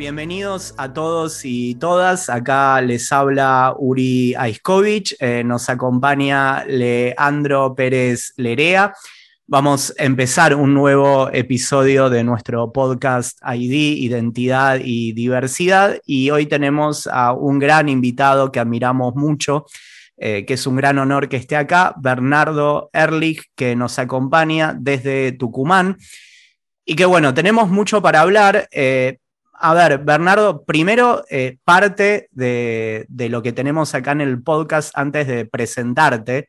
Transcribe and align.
Bienvenidos 0.00 0.72
a 0.78 0.94
todos 0.94 1.44
y 1.44 1.74
todas. 1.74 2.30
Acá 2.30 2.80
les 2.80 3.12
habla 3.12 3.74
Uri 3.76 4.34
Aiskovich. 4.34 5.14
Eh, 5.20 5.44
nos 5.44 5.68
acompaña 5.68 6.64
Leandro 6.64 7.74
Pérez 7.74 8.32
Lerea. 8.38 8.94
Vamos 9.46 9.92
a 9.98 10.04
empezar 10.04 10.54
un 10.54 10.72
nuevo 10.72 11.28
episodio 11.30 12.08
de 12.08 12.24
nuestro 12.24 12.72
podcast 12.72 13.38
ID, 13.44 13.98
Identidad 13.98 14.80
y 14.82 15.12
Diversidad. 15.12 15.98
Y 16.06 16.30
hoy 16.30 16.46
tenemos 16.46 17.06
a 17.06 17.34
un 17.34 17.58
gran 17.58 17.90
invitado 17.90 18.50
que 18.50 18.58
admiramos 18.58 19.14
mucho, 19.16 19.66
eh, 20.16 20.46
que 20.46 20.54
es 20.54 20.66
un 20.66 20.76
gran 20.76 20.96
honor 20.96 21.28
que 21.28 21.36
esté 21.36 21.56
acá, 21.56 21.94
Bernardo 21.98 22.88
Erlich, 22.94 23.50
que 23.54 23.76
nos 23.76 23.98
acompaña 23.98 24.74
desde 24.74 25.32
Tucumán. 25.32 25.98
Y 26.86 26.96
que 26.96 27.04
bueno, 27.04 27.34
tenemos 27.34 27.68
mucho 27.68 28.00
para 28.00 28.22
hablar. 28.22 28.66
Eh, 28.72 29.18
a 29.62 29.74
ver, 29.74 29.98
Bernardo, 29.98 30.64
primero 30.64 31.22
eh, 31.28 31.58
parte 31.64 32.28
de, 32.32 33.06
lo 33.28 33.42
que 33.42 33.52
tenemos 33.52 33.94
acá 33.94 34.12
en 34.12 34.22
el 34.22 34.42
podcast 34.42 34.90
antes 34.96 35.26
de 35.26 35.44
presentarte 35.44 36.48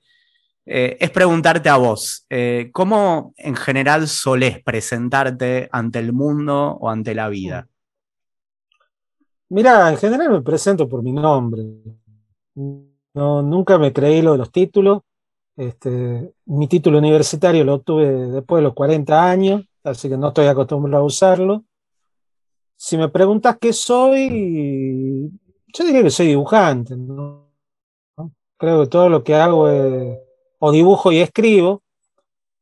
eh, 0.66 0.98
es 0.98 1.09
preguntarte 1.09 1.68
a 1.68 1.76
vos, 1.76 2.26
eh, 2.30 2.70
¿cómo 2.72 3.34
en 3.36 3.58
general 3.58 4.08
solés 4.08 4.64
presentarte 4.64 5.68
ante 5.73 6.00
el 6.00 6.14
mundo 6.14 6.78
o 6.80 6.90
ante 6.90 7.14
la 7.14 7.28
vida? 7.28 7.68
Mira, 9.50 9.90
en 9.90 9.98
general 9.98 10.30
me 10.30 10.42
presento 10.42 10.88
por 10.88 11.03
mi 11.03 11.12
nombre. 11.12 11.64
No, 12.56 13.42
nunca 13.42 13.78
me 13.78 13.92
creí 13.92 14.22
lo 14.22 14.31
de 14.31 14.38
los 14.38 14.52
títulos. 14.53 15.02
Este, 15.58 16.31
mi 16.46 16.70
título 16.70 17.00
universitario 17.00 17.66
lo 17.66 17.73
obtuve 17.73 18.09
después 18.09 18.59
de 18.62 18.64
los 18.64 18.73
40 18.73 19.30
años, 19.30 19.64
así 19.84 20.08
que 20.08 20.16
no 20.16 20.30
estoy 20.30 20.48
acostumbrado 20.48 21.03
a 21.03 21.08
usarlo. 21.08 21.66
Si 22.84 22.98
me 22.98 23.10
preguntas 23.10 23.58
qué 23.62 23.74
soy, 23.74 25.30
yo 25.68 25.86
diría 25.86 26.02
que 26.02 26.10
soy 26.10 26.30
dibujante. 26.30 26.98
¿no? 26.98 27.54
Creo 28.58 28.82
que 28.82 28.88
todo 28.90 29.08
lo 29.08 29.24
que 29.24 29.36
hago 29.36 29.70
es 29.70 30.18
o 30.58 30.72
dibujo 30.72 31.12
y 31.12 31.20
escribo, 31.20 31.84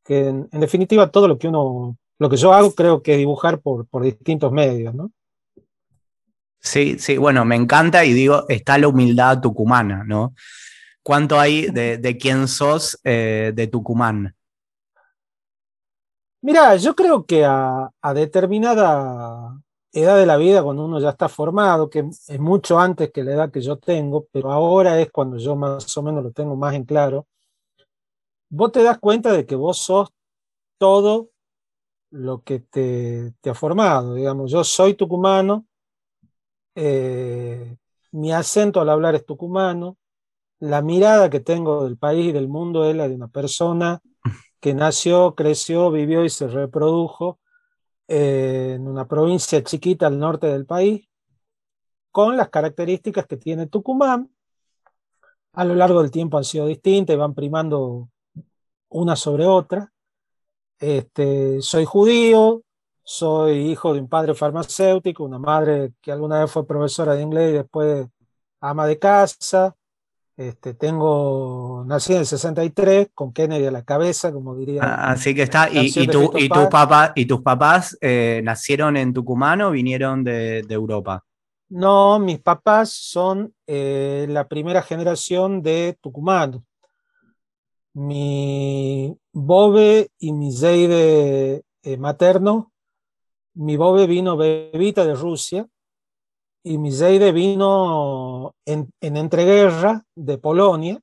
que 0.04 0.28
en, 0.28 0.50
en, 0.52 0.60
definitiva 0.60 1.10
todo 1.10 1.30
lo 1.30 1.38
que 1.38 1.48
uno, 1.48 1.98
lo 2.18 2.30
que 2.30 2.36
yo 2.36 2.52
hago 2.52 2.76
creo 2.76 3.02
que 3.02 3.14
es 3.14 3.18
dibujar 3.18 3.62
por, 3.62 3.88
por 3.88 4.04
distintos 4.04 4.52
medios, 4.52 4.94
¿no? 4.94 5.10
Sí, 6.60 7.00
sí, 7.00 7.16
bueno, 7.16 7.46
me 7.46 7.56
encanta 7.56 8.04
y 8.04 8.12
digo, 8.12 8.44
está 8.50 8.78
la 8.78 8.90
humildad 8.90 9.40
tucumana, 9.40 10.04
¿no? 10.04 10.34
¿Cuánto 11.02 11.40
hay 11.40 11.68
de, 11.68 11.98
de 11.98 12.18
quién 12.18 12.50
sos 12.50 13.00
eh, 13.06 13.54
de 13.56 13.68
Tucumán? 13.68 14.36
Mira, 16.42 16.76
yo 16.76 16.94
creo 16.94 17.26
que 17.26 17.46
a, 17.46 17.90
a, 18.02 18.14
determinada 18.14 19.58
edad 19.92 20.18
de 20.18 20.26
la 20.26 20.38
vida, 20.38 20.64
cuando 20.64 20.86
uno 20.86 21.00
ya 21.00 21.10
está 21.10 21.30
formado, 21.30 21.90
que 21.90 22.00
es 22.00 22.40
mucho 22.40 22.80
antes 22.80 23.12
que 23.12 23.24
la 23.24 23.34
edad 23.34 23.52
que 23.52 23.62
yo 23.62 23.78
tengo, 23.78 24.28
pero 24.32 24.52
ahora 24.52 25.00
es 25.00 25.12
cuando 25.12 25.38
yo 25.38 25.56
más 25.56 25.98
o 25.98 26.04
menos 26.04 26.24
lo 26.24 26.32
tengo 26.32 26.56
más 26.56 26.76
en 26.76 26.86
claro, 26.86 27.28
vos 28.50 28.72
te 28.72 28.84
das 28.84 29.00
cuenta 29.00 29.34
de 29.34 29.46
que 29.46 29.56
vos 29.56 29.78
sos 29.80 30.10
todo 30.78 31.30
lo 32.12 32.42
que 32.44 32.60
te, 32.60 33.34
te 33.42 33.50
ha 33.50 33.54
formado. 33.54 34.16
Digamos, 34.16 34.52
yo 34.52 34.64
soy 34.64 34.96
tucumano, 34.96 35.66
eh, 36.76 37.78
mi 38.12 38.32
acento 38.32 38.82
al 38.82 38.90
hablar 38.90 39.16
es 39.16 39.26
tucumano, 39.26 39.98
la 40.60 40.82
mirada 40.82 41.30
que 41.30 41.40
tengo 41.40 41.84
del 41.86 41.98
país 41.98 42.28
y 42.28 42.32
del 42.32 42.48
mundo 42.48 42.86
es 42.86 42.96
la 42.96 43.08
de 43.08 43.16
una 43.16 43.28
persona 43.28 44.02
que 44.60 44.74
nació, 44.74 45.36
creció, 45.36 45.92
vivió 45.92 46.26
y 46.26 46.30
se 46.30 46.48
reprodujo 46.48 47.40
en 48.12 48.88
una 48.88 49.08
provincia 49.08 49.64
chiquita 49.64 50.08
al 50.08 50.18
norte 50.18 50.48
del 50.48 50.66
país, 50.66 51.08
con 52.12 52.36
las 52.38 52.50
características 52.50 53.28
que 53.28 53.38
tiene 53.38 53.68
Tucumán. 53.68 54.32
A 55.54 55.64
lo 55.64 55.76
largo 55.76 56.02
del 56.02 56.10
tiempo 56.10 56.38
han 56.38 56.44
sido 56.44 56.66
distintas 56.66 57.14
y 57.14 57.18
van 57.18 57.36
primando 57.36 58.10
una 58.90 59.16
sobre 59.16 59.46
otra. 59.46 59.94
Este, 60.80 61.62
soy 61.62 61.86
judío, 61.86 62.64
soy 63.04 63.72
hijo 63.72 63.94
de 63.94 64.00
un 64.02 64.10
padre 64.10 64.34
farmacéutico, 64.34 65.24
una 65.24 65.38
madre 65.38 65.94
que 66.02 66.12
alguna 66.12 66.40
vez 66.40 66.52
fue 66.52 66.66
profesora 66.66 67.14
de 67.14 67.22
inglés 67.22 67.52
y 67.52 67.58
después 67.58 68.08
ama 68.60 68.88
de 68.88 68.98
casa. 68.98 69.76
Este, 70.40 70.74
tengo, 70.74 71.84
nací 71.86 72.14
en 72.14 72.20
el 72.20 72.26
63 72.26 73.10
con 73.14 73.34
Kennedy 73.34 73.66
a 73.66 73.72
la 73.72 73.84
cabeza, 73.84 74.32
como 74.32 74.56
diría. 74.56 74.82
Ah, 74.82 75.12
así 75.12 75.36
que 75.36 75.42
está. 75.42 75.70
¿Y, 75.70 75.92
y, 75.94 76.08
tu, 76.08 76.32
y, 76.38 76.48
tu 76.48 76.70
papá, 76.70 77.12
¿Y 77.14 77.26
tus 77.26 77.42
papás 77.42 77.98
eh, 78.00 78.40
nacieron 78.42 78.96
en 78.96 79.12
Tucumán 79.14 79.62
o 79.62 79.72
vinieron 79.72 80.24
de, 80.24 80.64
de 80.64 80.74
Europa? 80.74 81.26
No, 81.68 82.20
mis 82.20 82.40
papás 82.40 82.90
son 82.90 83.54
eh, 83.68 84.28
la 84.30 84.48
primera 84.48 84.82
generación 84.82 85.62
de 85.62 85.98
tucumanos 86.00 86.62
mi 87.94 89.14
bobe 89.34 90.12
y 90.20 90.32
mi 90.32 90.54
zeide 90.54 91.64
eh, 91.84 91.98
materno. 91.98 92.72
Mi 93.56 93.76
bobe 93.76 94.08
vino 94.08 94.38
bebita 94.38 95.06
de 95.06 95.16
Rusia 95.16 95.68
y 96.70 96.78
mi 96.78 96.92
zeide 96.92 97.32
vino 97.32 98.54
en, 98.64 98.94
en 99.02 99.18
entreguerra 99.18 100.06
de 100.14 100.38
Polonia. 100.38 101.02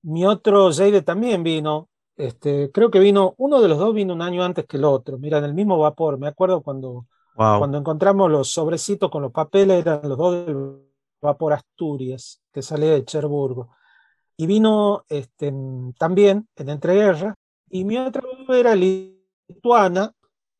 Mi 0.00 0.24
otro 0.24 0.72
zeide 0.72 1.02
también 1.02 1.42
vino, 1.42 1.90
este, 2.16 2.70
creo 2.72 2.90
que 2.90 2.98
vino, 2.98 3.34
uno 3.36 3.60
de 3.60 3.68
los 3.68 3.76
dos 3.76 3.92
vino 3.94 4.14
un 4.14 4.22
año 4.22 4.42
antes 4.42 4.64
que 4.66 4.78
el 4.78 4.84
otro, 4.84 5.18
mira, 5.18 5.36
en 5.36 5.44
el 5.44 5.52
mismo 5.52 5.78
vapor. 5.78 6.18
Me 6.18 6.28
acuerdo 6.28 6.62
cuando, 6.62 7.06
wow. 7.36 7.58
cuando 7.58 7.76
encontramos 7.76 8.30
los 8.30 8.50
sobrecitos 8.50 9.10
con 9.10 9.20
los 9.20 9.32
papeles, 9.32 9.82
eran 9.82 10.00
los 10.08 10.16
dos 10.16 10.46
del 10.46 10.78
vapor 11.20 11.52
Asturias, 11.52 12.40
que 12.50 12.62
salía 12.62 12.92
de 12.92 13.04
Cherburgo 13.04 13.68
y 14.38 14.46
vino 14.46 15.04
este, 15.10 15.52
también 15.98 16.48
en 16.56 16.70
entreguerra, 16.70 17.34
y 17.68 17.84
mi 17.84 17.98
otra 17.98 18.22
era 18.48 18.74
lituana, 18.74 20.10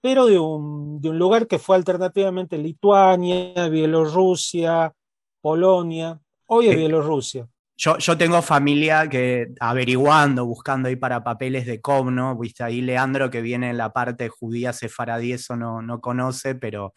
pero 0.03 0.27
de 0.27 0.39
un, 0.39 1.01
de 1.01 1.09
un 1.09 1.19
lugar 1.19 1.47
que 1.47 1.61
fue 1.61 1.77
alternativamente 1.77 2.59
Lituania, 2.59 3.69
Bielorrusia, 3.69 4.93
Polonia, 5.41 6.21
hoy 6.47 6.69
es 6.69 6.77
Bielorrusia. 6.77 7.47
Yo, 7.77 7.97
yo, 7.99 8.19
tengo 8.19 8.43
familia 8.43 9.09
que 9.09 9.49
averiguando, 9.59 10.45
buscando 10.45 10.89
ahí 10.89 10.97
para 10.97 11.25
papeles 11.25 11.67
de 11.67 11.81
Comno, 11.81 12.37
viste 12.37 12.62
ahí 12.62 12.81
Leandro 12.81 13.31
que 13.31 13.41
viene 13.41 13.71
en 13.71 13.79
la 13.79 13.93
parte 13.93 14.29
judía 14.29 14.73
sefaradí, 14.73 15.33
eso 15.33 15.57
no, 15.57 15.81
no 15.81 16.01
conoce, 16.01 16.55
pero 16.55 16.93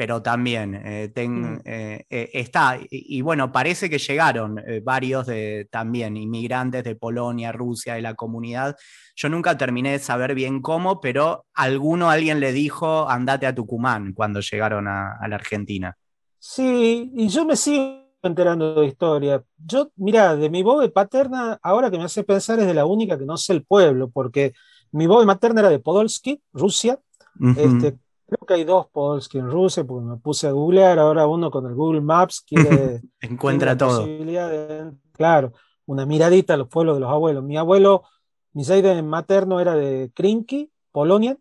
pero 0.00 0.22
también 0.22 0.74
eh, 0.76 1.12
ten, 1.14 1.56
mm. 1.56 1.60
eh, 1.62 2.06
eh, 2.08 2.30
está. 2.32 2.78
Y, 2.78 3.18
y, 3.18 3.20
bueno, 3.20 3.52
parece 3.52 3.90
que 3.90 3.98
llegaron 3.98 4.58
eh, 4.58 4.80
varios 4.82 5.26
de, 5.26 5.68
también 5.70 6.16
inmigrantes 6.16 6.84
de 6.84 6.96
Polonia, 6.96 7.52
Rusia, 7.52 7.96
de 7.96 8.00
la 8.00 8.14
comunidad. 8.14 8.78
Yo 9.14 9.28
nunca 9.28 9.58
terminé 9.58 9.92
de 9.92 9.98
saber 9.98 10.34
bien 10.34 10.62
cómo, 10.62 11.02
pero 11.02 11.44
alguno, 11.52 12.08
alguien 12.08 12.40
le 12.40 12.54
dijo, 12.54 13.10
andate 13.10 13.46
a 13.46 13.54
Tucumán 13.54 14.14
cuando 14.14 14.40
llegaron 14.40 14.88
a, 14.88 15.18
a 15.20 15.28
la 15.28 15.36
Argentina. 15.36 15.94
Sí, 16.38 17.12
y 17.14 17.28
yo 17.28 17.44
me 17.44 17.54
sigo 17.54 18.06
enterando 18.22 18.80
de 18.80 18.86
historia. 18.86 19.44
Yo, 19.58 19.90
mira, 19.96 20.34
de 20.34 20.48
mi 20.48 20.62
bobe 20.62 20.88
paterna, 20.88 21.58
ahora 21.62 21.90
que 21.90 21.98
me 21.98 22.04
hace 22.04 22.24
pensar, 22.24 22.58
es 22.58 22.66
de 22.66 22.72
la 22.72 22.86
única 22.86 23.18
que 23.18 23.26
no 23.26 23.36
sé 23.36 23.52
el 23.52 23.66
pueblo, 23.66 24.08
porque 24.08 24.54
mi 24.92 25.06
bobe 25.06 25.26
materna 25.26 25.60
era 25.60 25.68
de 25.68 25.78
Podolsky, 25.78 26.40
Rusia. 26.54 26.98
Uh 27.38 27.48
-huh. 27.48 27.58
este, 27.58 27.98
Creo 28.30 28.46
que 28.46 28.54
hay 28.54 28.62
dos 28.62 28.86
Polski 28.86 29.38
en 29.38 29.50
Rusia, 29.50 29.82
porque 29.82 30.06
me 30.06 30.16
puse 30.16 30.46
a 30.46 30.52
googlear, 30.52 31.00
ahora 31.00 31.26
uno 31.26 31.50
con 31.50 31.66
el 31.66 31.74
Google 31.74 32.00
Maps 32.00 32.44
quiere... 32.46 33.00
Encuentra 33.20 33.76
todo. 33.76 34.06
De, 34.06 34.92
claro, 35.10 35.52
una 35.86 36.06
miradita 36.06 36.54
a 36.54 36.56
los 36.56 36.68
pueblos 36.68 36.94
de 36.94 37.00
los 37.00 37.10
abuelos. 37.10 37.42
Mi 37.42 37.56
abuelo, 37.56 38.04
mi 38.52 38.62
seide 38.62 39.02
materno 39.02 39.58
era 39.58 39.74
de 39.74 40.12
Krinki, 40.14 40.70
Polonia, 40.92 41.36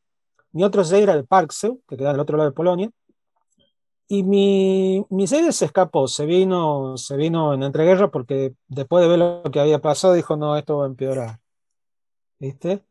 mi 0.52 0.64
otro 0.64 0.84
seide 0.84 1.04
era 1.04 1.16
de 1.16 1.26
Parkseu, 1.26 1.80
que 1.88 1.96
queda 1.96 2.12
del 2.12 2.22
otro 2.22 2.38
lado 2.38 2.50
de 2.50 2.56
Polonia, 2.56 2.90
y 4.08 4.24
mi, 4.24 5.06
mi 5.12 5.28
seide 5.28 5.52
se 5.52 5.66
escapó, 5.66 6.08
se 6.08 6.26
vino, 6.26 6.98
se 6.98 7.16
vino 7.18 7.54
en 7.54 7.62
entreguerra 7.62 8.10
porque 8.10 8.56
después 8.68 9.04
de 9.04 9.10
ver 9.10 9.20
lo 9.20 9.52
que 9.52 9.60
había 9.60 9.78
pasado 9.78 10.16
dijo, 10.16 10.36
no, 10.38 10.58
esto 10.58 10.78
va 10.80 10.86
a 10.86 10.88
empeorar. 10.88 11.40
¿Viste? 12.40 12.84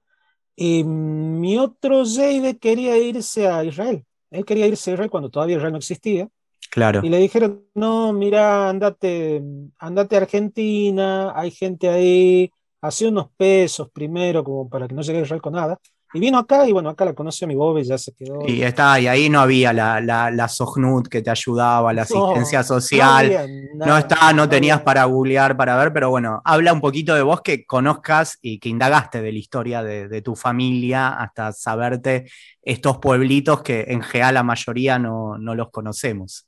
Y 0.60 0.82
mi 0.82 1.56
otro 1.56 2.05
Zeide 2.05 2.58
quería 2.58 2.99
irse 2.99 3.46
a 3.46 3.62
Israel. 3.62 4.05
Él 4.28 4.44
quería 4.44 4.66
irse 4.66 4.90
a 4.90 4.94
Israel 4.94 5.08
cuando 5.08 5.31
todavía 5.31 5.55
Israel 5.55 5.70
no 5.70 5.78
existía. 5.78 6.28
Claro. 6.69 7.00
Y 7.05 7.08
le 7.08 7.19
dijeron, 7.19 7.64
no, 7.75 8.12
mira, 8.12 8.69
andate, 8.69 9.40
andate 9.78 10.16
a 10.16 10.19
Argentina, 10.22 11.32
hay 11.38 11.52
gente 11.52 11.88
ahí, 11.88 12.50
hace 12.81 13.06
unos 13.06 13.31
pesos 13.37 13.88
primero, 13.90 14.43
como 14.43 14.69
para 14.69 14.88
que 14.88 14.96
no 14.96 15.02
llegue 15.02 15.32
a 15.32 15.38
con 15.38 15.52
nada. 15.52 15.78
Y 16.14 16.20
vino 16.20 16.38
acá 16.38 16.66
y 16.66 16.72
bueno, 16.72 16.88
acá 16.88 17.05
la 17.05 17.14
conoció 17.14 17.46
mi 17.46 17.55
Bob 17.55 17.78
y 17.78 17.84
ya 17.84 17.99
se 17.99 18.12
quedó. 18.12 18.40
Y 18.46 18.62
está, 18.62 18.99
y 18.99 19.06
ahí 19.06 19.28
no 19.28 19.40
había 19.40 19.72
la, 19.72 20.00
la, 20.00 20.31
la 20.31 20.49
Sognut 20.49 21.06
que 21.08 21.20
te 21.20 21.31
ayudaba, 21.31 21.93
la 21.93 22.02
asistencia 22.02 22.62
social. 22.62 23.49
No, 23.75 23.87
no 23.87 23.99
está, 23.99 24.32
no, 24.32 24.49
tenías 24.49 24.81
para 24.81 25.05
googlear, 25.05 25.56
para 25.56 25.76
ver, 25.76 25.93
pero 25.93 26.08
bueno, 26.08 26.40
habla 26.44 26.72
un 26.72 26.81
poquito 26.81 27.14
de 27.14 27.22
vos 27.22 27.43
que 27.43 27.66
conozcas 27.66 28.38
y 28.40 28.58
que 28.58 28.70
indagaste 28.70 29.20
de 29.20 29.32
la 29.32 29.38
historia 29.38 29.82
de, 29.82 30.08
de 30.08 30.22
tu 30.22 30.34
familia 30.34 31.08
hasta 31.08 31.52
saberte 31.52 32.31
estos 32.62 32.99
pueblitos 32.99 33.62
que 33.62 33.84
en 33.88 34.02
general 34.02 34.34
la 34.34 34.43
mayoría 34.43 34.99
no, 34.99 35.37
no 35.38 35.54
los 35.54 35.70
conocemos. 35.70 36.46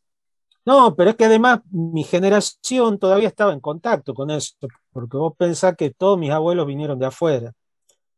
No, 0.65 0.95
pero 0.95 1.11
es 1.11 1.17
que 1.17 1.25
además 1.25 1.61
mi 1.71 2.05
generación 2.05 2.99
todavía 2.99 3.29
estaba 3.29 3.53
en 3.53 3.61
contacto 3.61 4.15
con 4.15 4.31
eso, 4.31 4.55
porque 4.93 5.17
vos 5.17 5.35
pensás 5.37 5.75
que 5.77 5.91
todos 5.91 6.19
mis 6.19 6.31
abuelos 6.31 6.67
vinieron 6.67 6.99
de 6.99 7.06
afuera. 7.06 7.53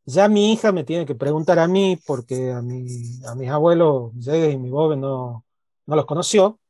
Ya 0.04 0.28
mi 0.28 0.52
hija 0.52 0.72
me 0.72 0.84
tiene 0.84 1.06
que 1.06 1.14
preguntar 1.14 1.58
a 1.58 1.68
mí, 1.68 1.98
porque 2.06 2.52
a, 2.52 2.60
mi, 2.62 2.86
a 3.26 3.34
mis 3.34 3.48
abuelos, 3.50 4.12
Jade 4.20 4.50
y 4.52 4.58
mi 4.58 4.70
Bobe, 4.70 4.96
no, 4.96 5.44
no 5.86 5.96
los 5.96 6.06
conoció. 6.06 6.60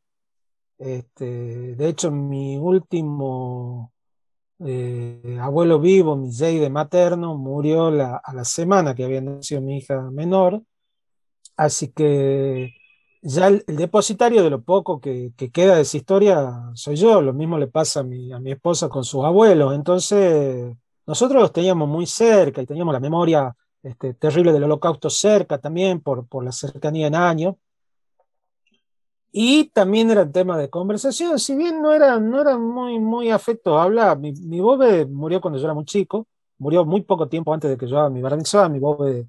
Este, 0.78 1.76
de 1.76 1.88
hecho, 1.88 2.10
mi 2.10 2.56
último 2.58 3.92
eh, 4.60 5.38
abuelo 5.40 5.80
vivo, 5.80 6.16
mi 6.16 6.30
de 6.30 6.70
materno, 6.70 7.36
murió 7.36 7.88
a 7.88 8.32
la 8.34 8.44
semana 8.44 8.94
que 8.94 9.04
había 9.04 9.20
nacido 9.20 9.60
mi 9.62 9.78
hija 9.78 10.00
menor. 10.10 10.62
Así 11.56 11.88
que 11.92 12.74
ya 13.22 13.48
el, 13.48 13.64
depositario 13.66 14.42
de 14.42 14.50
lo 14.50 14.62
poco 14.62 15.00
que, 15.00 15.32
que, 15.36 15.50
queda 15.50 15.76
de 15.76 15.82
esa 15.82 15.96
historia 15.96 16.70
soy 16.74 16.96
yo. 16.96 17.22
Lo 17.22 17.32
mismo 17.32 17.58
le 17.58 17.68
pasa 17.68 18.00
a 18.00 18.02
mi, 18.02 18.32
a 18.32 18.40
mi 18.40 18.52
esposa 18.52 18.88
con 18.88 19.04
sus 19.04 19.24
abuelos. 19.24 19.74
Entonces, 19.74 20.76
nosotros 21.06 21.40
los 21.40 21.52
teníamos 21.52 21.88
muy 21.88 22.06
cerca 22.06 22.62
y 22.62 22.66
teníamos 22.66 22.92
la 22.92 23.00
memoria 23.00 23.54
este, 23.82 24.14
terrible 24.14 24.52
del 24.52 24.64
holocausto 24.64 25.10
cerca 25.10 25.58
también 25.58 26.00
por, 26.00 26.26
por 26.26 26.44
la 26.44 26.52
cercanía 26.52 27.06
en 27.06 27.14
años. 27.14 27.56
Y 29.34 29.70
también 29.70 30.10
era 30.10 30.22
el 30.22 30.32
tema 30.32 30.58
de 30.58 30.68
conversación, 30.68 31.38
si 31.38 31.56
bien 31.56 31.80
no 31.80 31.92
era, 31.92 32.20
no 32.20 32.40
era 32.40 32.58
muy, 32.58 32.98
muy 32.98 33.30
afecto 33.30 33.78
habla, 33.80 34.14
mi, 34.14 34.32
mi 34.32 34.60
bobe 34.60 35.06
murió 35.06 35.40
cuando 35.40 35.58
yo 35.58 35.64
era 35.64 35.72
muy 35.72 35.86
chico, 35.86 36.26
murió 36.58 36.84
muy 36.84 37.00
poco 37.00 37.28
tiempo 37.28 37.52
antes 37.52 37.70
de 37.70 37.76
que 37.76 37.88
yo 37.88 37.98
haga 37.98 38.10
mi 38.10 38.20
barnizoa, 38.20 38.68
mi 38.68 38.78
bobe 38.78 39.26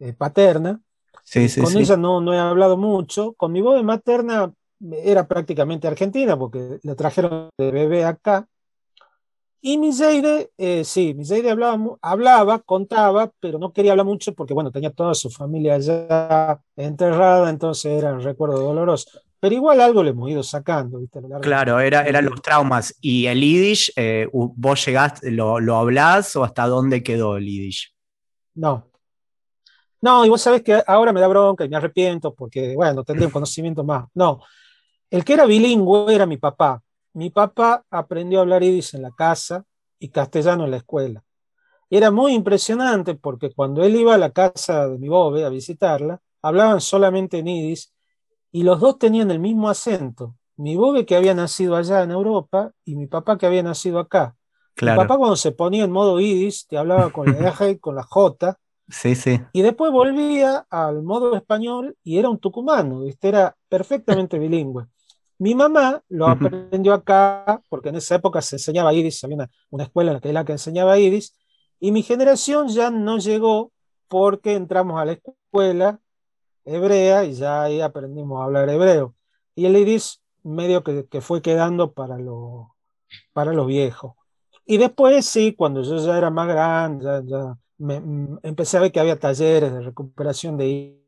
eh, 0.00 0.12
paterna. 0.12 0.80
Sí, 1.24 1.48
sí, 1.48 1.60
con 1.60 1.70
sí. 1.70 1.78
ella 1.78 1.96
no, 1.96 2.20
no 2.20 2.32
he 2.32 2.38
hablado 2.38 2.76
mucho. 2.76 3.32
Con 3.34 3.52
mi 3.52 3.60
bobe 3.60 3.82
materna 3.82 4.52
era 4.92 5.26
prácticamente 5.26 5.88
argentina 5.88 6.38
porque 6.38 6.78
la 6.82 6.94
trajeron 6.94 7.50
de 7.58 7.70
bebé 7.70 8.04
acá. 8.04 8.46
Y 9.60 9.76
Miseire, 9.76 10.50
eh, 10.56 10.84
sí, 10.84 11.14
Miseire 11.14 11.50
hablaba, 11.50 11.96
hablaba, 12.00 12.58
contaba, 12.60 13.30
pero 13.40 13.58
no 13.58 13.72
quería 13.72 13.90
hablar 13.92 14.06
mucho 14.06 14.32
porque, 14.34 14.54
bueno, 14.54 14.70
tenía 14.70 14.90
toda 14.90 15.14
su 15.14 15.30
familia 15.30 15.74
allá 15.74 16.60
enterrada, 16.76 17.50
entonces 17.50 17.92
era 17.92 18.12
un 18.12 18.20
recuerdo 18.20 18.60
doloroso. 18.60 19.20
Pero 19.40 19.54
igual 19.54 19.80
algo 19.80 20.02
le 20.02 20.10
hemos 20.10 20.30
ido 20.30 20.42
sacando, 20.42 20.98
¿viste? 20.98 21.20
Claro, 21.40 21.78
era, 21.78 22.02
eran 22.06 22.24
los 22.24 22.40
traumas. 22.42 22.94
¿Y 23.00 23.26
el 23.26 23.40
Yiddish, 23.40 23.92
eh, 23.96 24.28
vos 24.32 24.84
llegaste, 24.84 25.30
lo, 25.30 25.60
lo 25.60 25.76
hablás 25.76 26.34
o 26.36 26.44
hasta 26.44 26.66
dónde 26.66 27.02
quedó 27.02 27.36
el 27.36 27.46
Yiddish? 27.46 27.94
No. 28.54 28.88
No, 30.00 30.24
y 30.24 30.28
vos 30.28 30.40
sabés 30.40 30.62
que 30.62 30.82
ahora 30.86 31.12
me 31.12 31.20
da 31.20 31.28
bronca 31.28 31.64
y 31.64 31.68
me 31.68 31.76
arrepiento 31.76 32.34
porque, 32.34 32.74
bueno, 32.74 33.04
tendría 33.04 33.26
un 33.26 33.32
conocimiento 33.32 33.82
más. 33.84 34.06
No, 34.14 34.40
el 35.10 35.24
que 35.24 35.34
era 35.34 35.46
bilingüe 35.46 36.14
era 36.14 36.26
mi 36.26 36.36
papá. 36.36 36.82
Mi 37.12 37.30
papá 37.30 37.84
aprendió 37.90 38.38
a 38.38 38.42
hablar 38.42 38.62
yiddish 38.62 38.94
en 38.94 39.02
la 39.02 39.10
casa 39.10 39.64
y 39.98 40.10
castellano 40.10 40.64
en 40.64 40.70
la 40.72 40.76
escuela. 40.78 41.24
Y 41.90 41.96
era 41.96 42.10
muy 42.10 42.34
impresionante 42.34 43.14
porque 43.14 43.52
cuando 43.52 43.82
él 43.82 43.96
iba 43.96 44.14
a 44.14 44.18
la 44.18 44.30
casa 44.30 44.88
de 44.88 44.98
mi 44.98 45.08
bobe 45.08 45.44
a 45.44 45.48
visitarla, 45.48 46.20
hablaban 46.42 46.80
solamente 46.80 47.38
en 47.38 47.46
yiddish 47.46 47.90
y 48.52 48.62
los 48.62 48.80
dos 48.80 48.98
tenían 48.98 49.30
el 49.30 49.40
mismo 49.40 49.68
acento. 49.68 50.36
Mi 50.56 50.76
bobe 50.76 51.06
que 51.06 51.16
había 51.16 51.34
nacido 51.34 51.76
allá 51.76 52.02
en 52.02 52.10
Europa 52.10 52.72
y 52.84 52.96
mi 52.96 53.06
papá 53.06 53.38
que 53.38 53.46
había 53.46 53.62
nacido 53.62 53.98
acá. 53.98 54.36
Claro. 54.74 55.00
Mi 55.00 55.06
papá 55.06 55.18
cuando 55.18 55.36
se 55.36 55.52
ponía 55.52 55.84
en 55.84 55.90
modo 55.90 56.20
yiddish 56.20 56.66
te 56.66 56.76
hablaba 56.76 57.10
con 57.10 57.26
la 57.26 57.54
y 57.70 57.78
con 57.78 57.94
la 57.94 58.02
J. 58.02 58.58
Sí, 58.88 59.14
sí. 59.14 59.40
Y 59.52 59.62
después 59.62 59.92
volvía 59.92 60.66
al 60.70 61.02
modo 61.02 61.36
español 61.36 61.96
y 62.02 62.18
era 62.18 62.28
un 62.28 62.38
tucumano, 62.38 63.00
¿viste? 63.00 63.28
era 63.28 63.56
perfectamente 63.68 64.38
bilingüe. 64.38 64.86
Mi 65.38 65.54
mamá 65.54 66.02
lo 66.08 66.26
aprendió 66.26 66.94
acá, 66.94 67.62
porque 67.68 67.90
en 67.90 67.96
esa 67.96 68.16
época 68.16 68.42
se 68.42 68.56
enseñaba 68.56 68.92
Iris, 68.92 69.22
había 69.24 69.36
una, 69.36 69.50
una 69.70 69.84
escuela 69.84 70.10
en 70.10 70.14
la 70.14 70.20
que, 70.20 70.32
la 70.32 70.44
que 70.44 70.52
enseñaba 70.52 70.98
Iris, 70.98 71.36
y 71.80 71.92
mi 71.92 72.02
generación 72.02 72.68
ya 72.68 72.90
no 72.90 73.18
llegó 73.18 73.72
porque 74.08 74.54
entramos 74.54 75.00
a 75.00 75.04
la 75.04 75.12
escuela 75.12 76.00
hebrea 76.64 77.24
y 77.24 77.34
ya 77.34 77.62
ahí 77.62 77.80
aprendimos 77.80 78.40
a 78.40 78.44
hablar 78.44 78.68
hebreo. 78.68 79.14
Y 79.54 79.66
el 79.66 79.76
Iris 79.76 80.22
medio 80.42 80.82
que, 80.84 81.06
que 81.06 81.20
fue 81.20 81.42
quedando 81.42 81.92
para 81.92 82.18
lo, 82.18 82.76
para 83.32 83.52
los 83.52 83.66
viejos. 83.66 84.14
Y 84.66 84.78
después 84.78 85.24
sí, 85.26 85.54
cuando 85.54 85.82
yo 85.82 85.96
ya 85.98 86.18
era 86.18 86.30
más 86.30 86.48
grande, 86.48 87.04
ya, 87.04 87.22
ya 87.24 87.58
me, 87.78 88.00
mm, 88.00 88.40
empecé 88.42 88.76
a 88.76 88.80
ver 88.80 88.92
que 88.92 89.00
había 89.00 89.18
talleres 89.18 89.72
de 89.72 89.80
recuperación 89.80 90.56
de 90.58 91.00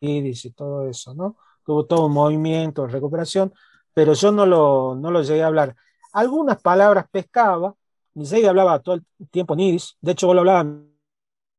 Iris 0.00 0.44
y 0.44 0.52
todo 0.52 0.88
eso, 0.88 1.14
¿no? 1.14 1.36
Tuvo 1.66 1.84
todo 1.84 2.06
un 2.06 2.12
movimiento 2.12 2.82
de 2.82 2.88
recuperación, 2.88 3.52
pero 3.92 4.12
yo 4.14 4.32
no 4.32 4.46
lo, 4.46 4.94
no 4.94 5.10
lo 5.10 5.22
llegué 5.22 5.42
a 5.42 5.48
hablar. 5.48 5.74
Algunas 6.12 6.60
palabras 6.62 7.06
pescaba, 7.10 7.74
Miseide 8.14 8.48
hablaba 8.48 8.78
todo 8.78 8.94
el 8.94 9.04
tiempo 9.30 9.54
en 9.54 9.60
Iris, 9.60 9.96
de 10.00 10.12
hecho 10.12 10.26
vos 10.28 10.34
lo 10.34 10.40
hablabas, 10.40 10.66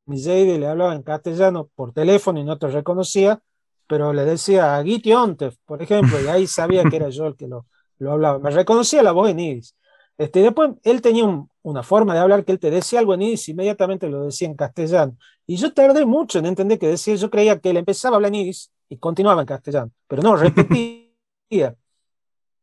Miseide 0.06 0.58
le 0.58 0.68
hablaba 0.68 0.96
en 0.96 1.04
castellano 1.04 1.70
por 1.76 1.94
teléfono 1.94 2.40
y 2.40 2.44
no 2.44 2.58
te 2.58 2.68
reconocía, 2.68 3.40
pero 3.88 4.14
le 4.14 4.26
decía 4.26 4.82
Giti 4.84 5.14
Ontef, 5.14 5.56
por 5.66 5.82
ejemplo, 5.82 6.20
y 6.22 6.28
ahí 6.28 6.48
sabía 6.48 6.84
que 6.86 6.96
era 6.96 7.10
yo 7.10 7.28
el 7.28 7.36
que 7.36 7.48
lo, 7.48 7.66
lo 8.00 8.14
hablaba. 8.14 8.40
Me 8.40 8.52
reconocía 8.52 9.04
la 9.04 9.12
voz 9.12 9.30
en 9.30 9.40
Iris. 9.40 9.76
Este, 10.18 10.42
después 10.42 10.72
él 10.84 11.02
tenía 11.02 11.26
un, 11.26 11.50
una 11.62 11.84
forma 11.84 12.14
de 12.14 12.20
hablar 12.20 12.44
que 12.44 12.52
él 12.52 12.60
te 12.60 12.72
decía 12.72 13.00
algo 13.00 13.14
en 13.14 13.22
Iris, 13.22 13.50
inmediatamente 13.50 14.10
lo 14.10 14.24
decía 14.24 14.48
en 14.48 14.56
castellano. 14.56 15.18
Y 15.46 15.58
yo 15.58 15.74
tardé 15.74 16.06
mucho 16.06 16.40
en 16.40 16.48
entender 16.48 16.80
que 16.80 16.88
decía, 16.88 17.16
yo 17.16 17.30
creía 17.30 17.60
que 17.60 17.70
él 17.70 17.78
empezaba 17.78 18.16
a 18.16 18.18
hablar 18.18 18.30
en 18.30 18.36
Iris 18.36 18.72
y 18.90 18.98
continuaba 18.98 19.42
en 19.42 19.48
castellano, 19.48 19.92
pero 20.08 20.22
no, 20.24 20.36
repetía. 20.36 21.08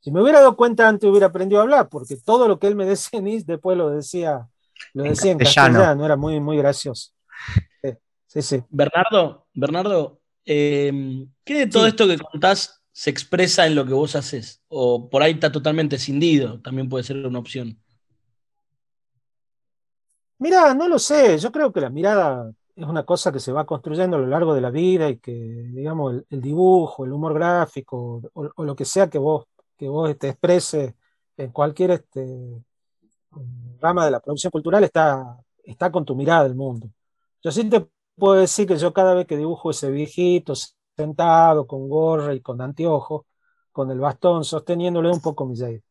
Si 0.01 0.11
me 0.13 0.23
hubiera 0.23 0.41
dado 0.41 0.57
cuenta 0.57 0.89
antes 0.89 1.09
hubiera 1.11 1.27
aprendido 1.29 1.61
a 1.61 1.65
hablar, 1.65 1.89
porque 1.89 2.17
todo 2.17 2.47
lo 2.49 2.59
que 2.59 2.67
él 2.69 2.77
me 2.77 2.87
decía 2.87 3.19
en 3.21 3.29
Iris 3.29 3.47
después 3.47 3.77
lo 3.79 3.91
decía, 3.91 4.49
lo 4.95 5.05
En 5.05 5.11
decía 5.11 5.33
en 5.33 5.39
castellano. 5.39 5.79
castellano, 5.79 6.05
era 6.05 6.17
muy, 6.17 6.41
muy 6.41 6.57
gracioso. 6.59 7.13
Sí, 7.83 7.91
sí, 8.27 8.43
sí. 8.43 8.65
Bernardo, 8.69 9.47
Bernardo, 9.55 10.21
eh, 10.45 11.27
¿qué 11.45 11.55
de 11.55 11.67
todo 11.69 11.85
Sí. 11.85 11.91
esto 11.91 12.07
que 12.09 12.19
contás 12.19 12.83
se 12.93 13.11
expresa 13.11 13.67
en 13.67 13.75
lo 13.75 13.87
que 13.87 13.93
vos 13.93 14.17
haces? 14.17 14.63
O 14.69 15.09
por 15.11 15.23
ahí 15.23 15.33
está 15.33 15.53
totalmente 15.53 15.97
escindido, 15.97 16.61
también 16.61 16.89
puede 16.89 17.05
ser 17.05 17.25
una 17.27 17.39
opción. 17.39 17.81
Mira, 20.39 20.75
no 20.75 20.89
lo 20.89 20.99
sé, 20.99 21.39
yo 21.39 21.51
creo 21.53 21.73
que 21.73 21.81
la 21.81 21.91
mirada 21.91 22.53
es 22.77 22.87
una 22.87 23.05
cosa 23.05 23.33
que 23.33 23.41
se 23.41 23.53
va 23.53 23.67
construyendo 23.67 24.17
a 24.17 24.21
lo 24.21 24.27
largo 24.27 24.55
de 24.55 24.61
la 24.61 24.71
vida 24.71 25.09
y 25.09 25.19
que, 25.19 25.33
digamos, 25.33 26.23
el, 26.29 26.41
dibujo, 26.41 27.05
el 27.05 27.13
humor 27.13 27.35
gráfico 27.35 28.23
o, 28.35 28.65
lo 28.65 28.77
que 28.77 28.85
sea 28.85 29.09
que 29.09 29.19
vos, 29.19 29.47
que 29.77 29.89
vos 29.89 30.17
te 30.19 30.31
expreses 30.31 30.95
en 31.37 31.53
cualquier 31.53 31.93
este, 31.93 32.63
rama 33.81 34.05
de 34.05 34.11
la 34.11 34.21
producción 34.21 34.51
cultural 34.51 34.85
está, 34.85 35.39
está 35.63 35.91
con 35.93 36.05
tu 36.05 36.17
mirada 36.17 36.45
del 36.45 36.55
mundo. 36.57 36.91
Yo 37.43 37.51
sí 37.53 37.69
te 37.69 37.87
puedo 38.17 38.35
decir 38.41 38.67
que 38.67 38.77
yo 38.77 38.93
cada 38.93 39.15
vez 39.15 39.27
que 39.27 39.37
dibujo 39.37 39.71
ese 39.71 39.91
viejito 39.91 40.55
sentado 40.97 41.67
con 41.67 41.89
gorra 41.89 42.35
y 42.35 42.41
con 42.41 42.61
anteojos, 42.61 43.23
con 43.73 43.91
el 43.91 44.01
bastón 44.01 44.45
sosteniéndole 44.45 45.11
un 45.11 45.21
poco 45.21 45.47
mi 45.47 45.57
Jade. 45.57 45.83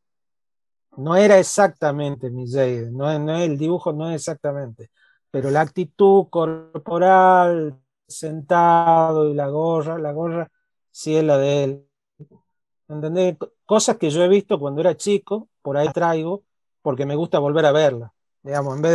No 0.97 1.15
era 1.15 1.39
exactamente 1.39 2.29
mi 2.29 2.49
Jade, 2.49 2.91
no, 2.91 3.17
no 3.19 3.37
el 3.37 3.57
dibujo 3.57 3.93
no 3.93 4.09
es 4.09 4.15
exactamente, 4.15 4.91
pero 5.33 5.49
la 5.49 5.61
actitud 5.61 6.27
corporal, 6.29 7.79
sentado 8.07 9.27
y 9.29 9.33
la 9.33 9.47
gorra, 9.49 9.97
la 9.97 10.11
gorra 10.11 10.51
sí 10.91 11.15
es 11.15 11.23
la 11.23 11.39
de 11.39 11.63
él. 11.63 11.87
¿Entendés? 12.87 13.37
Co- 13.39 13.51
Cosas 13.65 13.97
que 13.97 14.11
yo 14.11 14.21
he 14.23 14.27
visto 14.27 14.59
cuando 14.59 14.81
era 14.81 14.95
chico, 14.95 15.49
por 15.63 15.77
ahí 15.77 15.89
traigo, 15.91 16.43
porque 16.83 17.05
me 17.07 17.15
gusta 17.15 17.39
volver 17.39 17.65
a 17.65 17.71
verlas. 17.71 18.11
Digamos, 18.43 18.75
en 18.75 18.81
vez 18.83 18.91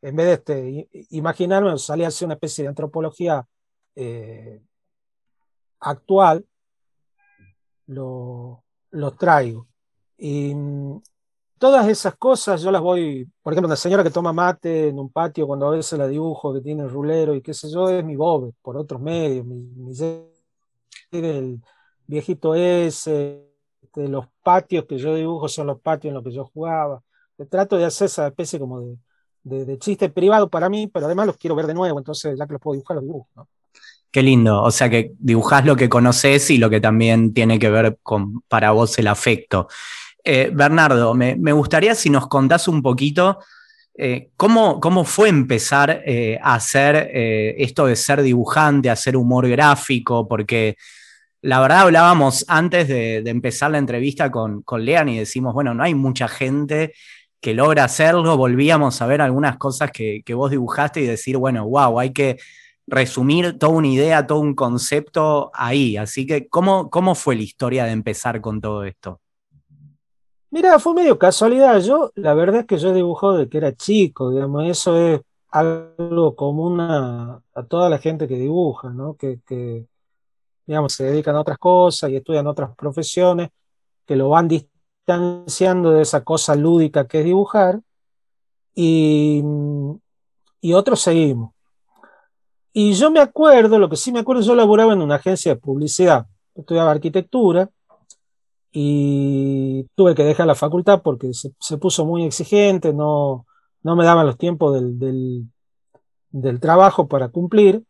de, 0.00 0.08
en 0.08 0.16
vez 0.16 0.26
de 0.26 0.32
este, 0.32 0.88
imaginarme, 1.10 1.76
salir 1.78 2.06
a 2.06 2.08
hacer 2.08 2.26
una 2.26 2.34
especie 2.34 2.64
de 2.64 2.68
antropología 2.68 3.46
eh, 3.96 4.62
actual, 5.80 6.46
lo, 7.86 8.64
los 8.90 9.16
traigo. 9.16 9.68
Y 10.16 10.54
todas 11.58 11.88
esas 11.88 12.16
cosas 12.16 12.62
yo 12.62 12.70
las 12.70 12.82
voy, 12.82 13.28
por 13.42 13.52
ejemplo, 13.52 13.68
una 13.68 13.76
señora 13.76 14.04
que 14.04 14.10
toma 14.10 14.32
mate 14.32 14.88
en 14.88 14.98
un 14.98 15.10
patio 15.10 15.46
cuando 15.46 15.68
a 15.68 15.70
veces 15.70 15.98
la 15.98 16.06
dibujo, 16.06 16.52
que 16.54 16.60
tiene 16.60 16.86
rulero 16.86 17.34
y 17.34 17.42
qué 17.42 17.54
sé 17.54 17.70
yo, 17.70 17.88
es 17.88 18.04
mi 18.04 18.16
bobe, 18.16 18.52
por 18.62 18.76
otros 18.76 19.00
medios, 19.00 19.44
mi, 19.46 19.56
mi 19.56 19.92
el 21.12 21.60
viejito 22.06 22.54
ese, 22.54 23.46
este, 23.82 24.08
los 24.08 24.26
patios 24.42 24.84
que 24.86 24.98
yo 24.98 25.14
dibujo 25.14 25.48
son 25.48 25.68
los 25.68 25.80
patios 25.80 26.10
en 26.10 26.14
los 26.14 26.24
que 26.24 26.32
yo 26.32 26.44
jugaba. 26.44 27.02
Trato 27.50 27.76
de 27.76 27.84
hacer 27.84 28.06
esa 28.06 28.26
especie 28.28 28.58
como 28.58 28.80
de, 29.42 29.64
de, 29.64 29.78
chiste 29.78 30.08
privado 30.08 30.48
para 30.48 30.68
mí, 30.68 30.86
pero 30.86 31.06
además 31.06 31.26
los 31.26 31.36
quiero 31.36 31.54
ver 31.54 31.66
de 31.66 31.74
nuevo, 31.74 31.98
entonces 31.98 32.38
ya 32.38 32.46
que 32.46 32.54
los 32.54 32.62
puedo 32.62 32.74
dibujar, 32.74 32.96
los 32.96 33.04
dibujo. 33.04 33.28
¿no? 33.36 33.48
Qué 34.10 34.22
lindo, 34.22 34.62
o 34.62 34.70
sea 34.70 34.88
que 34.88 35.12
dibujás 35.18 35.64
lo 35.66 35.76
que 35.76 35.88
conoces 35.88 36.50
y 36.50 36.58
lo 36.58 36.70
que 36.70 36.80
también 36.80 37.34
tiene 37.34 37.58
que 37.58 37.70
ver 37.70 37.98
con 38.02 38.40
para 38.48 38.70
vos 38.70 38.98
el 38.98 39.08
afecto. 39.08 39.68
Eh, 40.28 40.50
Bernardo, 40.52 41.14
me, 41.14 41.52
gustaría 41.52 41.94
si 41.94 42.10
nos 42.10 42.26
contás 42.26 42.66
un 42.66 42.82
poquito 42.82 43.38
eh, 43.96 44.30
¿cómo, 44.36 44.80
¿cómo, 44.80 45.04
fue 45.04 45.28
empezar 45.28 46.02
eh, 46.04 46.36
a 46.42 46.54
hacer 46.54 47.10
esto 47.12 47.86
de 47.86 47.94
ser 47.94 48.22
dibujante, 48.22 48.90
hacer 48.90 49.16
humor 49.16 49.48
gráfico? 49.48 50.26
Porque 50.26 50.76
la 51.42 51.60
verdad 51.60 51.82
hablábamos 51.82 52.44
antes 52.48 52.88
de, 52.88 53.18
empezar 53.18 53.70
la 53.70 53.78
entrevista 53.78 54.28
con, 54.32 54.62
con, 54.62 54.84
Lean 54.84 55.08
y 55.10 55.18
decimos, 55.18 55.54
bueno, 55.54 55.74
no 55.74 55.84
hay 55.84 55.94
mucha 55.94 56.26
gente 56.26 56.92
que 57.40 57.54
logra 57.54 57.84
hacerlo. 57.84 58.36
Volvíamos 58.36 59.00
a 59.00 59.06
ver 59.06 59.22
algunas 59.22 59.56
cosas 59.58 59.92
que, 59.92 60.22
que 60.26 60.34
vos 60.34 60.50
dibujaste 60.50 61.02
y 61.02 61.06
decir, 61.06 61.36
bueno, 61.36 61.68
wow, 61.68 62.00
hay 62.00 62.12
que 62.12 62.36
resumir 62.88 63.58
toda 63.60 63.72
una 63.74 63.88
idea, 63.88 64.26
todo 64.26 64.40
un 64.40 64.56
concepto 64.56 65.52
ahí. 65.54 65.96
Así 65.96 66.26
que, 66.26 66.48
¿cómo, 66.48 66.90
cómo 66.90 67.14
fue 67.14 67.36
la 67.36 67.42
historia 67.42 67.84
de 67.84 67.92
empezar 67.92 68.40
con 68.40 68.60
todo 68.60 68.82
esto? 68.84 69.20
Mira, 70.50 70.78
fue 70.78 70.94
medio 70.94 71.18
casualidad. 71.18 71.78
Yo, 71.80 72.10
la 72.14 72.34
verdad 72.34 72.60
es 72.60 72.66
que 72.66 72.78
yo 72.78 72.92
dibujo 72.92 73.32
de 73.36 73.48
que 73.48 73.58
era 73.58 73.74
chico, 73.74 74.30
digamos, 74.30 74.64
eso 74.68 74.96
es 74.96 75.20
algo 75.50 76.36
común 76.36 76.80
a, 76.80 77.42
toda 77.68 77.88
la 77.90 77.98
gente 77.98 78.28
que 78.28 78.36
dibuja, 78.36 78.90
¿no? 78.90 79.16
Que, 79.16 79.40
que, 79.46 79.86
digamos, 80.66 80.92
se 80.92 81.04
dedican 81.04 81.36
a 81.36 81.40
otras 81.40 81.58
cosas 81.58 82.10
y 82.10 82.16
estudian 82.16 82.46
otras 82.46 82.74
profesiones, 82.76 83.50
que 84.06 84.16
lo 84.16 84.28
van 84.28 84.48
distanciando 84.48 85.92
de 85.92 86.02
esa 86.02 86.24
cosa 86.24 86.54
lúdica 86.54 87.06
que 87.08 87.20
es 87.20 87.24
dibujar, 87.24 87.80
y, 88.74 89.42
y 90.60 90.72
otros 90.74 91.00
seguimos. 91.00 91.52
Y 92.72 92.92
yo 92.92 93.10
me 93.10 93.20
acuerdo, 93.20 93.78
lo 93.78 93.88
que 93.88 93.96
sí 93.96 94.12
me 94.12 94.20
acuerdo, 94.20 94.42
yo 94.42 94.54
laboraba 94.54 94.92
en 94.92 95.00
una 95.00 95.14
agencia 95.16 95.54
de 95.54 95.60
publicidad, 95.60 96.26
estudiaba 96.54 96.90
arquitectura, 96.90 97.70
y 98.78 99.84
tuve 99.94 100.14
que 100.14 100.22
dejar 100.22 100.46
la 100.46 100.54
facultad 100.54 101.00
porque 101.00 101.32
se, 101.32 101.78
puso 101.78 102.04
muy 102.04 102.26
exigente, 102.26 102.92
no, 102.92 103.46
no, 103.82 103.96
me 103.96 104.04
daban 104.04 104.26
los 104.26 104.36
tiempos 104.36 104.74
del, 104.74 105.48
del, 106.28 106.60
trabajo 106.60 107.08
para 107.08 107.30
cumplir. 107.30 107.82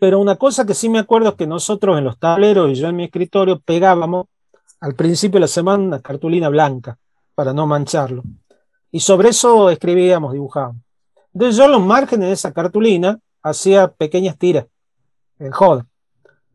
Pero 0.00 0.18
una 0.18 0.36
cosa 0.36 0.64
que 0.64 0.72
sí 0.72 0.88
me 0.88 0.98
acuerdo 0.98 1.28
es 1.28 1.34
que 1.34 1.46
nosotros 1.46 1.98
en 1.98 2.04
los 2.04 2.18
tableros 2.18 2.70
y 2.70 2.74
yo 2.76 2.88
en 2.88 2.96
mi 2.96 3.04
escritorio 3.04 3.60
pegábamos 3.60 4.28
al 4.80 4.94
principio 4.94 5.36
de 5.36 5.40
la 5.40 5.46
semana 5.46 5.84
una 5.84 6.00
cartulina 6.00 6.48
blanca 6.48 6.96
para 7.34 7.52
no 7.52 7.66
mancharlo. 7.66 8.22
Y 8.90 9.00
sobre 9.00 9.28
eso 9.28 9.68
escribíamos, 9.68 10.32
dibujábamos. 10.32 10.80
Entonces 11.34 11.58
yo 11.58 11.68
los 11.68 11.82
márgenes 11.82 12.28
de 12.28 12.32
esa 12.32 12.54
cartulina 12.54 13.18
hacía 13.42 13.88
pequeñas 13.88 14.38
tiras, 14.38 14.64
en 15.38 15.50
joda. 15.50 15.86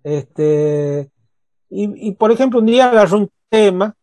Este, 0.02 1.12
y, 1.70 2.12
por 2.14 2.32
ejemplo, 2.32 2.60
un 2.60 2.66
día 2.66 2.90
agarré 2.90 3.16
un 3.16 3.30
tema 3.50 3.94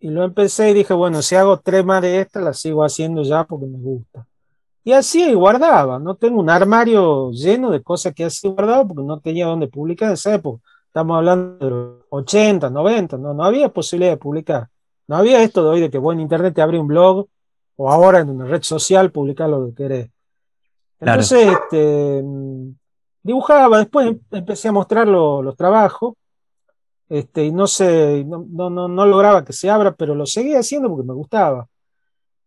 y 0.00 0.08
lo 0.08 0.24
empecé 0.24 0.70
y 0.70 0.74
dije, 0.74 0.94
bueno, 0.94 1.22
si 1.22 1.34
hago 1.34 1.58
tres 1.58 1.84
más 1.84 2.02
de 2.02 2.20
esta, 2.20 2.40
la 2.40 2.52
sigo 2.52 2.84
haciendo 2.84 3.22
ya 3.22 3.44
porque 3.44 3.66
me 3.66 3.78
gusta. 3.78 4.26
Y 4.84 4.92
así 4.92 5.22
y 5.22 5.34
guardaba, 5.34 5.98
no 5.98 6.14
tengo 6.14 6.40
un 6.40 6.48
armario 6.48 7.30
lleno 7.32 7.70
de 7.70 7.82
cosas 7.82 8.14
que 8.14 8.24
así 8.24 8.48
guardaba 8.48 8.86
porque 8.86 9.02
no 9.02 9.20
tenía 9.20 9.46
dónde 9.46 9.68
publicar 9.68 10.08
en 10.08 10.14
esa 10.14 10.34
época. 10.34 10.62
Estamos 10.86 11.16
hablando 11.16 11.64
de 11.64 11.70
los 11.70 12.04
80, 12.10 12.70
90, 12.70 13.18
no, 13.18 13.34
no 13.34 13.44
había 13.44 13.68
posibilidad 13.68 14.12
de 14.12 14.16
publicar. 14.16 14.68
No 15.06 15.16
había 15.16 15.42
esto 15.42 15.62
de 15.62 15.70
hoy 15.70 15.80
de 15.80 15.90
que 15.90 15.98
bueno, 15.98 16.20
en 16.20 16.22
internet 16.22 16.54
te 16.54 16.62
abre 16.62 16.78
un 16.78 16.86
blog 16.86 17.26
o 17.76 17.90
ahora 17.90 18.20
en 18.20 18.30
una 18.30 18.46
red 18.46 18.62
social 18.62 19.10
publicar 19.10 19.48
lo 19.48 19.66
que 19.66 19.74
querés. 19.74 20.10
Entonces, 21.00 21.48
este, 21.52 22.22
mm, 22.22 22.70
dibujaba, 23.22 23.78
después 23.78 24.16
empecé 24.30 24.68
a 24.68 24.72
mostrar 24.72 25.06
los 25.06 25.56
trabajos 25.56 26.14
este, 27.08 27.46
y 27.46 27.52
no, 27.52 27.66
sé, 27.66 28.24
no, 28.24 28.46
no, 28.48 28.88
no, 28.88 29.06
lograba 29.06 29.44
que 29.44 29.52
se 29.52 29.70
abra, 29.70 29.94
pero 29.94 30.14
lo 30.14 30.26
seguía 30.26 30.60
haciendo 30.60 30.88
porque 30.88 31.06
me 31.06 31.14
gustaba. 31.14 31.68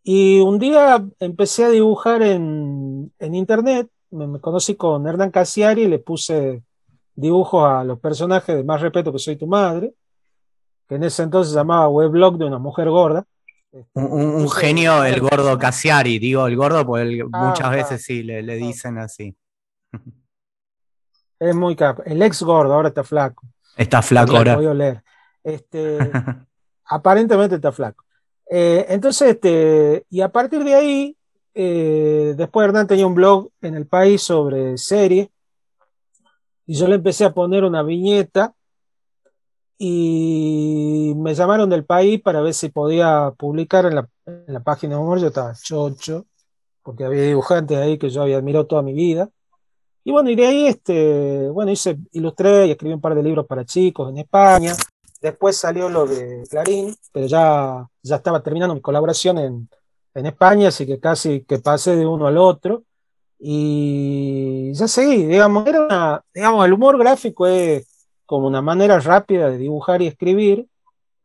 Y 0.03 0.39
un 0.39 0.59
día 0.59 1.03
empecé 1.19 1.65
a 1.65 1.69
dibujar 1.69 2.21
en, 2.21 3.11
en 3.19 3.35
internet, 3.35 3.89
me, 4.11 4.39
conocí 4.39 4.75
con 4.75 5.07
Hernán 5.07 5.31
Casiari 5.31 5.83
y 5.83 5.87
le 5.87 5.99
puse 5.99 6.63
dibujos 7.15 7.63
a 7.63 7.83
los 7.83 7.99
personajes 7.99 8.55
de 8.55 8.63
Más 8.63 8.81
Respeto 8.81 9.11
que 9.11 9.19
Soy 9.19 9.35
Tu 9.35 9.47
Madre, 9.47 9.93
que 10.87 10.95
en 10.95 11.03
ese 11.03 11.23
entonces 11.23 11.53
se 11.53 11.57
llamaba 11.57 11.87
Weblog 11.89 12.37
de 12.37 12.45
una 12.45 12.59
mujer 12.59 12.89
gorda. 12.89 13.25
Este, 13.71 13.99
un, 13.99 14.49
genio, 14.49 15.03
el 15.03 15.21
gordo 15.21 15.57
Casiari, 15.59 16.19
digo 16.19 16.45
el 16.45 16.55
gordo, 16.55 16.85
porque 16.85 17.23
ah, 17.31 17.47
muchas 17.47 17.71
veces 17.71 18.03
sí 18.03 18.21
le, 18.21 18.43
le 18.43 18.55
dicen 18.57 18.97
así. 18.97 19.35
Es 21.39 21.55
muy 21.55 21.75
capo. 21.75 22.03
El 22.05 22.21
ex 22.21 22.43
gordo, 22.43 22.71
ahora 22.71 22.89
está 22.89 23.03
flaco. 23.03 23.47
Está 23.77 24.01
flaco 24.01 24.37
ahora. 24.37 24.55
Voy 24.55 24.65
a. 24.81 25.03
Este, 25.43 25.97
aparentemente 26.85 27.55
está 27.55 27.71
flaco. 27.71 28.03
Eh, 28.49 28.85
entonces, 28.89 29.29
este, 29.29 30.05
y 30.09 30.21
a 30.21 30.29
partir 30.29 30.63
de 30.63 30.75
ahí, 30.75 31.17
eh, 31.53 32.33
después 32.35 32.65
Hernán 32.65 32.87
tenía 32.87 33.07
un 33.07 33.15
blog 33.15 33.49
en 33.61 33.75
el 33.75 33.87
país 33.87 34.21
sobre 34.21 34.77
series, 34.77 35.29
y 36.65 36.75
yo 36.75 36.87
le 36.87 36.95
empecé 36.95 37.25
a 37.25 37.33
poner 37.33 37.63
una 37.63 37.81
viñeta, 37.83 38.53
y 39.77 41.13
me 41.17 41.33
llamaron 41.33 41.69
del 41.69 41.85
país 41.85 42.21
para 42.21 42.41
ver 42.41 42.53
si 42.53 42.69
podía 42.69 43.33
publicar 43.35 43.85
en 43.85 43.95
la, 43.95 44.59
página 44.59 44.95
de 44.95 45.01
humor. 45.01 45.19
Yo 45.19 45.27
estaba 45.27 45.55
chocho, 45.55 46.27
porque 46.83 47.03
había 47.03 47.23
dibujantes 47.23 47.79
ahí 47.79 47.97
que 47.97 48.11
yo 48.11 48.21
había 48.21 48.37
admirado 48.37 48.67
toda 48.67 48.83
mi 48.83 48.93
vida. 48.93 49.31
Y 50.03 50.11
bueno, 50.11 50.29
y 50.29 50.35
de 50.35 50.47
ahí, 50.47 50.67
este, 50.67 51.49
bueno, 51.49 51.71
hice, 51.71 51.97
ilustré 52.11 52.67
y 52.67 52.71
escribí 52.71 52.93
un 52.93 53.01
par 53.01 53.13
de 53.13 53.23
libros 53.23 53.45
para 53.45 53.65
chicos 53.65 54.09
en 54.09 54.17
España. 54.17 54.75
Después 55.21 55.55
salió 55.55 55.89
lo 55.89 56.07
de 56.07 56.43
Clarín, 56.49 56.95
pero 57.11 57.27
ya, 57.27 57.87
ya 58.01 58.15
estaba 58.15 58.41
terminando 58.41 58.73
mi 58.73 58.81
colaboración 58.81 59.37
en, 59.37 59.69
en 60.15 60.25
España, 60.25 60.69
así 60.69 60.87
que 60.87 60.99
casi 60.99 61.41
que 61.43 61.59
pasé 61.59 61.95
de 61.95 62.07
uno 62.07 62.25
al 62.25 62.37
otro. 62.37 62.83
Y 63.37 64.71
ya 64.73 64.87
seguí, 64.87 65.25
digamos, 65.25 65.67
era 65.67 65.85
una, 65.85 66.23
digamos, 66.33 66.65
el 66.65 66.73
humor 66.73 66.97
gráfico 66.97 67.45
es 67.47 67.87
como 68.25 68.47
una 68.47 68.61
manera 68.61 68.99
rápida 68.99 69.49
de 69.49 69.57
dibujar 69.57 70.01
y 70.01 70.07
escribir, 70.07 70.67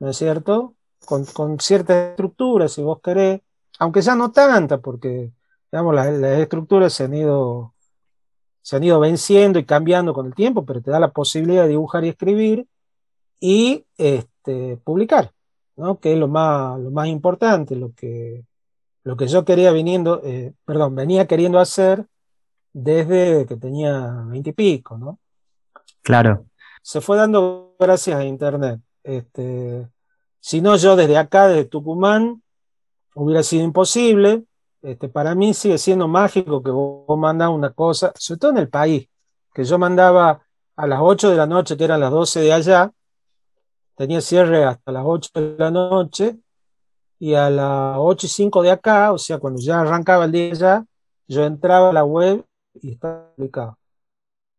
¿no 0.01 0.11
es 0.11 0.17
cierto? 0.17 0.75
Con, 1.07 1.25
con 1.27 1.61
cierta 1.61 2.11
estructura, 2.11 2.69
si 2.69 2.83
vos 2.83 3.01
querés, 3.03 3.41
aunque 3.79 4.03
ya 4.03 4.15
no 4.15 4.33
tanta, 4.33 4.79
porque, 4.79 5.31
digamos, 5.71 5.95
las, 5.95 6.13
las 6.19 6.41
estructuras 6.41 6.93
se 6.93 7.05
han 7.05 7.15
ido 7.15 7.75
se 8.67 8.75
han 8.75 8.83
ido 8.83 8.99
venciendo 8.99 9.61
y 9.61 9.65
cambiando 9.65 10.13
con 10.13 10.27
el 10.27 10.35
tiempo, 10.35 10.67
pero 10.67 10.83
te 10.83 10.91
da 10.91 10.99
la 10.99 11.13
posibilidad 11.13 11.63
de 11.63 11.69
dibujar 11.69 12.05
y 12.05 12.09
escribir 12.09 12.67
y 13.39 13.85
este, 13.97 14.77
publicar, 14.79 15.31
¿no? 15.77 16.01
que 16.01 16.15
es 16.15 16.19
lo 16.19 16.27
más, 16.27 16.77
lo 16.81 16.91
más 16.91 17.07
importante, 17.07 17.77
lo 17.77 17.93
que, 17.95 18.45
lo 19.05 19.17
que 19.17 19.29
yo 19.29 19.45
quería 19.45 19.71
viniendo, 19.71 20.21
eh, 20.25 20.53
perdón, 20.65 20.97
venía 20.97 21.29
queriendo 21.29 21.61
hacer 21.61 22.07
desde 22.73 23.47
que 23.47 23.55
tenía 23.55 24.25
veintipico, 24.27 24.99
¿no? 24.99 25.21
Claro. 26.03 26.47
Se 26.83 27.01
fue 27.01 27.17
dando 27.19 27.77
gracias 27.79 28.19
a 28.19 28.25
Internet. 28.25 28.81
Este, 29.05 29.87
si 30.41 30.61
no, 30.61 30.75
yo 30.75 30.97
desde 30.97 31.19
acá, 31.19 31.47
desde 31.47 31.67
Tucumán, 31.67 32.43
hubiera 33.15 33.45
sido 33.45 33.63
imposible, 33.63 34.43
este, 34.87 35.09
para 35.09 35.35
mí 35.35 35.53
sigue 35.53 35.79
siendo 35.79 36.07
mágico 36.07 36.63
que 36.63 36.71
vos 36.71 37.19
mandas 37.19 37.51
una 37.51 37.73
cosa, 37.73 38.13
sobre 38.15 38.39
todo 38.39 38.51
en 38.53 38.59
el 38.59 38.69
país, 38.69 39.09
que 39.53 39.65
yo 39.65 39.79
mandaba 39.79 40.41
a 40.77 40.87
las 40.87 41.01
8 41.03 41.31
de 41.31 41.37
la 41.37 41.47
noche, 41.47 41.77
que 41.77 41.83
eran 41.83 41.99
las 41.99 42.13
12 42.13 42.41
de 42.41 42.53
allá, 42.53 42.93
tenía 43.97 44.21
cierre 44.21 44.63
hasta 44.65 44.93
las 44.93 45.03
8 45.05 45.31
de 45.35 45.57
la 45.59 45.73
noche, 45.73 46.37
y 47.19 47.35
a 47.35 47.51
las 47.51 47.97
8 47.99 48.27
y 48.27 48.29
5 48.29 48.63
de 48.63 48.71
acá, 48.71 49.13
o 49.13 49.19
sea, 49.19 49.39
cuando 49.39 49.61
ya 49.61 49.81
arrancaba 49.81 50.27
el 50.27 50.31
día 50.31 50.53
allá, 50.53 50.85
yo 51.27 51.45
entraba 51.45 51.91
a 51.91 51.93
la 51.93 52.05
web 52.05 52.45
y 52.81 52.93
estaba 52.93 53.33
publicado. 53.35 53.79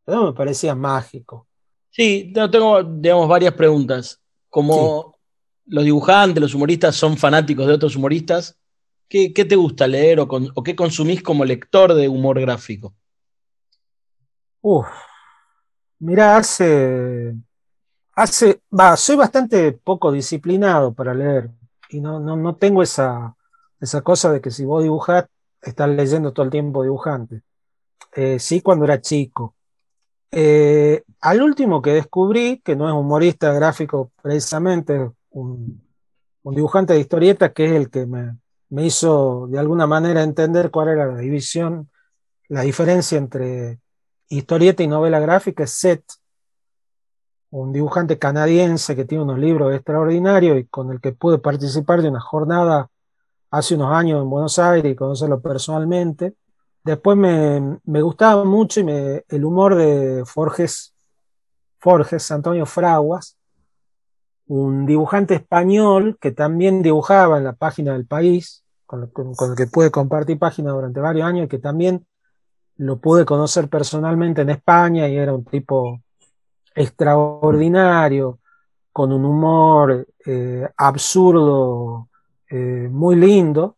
Eso 0.05 0.25
me 0.25 0.33
parecía 0.33 0.75
mágico. 0.75 1.47
Sí, 1.89 2.33
tengo, 2.33 2.83
digamos, 2.83 3.29
varias 3.29 3.53
preguntas. 3.53 4.19
Como 4.49 5.15
los 5.67 5.85
dibujantes, 5.85 6.41
los 6.41 6.53
humoristas 6.53 6.97
son 6.97 7.15
fanáticos 7.15 7.65
de 7.65 7.73
otros 7.73 7.95
humoristas, 7.95 8.57
¿Qué, 9.09 9.29
te 9.29 9.55
gusta 9.55 9.87
leer 9.87 10.19
o, 10.19 10.27
qué 10.63 10.75
consumís 10.75 11.23
como 11.23 11.45
lector 11.45 11.93
de 11.93 12.09
humor 12.09 12.41
gráfico? 12.41 12.93
Uf, 14.61 14.87
mira, 15.99 16.35
hace, 16.35 17.33
hace, 18.13 18.61
soy 18.97 19.15
bastante 19.15 19.71
poco 19.71 20.11
disciplinado 20.11 20.93
para 20.93 21.13
leer 21.13 21.51
y 21.89 22.01
no, 22.01 22.19
no, 22.19 22.55
tengo 22.55 22.83
esa, 22.83 23.35
esa 23.79 24.01
cosa 24.01 24.31
de 24.31 24.41
que 24.41 24.51
si 24.51 24.65
vos 24.65 24.83
dibujás, 24.83 25.25
estás 25.61 25.89
leyendo 25.89 26.33
todo 26.33 26.45
el 26.45 26.51
tiempo 26.51 26.83
dibujante. 26.83 27.43
Eh, 28.13 28.39
sí, 28.39 28.61
cuando 28.61 28.85
era 28.85 28.99
chico. 28.99 29.55
Eh, 30.31 31.03
al 31.21 31.41
último 31.41 31.81
que 31.81 31.91
descubrí, 31.91 32.59
que 32.63 32.75
no 32.75 32.87
es 32.87 32.93
humorista 32.93 33.53
gráfico 33.53 34.11
precisamente, 34.21 35.11
un, 35.29 35.81
dibujante 36.43 36.93
de 36.93 36.99
historietas 36.99 37.53
que 37.53 37.65
es 37.65 37.71
el 37.71 37.89
que 37.89 38.05
me, 38.05 38.37
me, 38.69 38.85
hizo 38.85 39.47
de 39.47 39.59
alguna 39.59 39.87
manera 39.87 40.23
entender 40.23 40.71
cuál 40.71 40.89
era 40.89 41.05
la 41.07 41.17
división, 41.17 41.89
la 42.47 42.61
diferencia 42.61 43.17
entre 43.17 43.79
historieta 44.29 44.83
y 44.83 44.87
novela 44.87 45.19
gráfica, 45.19 45.63
es 45.63 45.71
Seth, 45.71 46.03
un 47.49 47.71
dibujante 47.71 48.19
canadiense 48.19 48.95
que 48.95 49.05
tiene 49.05 49.23
unos 49.23 49.39
libros 49.39 49.73
extraordinarios 49.73 50.59
y 50.59 50.65
con 50.65 50.91
el 50.91 50.99
que 50.99 51.13
pude 51.13 51.37
participar 51.39 52.01
de 52.01 52.09
una 52.09 52.19
jornada 52.19 52.89
hace 53.49 53.75
unos 53.75 53.93
años 53.93 54.21
en 54.21 54.29
Buenos 54.29 54.59
Aires 54.59 54.91
y 54.91 54.95
conocerlo 54.95 55.39
personalmente. 55.39 56.35
Después 56.83 57.17
me, 57.17 57.79
me 57.85 58.01
gustaba 58.01 58.43
mucho 58.43 58.81
y 58.81 58.83
me, 58.83 59.23
el 59.29 59.45
humor 59.45 59.75
de 59.75 60.23
Forges, 60.25 60.93
Forges, 61.79 62.31
Antonio 62.31 62.65
Fraguas, 62.65 63.36
un 64.47 64.85
dibujante 64.85 65.35
español 65.35 66.17
que 66.19 66.31
también 66.31 66.81
dibujaba 66.81 67.37
en 67.37 67.43
la 67.43 67.53
página 67.53 67.93
del 67.93 68.05
país, 68.05 68.63
con, 68.85 69.03
el 69.03 69.55
que 69.55 69.67
pude 69.67 69.91
compartir 69.91 70.39
página 70.39 70.71
durante 70.71 70.99
varios 70.99 71.25
años 71.25 71.45
y 71.45 71.49
que 71.49 71.59
también 71.59 72.05
lo 72.77 72.99
pude 72.99 73.25
conocer 73.25 73.67
personalmente 73.69 74.41
en 74.41 74.49
España 74.49 75.07
y 75.07 75.17
era 75.17 75.33
un 75.33 75.43
tipo 75.43 75.99
extraordinario, 76.73 78.39
con 78.93 79.11
un 79.11 79.25
humor 79.25 80.07
eh, 80.25 80.67
absurdo, 80.77 82.07
eh, 82.49 82.87
muy 82.89 83.15
lindo. 83.15 83.75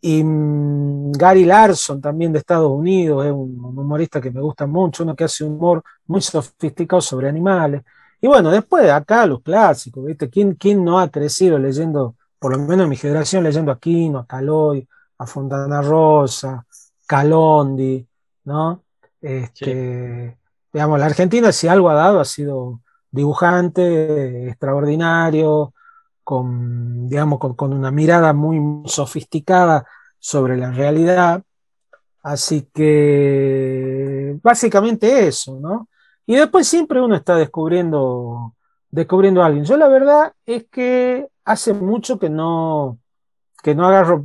Y 0.00 0.22
mm, 0.22 1.12
Gary 1.12 1.44
Larson, 1.44 2.00
también 2.00 2.32
de 2.32 2.38
Estados 2.38 2.70
Unidos, 2.70 3.26
es 3.26 3.32
un, 3.32 3.60
humorista 3.60 4.20
que 4.20 4.30
me 4.30 4.40
gusta 4.40 4.66
mucho, 4.66 5.02
uno 5.02 5.14
que 5.14 5.24
hace 5.24 5.44
humor 5.44 5.82
muy 6.06 6.20
sofisticado 6.20 7.00
sobre 7.00 7.28
animales. 7.28 7.82
Y 8.20 8.26
bueno, 8.26 8.50
después 8.50 8.90
acá 8.90 9.26
los 9.26 9.42
clásicos, 9.42 10.04
¿viste? 10.04 10.28
¿Quién, 10.28 10.54
quién 10.54 10.84
no 10.84 10.98
ha 10.98 11.08
crecido 11.08 11.58
leyendo, 11.58 12.16
por 12.38 12.52
lo 12.52 12.58
menos 12.58 12.84
en 12.84 12.90
mi 12.90 12.96
generación, 12.96 13.44
leyendo 13.44 13.70
a 13.70 13.78
Quino, 13.78 14.18
a 14.18 14.26
Caloy, 14.26 14.88
a 15.18 15.26
Fontana 15.26 15.82
Rosa, 15.82 16.66
Calondi, 17.06 18.06
¿no? 18.44 18.82
Este, 19.20 20.36
Digamos, 20.72 21.00
la 21.00 21.06
Argentina 21.06 21.50
si 21.50 21.66
algo 21.66 21.88
ha 21.88 21.94
dado 21.94 22.20
ha 22.20 22.24
sido 22.24 22.80
dibujante, 23.10 24.48
extraordinario, 24.48 25.72
con, 26.22 27.08
digamos, 27.08 27.38
con, 27.38 27.72
una 27.72 27.90
mirada 27.90 28.32
muy 28.34 28.60
sofisticada 28.86 29.86
sobre 30.18 30.56
la 30.56 30.70
realidad. 30.70 31.42
Así 32.22 32.68
que 32.74 34.38
básicamente 34.42 35.26
eso, 35.26 35.58
¿no? 35.58 35.88
Y 36.28 36.36
después 36.36 36.68
siempre 36.68 37.00
uno 37.00 37.16
está 37.16 37.36
descubriendo, 37.36 38.54
descubriendo 38.90 39.42
a 39.42 39.46
alguien. 39.46 39.64
Yo 39.64 39.78
la 39.78 39.88
verdad 39.88 40.34
es 40.44 40.66
que 40.70 41.26
hace 41.42 41.72
mucho 41.72 42.18
que 42.18 42.28
no, 42.28 42.98
que 43.62 43.74
no 43.74 43.86
agarro, 43.86 44.22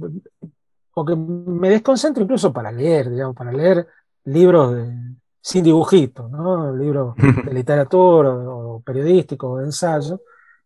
porque 0.93 1.15
me 1.15 1.69
desconcentro 1.69 2.21
incluso 2.21 2.51
para 2.51 2.73
leer, 2.73 3.09
digamos, 3.09 3.37
para 3.37 3.53
leer 3.53 3.87
libros 4.25 4.75
de, 4.75 4.93
sin 5.39 5.63
dibujitos, 5.63 6.29
¿no? 6.29 6.75
Libros 6.75 7.15
de 7.45 7.53
literatura 7.53 8.31
o, 8.31 8.81
periodísticos 8.81 9.49
o 9.49 9.57
de 9.59 9.65
ensayo. 9.67 10.19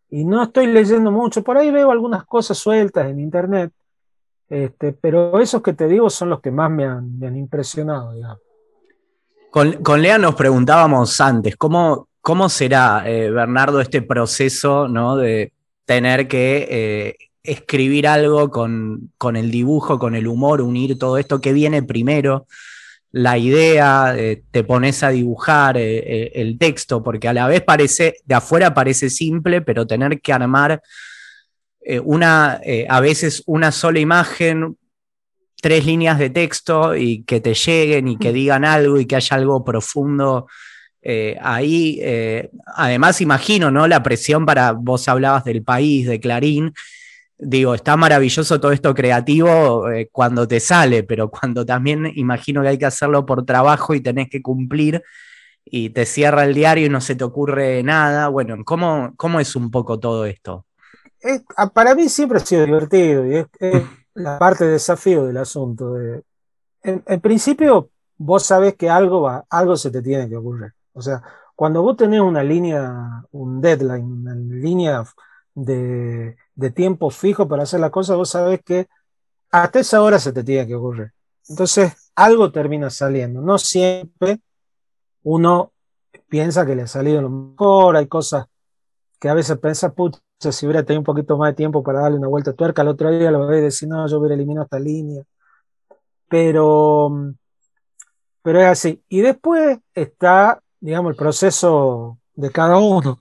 Y 0.09 0.25
no 0.25 0.41
estoy 0.41 0.65
leyendo 0.65 1.11
mucho, 1.11 1.43
por 1.43 1.55
ahí 1.57 1.69
veo 1.69 1.91
algunas 1.91 2.25
cosas 2.25 2.57
sueltas 2.57 3.11
en 3.11 3.19
internet, 3.19 3.71
este, 4.49 4.91
pero 4.91 5.39
esos 5.39 5.61
que 5.61 5.73
te 5.73 5.87
digo 5.87 6.09
son 6.09 6.31
los 6.31 6.41
que 6.41 6.49
más 6.49 6.71
me 6.71 6.85
han, 6.85 7.37
impresionado, 7.37 8.13
digamos. 8.13 8.46
Con, 9.81 10.03
Lea 10.03 10.19
nos 10.19 10.35
preguntábamos 10.35 11.19
antes, 11.19 11.55
¿cómo, 11.55 12.09
cómo 12.21 12.47
será, 12.47 13.01
eh, 13.07 13.31
Bernardo, 13.31 13.81
este 13.81 14.03
proceso 14.03 14.87
¿no? 14.87 15.17
de 15.17 15.51
tener 15.83 16.27
que 16.27 16.67
eh, 16.69 17.15
escribir 17.41 18.07
algo 18.07 18.51
con, 18.51 19.11
con, 19.17 19.35
el 19.35 19.49
dibujo, 19.49 19.97
con 19.97 20.13
el 20.13 20.27
humor, 20.27 20.61
unir 20.61 20.99
todo 20.99 21.17
esto? 21.17 21.41
¿Qué 21.41 21.53
viene 21.53 21.81
primero? 21.81 22.45
la 23.09 23.39
idea, 23.39 24.13
eh, 24.15 24.43
te 24.51 24.63
pones 24.63 25.01
a 25.01 25.09
dibujar 25.09 25.75
el 25.77 26.59
texto, 26.59 27.01
porque 27.01 27.27
a 27.27 27.33
la 27.33 27.47
vez 27.47 27.63
parece, 27.63 28.17
de 28.25 28.35
afuera 28.35 28.75
parece 28.75 29.09
simple, 29.09 29.61
pero 29.61 29.87
tener 29.87 30.21
que 30.21 30.33
armar 30.33 30.83
una, 32.03 32.61
a 32.89 32.99
veces 32.99 33.41
una 33.47 33.71
sola 33.71 33.97
imagen, 33.97 34.77
tres 35.61 35.85
líneas 35.85 36.19
de 36.19 36.29
texto 36.29 36.95
y 36.95 37.23
que 37.23 37.41
te 37.41 37.53
lleguen 37.53 38.07
y 38.07 38.17
que 38.17 38.31
digan 38.31 38.65
algo 38.65 38.99
y 38.99 39.05
que 39.05 39.15
haya 39.15 39.35
algo 39.35 39.63
profundo. 39.63 40.47
ahí, 41.41 42.01
además, 42.75 43.21
imagino, 43.21 43.71
¿no? 43.71 43.87
La 43.87 44.03
presión 44.03 44.45
para, 44.45 44.73
vos 44.73 45.07
hablabas 45.07 45.45
del 45.45 45.63
país, 45.63 46.07
de 46.07 46.19
Clarín, 46.19 46.73
digo, 47.37 47.75
está 47.75 47.95
maravilloso 47.97 48.59
todo 48.59 48.71
esto 48.71 48.93
creativo 48.93 49.89
eh, 49.91 50.09
cuando 50.11 50.47
te 50.47 50.59
sale, 50.59 51.03
pero 51.03 51.29
cuando 51.29 51.65
también 51.65 52.11
imagino 52.15 52.61
que 52.61 52.69
hay 52.69 52.77
que 52.77 52.85
hacerlo 52.85 53.25
por 53.25 53.45
trabajo 53.45 53.93
y 53.93 54.01
tenés 54.01 54.29
que 54.29 54.41
cumplir 54.41 55.03
y 55.63 55.89
te 55.89 56.05
cierra 56.05 56.45
el 56.45 56.53
diario 56.53 56.85
y 56.87 56.89
no 56.89 57.01
se 57.01 57.15
te 57.15 57.23
ocurre 57.23 57.83
nada. 57.83 58.29
Bueno, 58.29 58.57
¿cómo, 58.65 59.13
cómo 59.17 59.39
es 59.39 59.55
un 59.55 59.69
poco 59.69 59.99
todo 59.99 60.25
esto? 60.25 60.65
para 61.73 61.95
mí 61.95 62.07
siempre 62.07 62.37
ha 62.37 62.45
sido 62.45 62.63
divertido 62.63 63.25
y 63.25 63.35
es, 63.35 63.47
la 64.17 64.39
parte 64.39 64.65
de 64.65 64.71
desafío 64.71 65.25
del 65.25 65.37
asunto. 65.37 65.93
De, 65.93 66.23
en, 66.83 67.21
principio, 67.21 67.89
vos 68.17 68.43
sabés 68.43 68.75
que 68.75 68.89
algo, 68.89 69.21
va, 69.21 69.45
algo 69.49 69.75
se 69.75 69.91
te 69.91 70.01
tiene 70.01 70.27
que 70.27 70.37
ocurrir. 70.37 70.73
O 70.93 71.01
sea, 71.01 71.21
cuando 71.55 71.81
vos 71.81 71.97
tenés 71.97 72.21
una 72.21 72.43
línea, 72.43 73.23
un 73.31 73.61
deadline, 73.61 74.03
una 74.03 74.35
línea 74.35 75.03
de, 75.53 76.35
de 76.55 76.71
tiempo 76.71 77.09
fijo 77.09 77.47
para 77.47 77.63
hacer 77.63 77.79
la 77.79 77.89
cosa, 77.89 78.15
vos 78.15 78.29
sabés 78.29 78.61
que 78.63 78.87
hasta 79.51 79.79
esa 79.79 80.01
hora 80.01 80.19
se 80.19 80.33
te 80.33 80.43
tiene 80.43 80.67
que 80.67 80.75
ocurrir. 80.75 81.11
Entonces, 81.47 82.11
algo 82.15 82.51
termina 82.51 82.89
saliendo. 82.89 83.41
No 83.41 83.57
siempre 83.57 84.41
uno 85.23 85.71
piensa 86.27 86.65
que 86.65 86.75
le 86.75 86.83
ha 86.83 86.87
salido 86.87 87.21
lo 87.21 87.29
mejor, 87.29 87.95
hay 87.95 88.07
cosas 88.07 88.47
que 89.19 89.29
a 89.29 89.33
veces 89.33 89.57
piensa, 89.59 89.93
pucha, 90.37 90.51
si 90.51 90.65
hubiera 90.65 90.83
tenido 90.83 91.01
un 91.01 91.05
poquito 91.05 91.37
más 91.37 91.51
de 91.51 91.55
tiempo 91.55 91.83
para 91.83 92.01
darle 92.01 92.17
una 92.17 92.27
vuelta 92.27 92.53
tuerca, 92.53 92.81
al 92.81 92.89
otro 92.89 93.11
día 93.11 93.31
lo 93.31 93.45
voy 93.45 93.57
a 93.57 93.61
decir, 93.61 93.89
no, 93.89 94.07
yo 94.07 94.19
hubiera 94.19 94.35
eliminado 94.35 94.65
esta 94.65 94.79
línea. 94.79 95.23
Pero, 96.29 97.33
pero 98.41 98.61
es 98.61 98.67
así. 98.67 99.03
Y 99.09 99.21
después 99.21 99.79
está, 99.93 100.61
digamos, 100.79 101.11
el 101.11 101.15
proceso 101.17 102.19
de 102.35 102.51
cada 102.51 102.77
uno. 102.77 103.19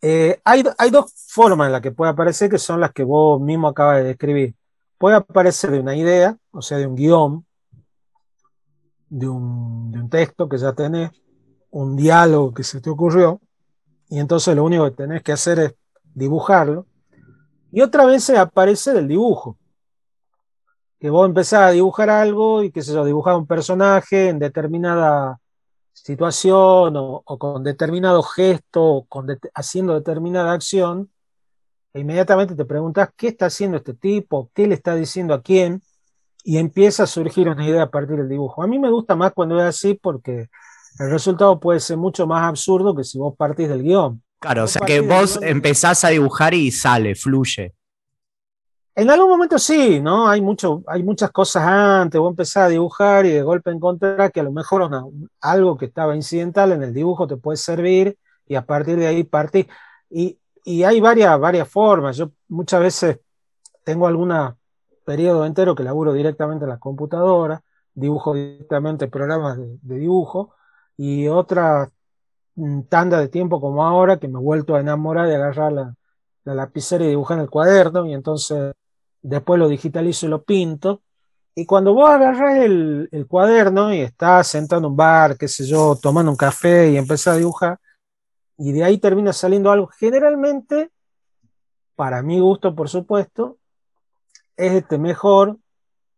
Eh, 0.00 0.40
hay, 0.44 0.62
dos 0.90 1.12
formas 1.28 1.66
en 1.66 1.72
las 1.72 1.80
que 1.80 1.90
puede 1.90 2.12
aparecer 2.12 2.50
que 2.50 2.58
son 2.58 2.80
las 2.80 2.92
que 2.92 3.02
vos 3.02 3.40
mismo 3.40 3.68
acabas 3.68 3.98
de 3.98 4.04
describir. 4.04 4.54
Puede 4.98 5.16
aparecer 5.16 5.70
de 5.70 5.80
una 5.80 5.96
idea, 5.96 6.36
o 6.52 6.62
sea, 6.62 6.78
de 6.78 6.86
un 6.86 6.94
guion, 6.94 7.46
de 9.08 9.28
un, 9.28 10.08
texto 10.10 10.48
que 10.48 10.58
ya 10.58 10.72
tenés, 10.72 11.10
un 11.70 11.96
diálogo 11.96 12.54
que 12.54 12.62
se 12.62 12.80
te 12.80 12.88
ocurrió, 12.88 13.40
y 14.08 14.20
entonces 14.20 14.54
lo 14.54 14.64
único 14.64 14.84
que 14.84 14.92
tenés 14.92 15.22
que 15.24 15.32
hacer 15.32 15.58
es 15.58 15.74
dibujarlo. 16.16 16.86
Y 17.70 17.82
otra 17.82 18.06
vez 18.06 18.28
aparece 18.30 18.92
del 18.92 19.06
dibujo, 19.06 19.58
que 20.98 21.10
vos 21.10 21.28
empezás 21.28 21.60
a 21.60 21.70
dibujar 21.70 22.10
algo 22.10 22.62
y 22.62 22.72
que 22.72 22.82
se 22.82 22.92
yo, 22.92 23.04
dibujar 23.04 23.36
un 23.36 23.46
personaje 23.46 24.30
en 24.30 24.38
determinada 24.38 25.38
situación 25.92 26.94
o, 26.96 27.22
con 27.22 27.62
determinado 27.62 28.22
gesto 28.22 28.82
o 28.82 29.04
con 29.04 29.26
haciendo 29.54 29.94
determinada 29.94 30.52
acción, 30.52 31.10
e 31.92 32.00
inmediatamente 32.00 32.54
te 32.54 32.64
preguntas 32.64 33.10
qué 33.16 33.28
está 33.28 33.46
haciendo 33.46 33.76
este 33.76 33.94
tipo, 33.94 34.50
qué 34.54 34.66
le 34.66 34.74
está 34.74 34.94
diciendo 34.94 35.34
a 35.34 35.42
quién, 35.42 35.82
y 36.44 36.58
empieza 36.58 37.02
a 37.02 37.06
surgir 37.06 37.48
una 37.48 37.66
idea 37.66 37.82
a 37.82 37.90
partir 37.90 38.16
del 38.16 38.28
dibujo. 38.28 38.62
A 38.62 38.66
mí 38.66 38.78
me 38.78 38.90
gusta 38.90 39.16
más 39.16 39.32
cuando 39.32 39.58
es 39.58 39.64
así 39.64 39.94
porque 39.94 40.48
el 40.98 41.10
resultado 41.10 41.58
puede 41.60 41.80
ser 41.80 41.98
mucho 41.98 42.26
más 42.26 42.48
absurdo 42.48 42.94
que 42.94 43.04
si 43.04 43.18
vos 43.18 43.34
partís 43.36 43.68
del 43.68 43.82
guion. 43.82 44.22
Claro, 44.46 44.62
o 44.62 44.68
sea 44.68 44.86
que 44.86 45.00
vos 45.00 45.40
empezás 45.42 46.04
a 46.04 46.10
dibujar 46.10 46.54
y 46.54 46.70
sale, 46.70 47.16
fluye. 47.16 47.74
En 48.94 49.10
algún 49.10 49.28
momento 49.28 49.58
sí, 49.58 49.98
¿no? 50.00 50.28
Hay, 50.28 50.40
mucho, 50.40 50.84
hay 50.86 51.02
muchas 51.02 51.32
cosas 51.32 51.64
antes, 51.66 52.20
vos 52.20 52.30
empezás 52.30 52.66
a 52.66 52.68
dibujar 52.68 53.26
y 53.26 53.30
de 53.30 53.42
golpe 53.42 53.72
encontrás 53.72 54.30
que 54.30 54.38
a 54.38 54.44
lo 54.44 54.52
mejor 54.52 54.88
algo 55.40 55.76
que 55.76 55.86
estaba 55.86 56.14
incidental 56.14 56.70
en 56.70 56.84
el 56.84 56.94
dibujo 56.94 57.26
te 57.26 57.36
puede 57.36 57.56
servir 57.56 58.16
y 58.46 58.54
a 58.54 58.64
partir 58.64 58.96
de 58.96 59.08
ahí 59.08 59.24
partís. 59.24 59.66
Y, 60.08 60.38
hay 60.84 61.00
varias, 61.00 61.40
varias 61.40 61.68
formas. 61.68 62.16
Yo 62.16 62.30
muchas 62.46 62.80
veces 62.80 63.18
tengo 63.82 64.06
algún 64.06 64.32
periodo 65.04 65.44
entero 65.44 65.74
que 65.74 65.82
laburo 65.82 66.12
directamente 66.12 66.66
en 66.66 66.70
la 66.70 66.78
computadora, 66.78 67.64
dibujo 67.94 68.34
directamente 68.34 69.08
programas 69.08 69.58
de, 69.58 69.76
dibujo 69.82 70.54
y 70.96 71.26
otra 71.26 71.86
mm, 71.86 71.95
tanda 72.88 73.20
de 73.20 73.28
tiempo 73.28 73.60
como 73.60 73.84
ahora 73.84 74.18
que 74.18 74.28
me 74.28 74.38
he 74.38 74.42
vuelto 74.42 74.74
a 74.74 74.80
enamorar 74.80 75.28
de 75.28 75.36
agarrar 75.36 75.72
la, 75.72 75.94
la 76.44 76.54
lapicera 76.54 77.04
y 77.04 77.08
dibujar 77.08 77.38
en 77.38 77.44
el 77.44 77.50
cuaderno 77.50 78.06
y 78.06 78.14
entonces 78.14 78.72
después 79.20 79.58
lo 79.58 79.68
digitalizo 79.68 80.26
y 80.26 80.28
lo 80.28 80.42
pinto. 80.44 81.02
Y 81.54 81.66
cuando 81.66 81.94
vos 81.94 82.08
agarras 82.08 82.58
el, 82.58 83.26
cuaderno 83.28 83.92
y 83.92 84.00
estás 84.00 84.46
sentado 84.46 84.80
en 84.80 84.86
un 84.86 84.96
bar, 84.96 85.36
qué 85.36 85.48
sé 85.48 85.66
yo, 85.66 85.96
tomando 86.00 86.30
un 86.30 86.36
café 86.36 86.90
y 86.90 86.96
empezás 86.96 87.34
a 87.34 87.38
dibujar, 87.38 87.78
y 88.58 88.72
de 88.72 88.84
ahí 88.84 88.98
termina 88.98 89.32
saliendo 89.32 89.70
algo, 89.70 89.88
generalmente 89.88 90.90
para 91.94 92.22
mi 92.22 92.38
gusto, 92.40 92.74
por 92.74 92.88
supuesto, 92.88 93.58
es 94.56 94.72
este 94.72 94.98
mejor 94.98 95.58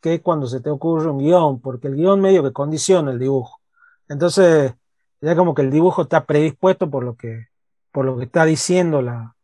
que 0.01 0.21
cuando 0.21 0.47
se 0.47 0.61
te 0.61 0.71
ocurre 0.71 1.11
un 1.11 1.19
guion, 1.19 1.61
porque 1.61 1.89
el 1.89 1.97
guion 1.97 2.21
medio 2.21 2.43
que 2.43 2.53
condiciona 2.53 3.13
el 3.13 3.19
dibujo. 3.19 3.61
Entonces, 4.09 4.75
ya 5.21 5.37
como 5.37 5.55
que 5.55 5.63
el 5.63 5.71
dibujo 5.71 6.03
está 6.03 6.25
predispuesto 6.25 6.91
por 6.91 7.05
lo 7.05 7.17
que, 7.17 7.49
por 7.93 8.05
lo 8.05 8.17
que 8.17 8.25
está 8.25 8.45
diciendo 8.45 9.03
la, 9.03 9.35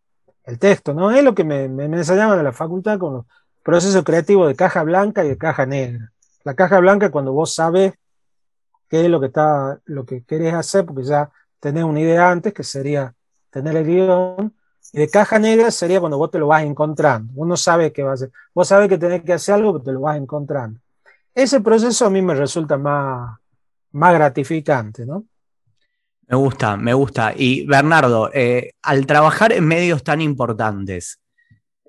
el 0.44 0.58
texto, 0.58 0.94
¿no? 0.94 1.10
Es 1.10 1.24
lo 1.24 1.34
que 1.34 1.44
me, 1.44 1.68
me, 1.68 1.84
enseñaban 1.84 2.38
en 2.38 2.44
la 2.44 2.52
facultad 2.52 2.98
con 2.98 3.14
los 3.14 3.26
procesos 3.62 4.04
creativos 4.04 4.48
de 4.48 4.54
caja 4.54 4.82
blanca 4.82 5.24
y 5.24 5.28
de 5.28 5.38
caja 5.38 5.66
negra. 5.66 6.12
La 6.44 6.54
caja 6.54 6.78
blanca 6.80 7.10
cuando 7.10 7.32
vos 7.32 7.54
sabes 7.54 7.94
qué 8.88 9.04
es 9.04 9.10
lo 9.10 9.20
que 9.20 9.26
está, 9.26 9.80
lo 9.87 10.04
que 10.04 10.22
querés 10.22 10.54
hacer, 10.54 10.84
porque 10.84 11.04
ya 11.04 11.30
tenés 11.60 11.84
una 11.84 12.00
idea 12.00 12.30
antes, 12.30 12.52
que 12.52 12.62
sería 12.62 13.14
tener 13.50 13.76
el 13.76 13.87
guion, 13.87 14.54
y 14.92 14.98
de 14.98 15.08
caja 15.08 15.38
negra 15.38 15.70
sería 15.70 15.98
cuando 15.98 16.18
vos 16.18 16.30
te 16.30 16.38
lo 16.38 16.48
vas 16.48 16.62
encontrando. 16.62 17.32
Uno 17.34 17.56
sabe 17.56 17.92
qué 17.92 18.02
va 18.02 18.10
a 18.10 18.14
hacer. 18.14 18.30
Vos 18.54 18.68
sabes 18.68 18.88
que 18.88 18.98
tenés 18.98 19.22
que 19.24 19.32
hacer 19.32 19.54
algo, 19.54 19.72
pero 19.72 19.84
te 19.84 19.92
lo 19.92 20.00
vas 20.02 20.16
encontrando. 20.18 20.78
Ese 21.34 21.60
proceso 21.60 22.06
a 22.06 22.10
mí 22.10 22.22
me 22.22 22.34
resulta 22.34 22.76
más, 22.76 23.38
más 23.92 24.14
gratificante, 24.14 25.06
¿no? 25.06 25.24
Me 26.26 26.37
gusta, 26.37 26.76
me 26.76 26.94
gusta. 26.94 27.34
Y 27.37 27.66
Bernardo, 27.66 28.30
eh, 28.32 28.72
al 28.82 29.06
trabajar 29.06 29.52
en 29.52 29.66
medios 29.66 30.02
tan 30.02 30.20
importantes, 30.22 31.20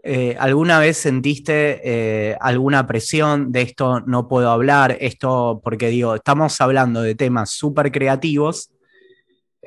eh, 0.04 0.36
¿alguna 0.38 0.80
vez 0.80 0.98
sentiste 0.98 1.82
eh, 1.84 2.38
alguna 2.40 2.86
presión 2.86 3.52
de 3.52 3.62
esto 3.62 4.02
no 4.02 4.28
puedo 4.28 4.50
hablar? 4.50 4.98
Esto, 5.00 5.62
porque 5.64 5.88
digo, 5.90 6.16
estamos 6.16 6.60
hablando 6.60 7.02
de 7.02 7.16
temas 7.16 7.52
súper 7.52 7.92
creativos 7.92 8.72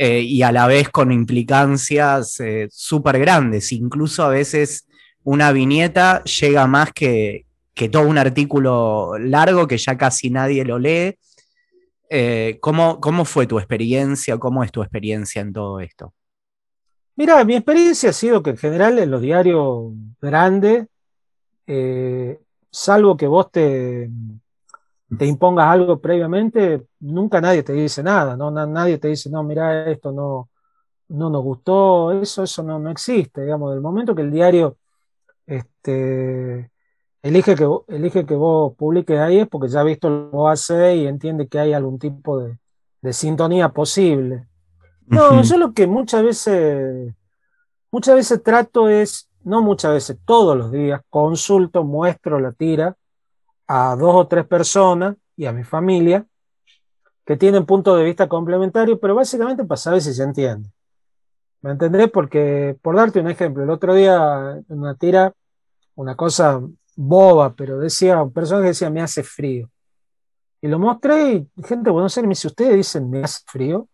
y 0.00 0.42
a 0.42 0.52
la 0.52 0.68
vez 0.68 0.90
con 0.90 1.11
implicancias 1.11 2.38
súper 2.70 3.18
grandes. 3.18 3.72
Incluso 3.72 4.22
a 4.22 4.28
veces 4.28 4.87
una 5.24 5.50
viñeta 5.50 6.22
llega 6.22 6.68
más 6.68 6.92
que, 6.92 7.46
que 7.74 7.88
todo 7.88 8.07
un 8.07 8.16
artículo 8.16 9.18
largo 9.18 9.66
que 9.66 9.76
ya 9.76 9.98
casi 9.98 10.31
nadie 10.31 10.64
lo 10.64 10.78
lee 10.78 11.16
eh, 12.11 12.59
¿cómo, 12.61 13.25
fue 13.25 13.47
tu 13.47 13.59
experiencia? 13.59 14.38
¿Cómo 14.38 14.64
es 14.64 14.73
tu 14.73 14.83
experiencia 14.83 15.42
en 15.42 15.53
todo 15.53 15.81
esto? 15.81 16.14
Mira, 17.16 17.44
mi 17.44 17.55
experiencia 17.57 18.11
ha 18.11 18.12
sido 18.12 18.42
que 18.42 18.51
en 18.51 18.57
general 18.57 18.99
en 18.99 19.11
los 19.11 19.21
diarios 19.21 19.92
grandes, 20.21 20.87
eh, 21.66 22.38
salvo 22.71 23.16
que 23.16 23.27
vos 23.27 23.51
te, 23.51 24.09
te 25.16 25.27
impongas 25.27 25.66
algo 25.66 26.01
previamente, 26.01 26.85
nunca 27.01 27.40
nadie 27.40 27.62
te 27.62 27.73
dice 27.73 28.03
nada, 28.03 28.37
¿no? 28.37 28.51
nadie 28.51 28.99
te 28.99 29.09
dice, 29.09 29.31
no, 29.31 29.42
mira, 29.42 29.90
esto 29.90 30.12
no, 30.12 30.51
no 31.09 31.31
nos 31.31 31.42
gustó, 31.42 32.12
eso, 32.12 32.44
eso 32.44 32.62
no, 32.62 32.79
no 32.79 32.90
existe, 32.90 33.42
digamos, 33.42 33.73
del 33.73 33.81
momento 33.81 34.14
que 34.14 34.23
el 34.23 34.31
diario 34.31 34.77
este, 35.47 36.71
elige 37.22 37.54
que, 37.54 37.68
elige 37.88 38.26
que 38.26 38.35
vos 38.35 38.74
publiques 38.76 39.18
ahí 39.18 39.38
es 39.38 39.48
porque 39.48 39.68
ya 39.68 39.81
ha 39.81 39.85
visto 39.85 40.09
lo 40.09 40.31
que 40.31 40.37
vos 40.37 40.52
haces 40.52 40.96
y 40.96 41.07
entiende 41.07 41.48
que 41.48 41.59
hay 41.59 41.72
algún 41.72 41.98
tipo 41.98 42.40
de, 42.40 42.59
sintonía 43.12 43.70
posible. 43.70 44.46
No, 45.07 45.42
yo 45.42 45.57
lo 45.57 45.72
que 45.72 45.87
muchas 45.87 46.22
veces, 46.22 47.14
muchas 47.90 48.16
veces 48.16 48.42
trato 48.42 48.88
es, 48.88 49.31
no 49.42 49.62
muchas 49.62 49.92
veces, 49.92 50.18
todos 50.24 50.57
los 50.57 50.70
días, 50.70 51.00
consulto, 51.09 51.85
muestro 51.85 52.38
la 52.38 52.52
tira 52.52 52.96
a 53.66 53.96
dos 53.96 54.14
o 54.14 54.26
tres 54.26 54.46
personas 54.46 55.16
y 55.37 55.46
a 55.46 55.52
mi 55.52 55.64
familia 55.64 56.26
que 57.24 57.37
tienen 57.37 57.66
puntos 57.66 57.96
de 57.98 58.04
vista 58.04 58.28
complementarios, 58.28 58.98
pero 59.00 59.14
básicamente 59.14 59.64
para 59.64 59.76
saber 59.76 60.00
si 60.00 60.12
se 60.14 60.22
entiende. 60.22 60.70
¿Me 61.61 61.72
entendés? 61.72 62.11
Porque, 62.11 62.76
por 62.81 62.96
darte 62.96 63.20
un 63.20 63.28
ejemplo, 63.28 63.64
el 63.64 63.70
otro 63.70 63.94
día 63.94 64.62
una 64.68 64.94
tira, 64.94 65.33
una 65.94 66.14
cosa 66.16 66.61
boba, 67.00 67.54
pero 67.54 67.78
decía, 67.78 68.20
un 68.20 68.32
personaje 68.32 68.68
decía, 68.68 68.90
me 68.90 69.00
hace 69.00 69.22
frío. 69.22 69.70
Y 70.61 70.66
lo 70.66 70.80
mostré 70.80 71.34
y 71.34 71.48
gente 71.64 71.90
bueno 71.90 72.08
sé 72.08 72.22
me 72.22 72.30
dice, 72.30 72.48
¿ustedes 72.48 72.74
dicen 72.74 73.08
me 73.08 73.22
hace 73.22 73.44
frío? 73.46 73.88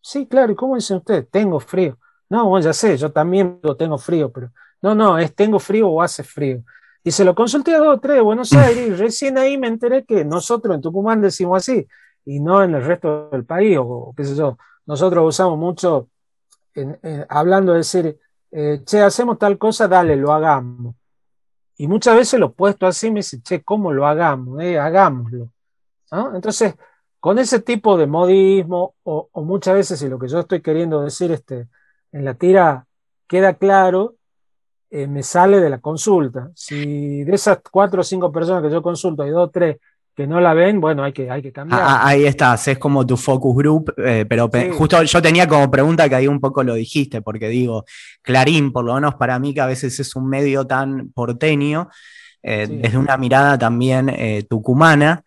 Sí, 0.00 0.26
claro, 0.26 0.52
¿y 0.52 0.56
cómo 0.56 0.74
dicen 0.74 0.96
ustedes? 0.96 1.30
Tengo 1.30 1.60
frío. 1.60 1.96
No, 2.28 2.48
bueno, 2.48 2.64
ya 2.64 2.72
sé, 2.72 2.96
yo 2.96 3.12
también 3.12 3.60
tengo 3.78 3.96
frío, 3.96 4.32
pero 4.32 4.50
no, 4.82 4.92
no, 4.94 5.18
es 5.18 5.34
tengo 5.36 5.60
frío 5.60 5.88
o 5.88 6.02
hace 6.02 6.24
frío. 6.24 6.64
Y 7.04 7.12
se 7.12 7.24
lo 7.24 7.32
consulté 7.32 7.74
a 7.74 7.78
dos 7.78 7.96
o 7.96 8.00
tres 8.00 8.16
de 8.16 8.22
Buenos 8.22 8.52
Aires 8.52 8.88
y 8.88 8.90
recién 8.92 9.38
ahí 9.38 9.56
me 9.56 9.68
enteré 9.68 10.04
que 10.04 10.24
nosotros 10.24 10.74
en 10.74 10.80
Tucumán 10.82 11.20
decimos 11.20 11.58
así 11.58 11.86
y 12.24 12.40
no 12.40 12.62
en 12.62 12.74
el 12.74 12.84
resto 12.84 13.28
del 13.30 13.44
país, 13.44 13.78
o, 13.80 14.12
qué 14.16 14.24
sé 14.24 14.34
yo. 14.34 14.58
Nosotros 14.84 15.28
usamos 15.28 15.56
mucho, 15.56 16.08
hablando 17.28 17.72
de 17.72 17.78
decir, 17.78 18.18
eh, 18.50 18.82
che, 18.84 19.00
hacemos 19.00 19.38
tal 19.38 19.58
cosa, 19.58 19.86
dale, 19.86 20.16
lo 20.16 20.32
hagamos. 20.32 20.96
Y 21.78 21.86
muchas 21.86 22.16
veces 22.16 22.40
lo 22.40 22.52
puesto 22.52 22.86
así, 22.86 23.10
me 23.10 23.20
dice, 23.20 23.40
che, 23.40 23.62
¿cómo 23.62 23.92
lo 23.92 24.06
hagamos? 24.06 24.60
Eh, 24.60 24.78
hagámoslo. 24.78 25.48
Entonces, 26.34 26.74
con 27.20 27.38
ese 27.38 27.60
tipo 27.60 27.96
de 27.96 28.06
modismo, 28.06 28.96
o, 29.04 29.30
muchas 29.44 29.74
veces, 29.74 30.02
y 30.02 30.08
lo 30.08 30.18
que 30.18 30.28
yo 30.28 30.40
estoy 30.40 30.60
queriendo 30.60 31.02
decir 31.02 31.30
este, 31.30 31.68
en 32.12 32.24
la 32.24 32.34
tira 32.34 32.86
queda 33.28 33.54
claro, 33.54 34.16
eh, 34.90 35.06
me 35.06 35.22
sale 35.22 35.60
de 35.60 35.70
la 35.70 35.78
consulta. 35.78 36.50
Si 36.54 37.22
de 37.24 37.34
esas 37.34 37.60
cuatro 37.70 38.00
o 38.00 38.04
cinco 38.04 38.32
personas 38.32 38.62
que 38.62 38.70
yo 38.70 38.82
consulto 38.82 39.22
hay 39.22 39.30
dos 39.30 39.48
o 39.48 39.50
tres 39.50 39.78
que 40.18 40.26
no 40.26 40.40
la 40.40 40.52
ven, 40.52 40.80
bueno, 40.80 41.04
hay 41.04 41.12
que, 41.12 41.30
hay 41.30 41.40
que 41.40 41.52
cambiar. 41.52 41.80
Ah, 41.80 42.00
ahí 42.08 42.26
estás, 42.26 42.66
es 42.66 42.76
como 42.76 43.06
tu 43.06 43.16
focus 43.16 43.54
group, 43.54 43.94
eh, 43.98 44.26
pero 44.28 44.50
justo 44.72 45.00
yo 45.04 45.22
tenía 45.22 45.46
como 45.46 45.70
pregunta 45.70 46.08
que 46.08 46.16
ahí 46.16 46.26
un 46.26 46.40
poco 46.40 46.64
lo 46.64 46.74
dijiste, 46.74 47.22
porque 47.22 47.48
digo, 47.48 47.84
Clarín, 48.20 48.72
por 48.72 48.84
lo 48.84 48.96
menos 48.96 49.14
para 49.14 49.38
mí 49.38 49.54
que 49.54 49.60
a 49.60 49.66
veces 49.66 50.00
es 50.00 50.16
un 50.16 50.28
medio 50.28 50.66
tan 50.66 51.12
porteño, 51.12 51.88
eh, 52.42 52.66
desde 52.68 52.98
una 52.98 53.16
mirada 53.16 53.56
también 53.56 54.08
eh, 54.08 54.44
tucumana, 54.50 55.22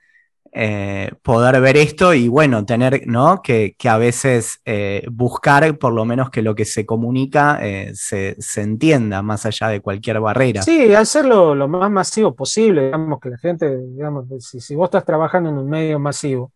eh, 0.53 1.13
poder 1.21 1.61
ver 1.61 1.77
esto 1.77 2.13
y 2.13 2.27
bueno, 2.27 2.65
tener, 2.65 3.07
¿no? 3.07 3.41
Que, 3.41 3.73
a 3.85 3.97
veces 3.97 4.59
eh, 4.65 5.05
buscar 5.09 5.77
por 5.77 5.93
lo 5.93 6.03
menos 6.03 6.29
que 6.29 6.41
lo 6.41 6.55
que 6.55 6.65
se 6.65 6.85
comunica 6.85 7.59
eh, 7.61 7.93
se, 7.95 8.35
entienda 8.57 9.21
más 9.21 9.45
allá 9.45 9.69
de 9.69 9.79
cualquier 9.79 10.19
barrera. 10.19 10.61
Sí, 10.61 10.93
hacerlo 10.93 11.55
lo 11.55 11.69
más 11.69 11.89
masivo 11.89 12.35
posible, 12.35 12.85
digamos 12.85 13.21
que 13.21 13.29
la 13.29 13.37
gente, 13.37 13.77
digamos, 13.77 14.25
si, 14.39 14.75
vos 14.75 14.87
estás 14.87 15.05
trabajando 15.05 15.49
en 15.49 15.57
un 15.57 15.69
medio 15.69 15.99
masivo, 15.99 16.51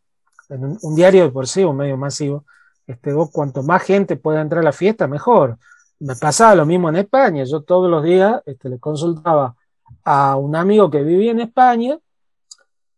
en 0.49 0.77
un, 0.81 0.95
diario 0.95 1.23
de 1.23 1.29
por 1.29 1.47
sí, 1.47 1.63
un 1.63 1.77
medio 1.77 1.95
masivo, 1.95 2.43
este, 2.85 3.13
vos 3.13 3.29
cuanto 3.31 3.63
más 3.63 3.81
gente 3.81 4.17
pueda 4.17 4.41
entrar 4.41 4.59
a 4.59 4.65
la 4.65 4.73
fiesta, 4.73 5.07
mejor. 5.07 5.57
Me 5.99 6.15
pasaba 6.17 6.53
lo 6.55 6.65
mismo 6.65 6.89
en 6.89 6.97
España, 6.97 7.45
yo 7.45 7.61
todos 7.61 7.89
los 7.89 8.03
días 8.03 8.41
este, 8.45 8.67
le 8.67 8.77
consultaba 8.77 9.55
a 10.03 10.35
un 10.35 10.55
amigo 10.55 10.91
que 10.91 11.01
vivía 11.01 11.31
en 11.31 11.39
España, 11.39 11.97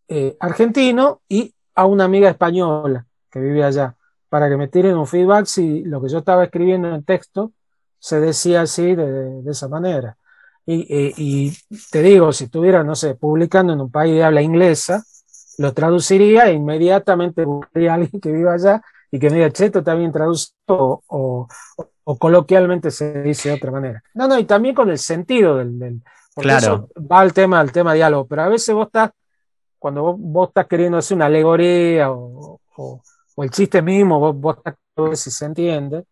eh, 0.08 0.38
argentino 0.40 1.22
y 1.28 1.54
a 1.76 1.86
una 1.86 2.06
amiga 2.06 2.30
española 2.30 3.06
que 3.30 3.40
vive 3.40 3.64
allá, 3.64 3.96
para 4.30 4.50
que 4.50 4.58
me 4.58 4.68
tiren 4.68 4.98
un 4.98 5.08
feedback 5.08 5.46
si 5.46 5.84
lo 5.84 6.02
que 6.02 6.10
yo 6.10 6.20
estaba 6.20 6.44
escribiendo 6.46 6.94
en 6.94 7.04
texto 7.04 7.52
se 8.00 8.20
decía 8.20 8.62
así 8.62 8.96
de, 8.96 9.42
esa 9.50 9.68
manera. 9.68 10.18
Y, 10.66 11.54
te 11.92 12.02
digo, 12.02 12.34
si 12.34 12.46
estuviera, 12.46 12.84
no 12.84 12.96
sé, 12.96 13.16
publicando 13.16 13.74
en 13.74 13.80
un 13.80 13.90
país 13.90 14.16
de 14.16 14.24
habla 14.24 14.42
inglesa, 14.42 15.04
lo 15.58 15.74
traduciría 15.74 16.48
e 16.48 16.54
inmediatamente 16.54 17.46
buscaría 17.46 17.92
a 17.92 17.96
alguien 17.96 18.22
que 18.22 18.32
viva 18.32 18.54
allá 18.54 18.82
y 19.10 19.20
que 19.20 19.30
me 19.30 19.38
diga, 19.38 19.52
cheto, 19.52 19.80
está 19.80 19.96
bien 19.96 20.12
traducido 20.12 21.04
o, 21.08 21.48
coloquialmente 22.20 22.92
se 22.92 23.22
dice 23.22 23.50
de 23.50 23.56
otra 23.56 23.72
manera. 23.72 24.04
No, 24.14 24.28
no, 24.28 24.38
y 24.40 24.46
también 24.46 24.76
con 24.76 24.90
el 24.90 24.98
sentido 24.98 25.58
del... 25.58 26.02
claro. 26.36 26.90
va 27.00 27.22
al 27.22 27.34
tema, 27.34 27.60
al 27.60 27.72
tema 27.72 27.94
diálogo, 27.94 28.28
pero 28.28 28.44
a 28.44 28.50
veces 28.50 28.74
vos 28.74 28.88
estás 28.88 29.12
cuando 29.80 30.16
vos, 30.18 30.50
estás 30.50 30.68
queriendo 30.68 30.98
hacer 30.98 31.16
una 31.16 31.28
alegoría 31.28 32.12
o, 32.12 32.60
el 33.38 33.52
chiste 33.52 33.82
mismo, 33.82 34.20
vos, 34.20 34.36
vos 34.36 34.58
estás 34.58 34.76
ver 34.96 35.18
si 35.18 35.32
se 35.32 35.46
entiende. 35.46 36.06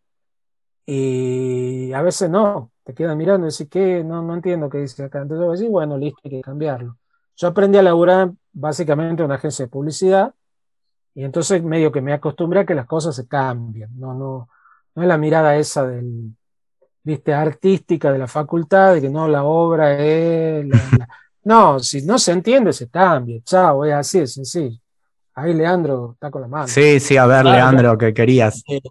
Y 0.86 1.92
a 1.94 2.02
veces 2.02 2.30
no, 2.30 2.72
te 2.84 2.94
quedan 2.94 3.18
mirando 3.18 3.48
y 3.48 3.52
decís, 3.52 3.68
¿qué? 3.70 4.04
No, 4.04 4.22
no 4.22 4.36
entiendo 4.36 4.70
qué 4.70 4.80
dice 4.80 5.04
acá. 5.04 5.22
Entonces 5.22 5.46
vos 5.48 5.60
decís, 5.60 5.72
bueno, 5.72 5.98
listo, 5.98 6.20
hay 6.24 6.32
que 6.32 6.42
cambiarlo. 6.42 6.98
Yo 7.36 7.48
aprendí 7.48 7.78
a 7.78 7.84
laburar 7.84 8.32
básicamente 8.54 9.24
en 9.24 9.26
una 9.26 9.36
agencia 9.36 9.66
de 9.66 9.72
publicidad 9.72 10.34
y 11.16 11.24
entonces 11.24 11.64
medio 11.64 11.92
que 11.92 12.02
me 12.02 12.14
acostumbré 12.14 12.62
a 12.62 12.66
que 12.66 12.76
las 12.76 12.86
cosas 12.86 13.16
se 13.16 13.28
cambien. 13.28 13.90
No, 14.00 14.14
no, 14.14 14.50
no 14.94 15.02
es 15.02 15.08
la 15.08 15.18
mirada 15.18 15.56
esa 15.56 15.88
del, 15.88 16.36
viste, 17.04 17.34
artística 17.34 18.12
de 18.12 18.20
la 18.20 18.28
facultad, 18.28 18.96
de 18.96 19.02
que 19.02 19.10
no, 19.10 19.28
la 19.28 19.44
obra 19.44 19.98
es 20.00 20.66
no, 21.46 21.80
si 21.80 22.02
no 22.02 22.18
se 22.18 22.32
entiende, 22.32 22.74
se 22.74 22.90
cambia. 22.90 23.40
Chao, 23.44 23.86
es 23.86 23.94
así 23.94 24.20
de 24.20 24.28
sencillo. 24.28 24.80
Ahí 25.36 25.54
Leandro 25.54 26.14
está 26.14 26.32
con 26.32 26.42
la 26.42 26.48
mano. 26.48 26.68
Sí, 26.68 27.00
sí, 27.00 27.18
a 27.18 27.28
ver, 27.28 27.46
Leandro, 27.46 27.98
¿qué 27.98 28.14
querías? 28.14 28.64
Eh, 28.68 28.82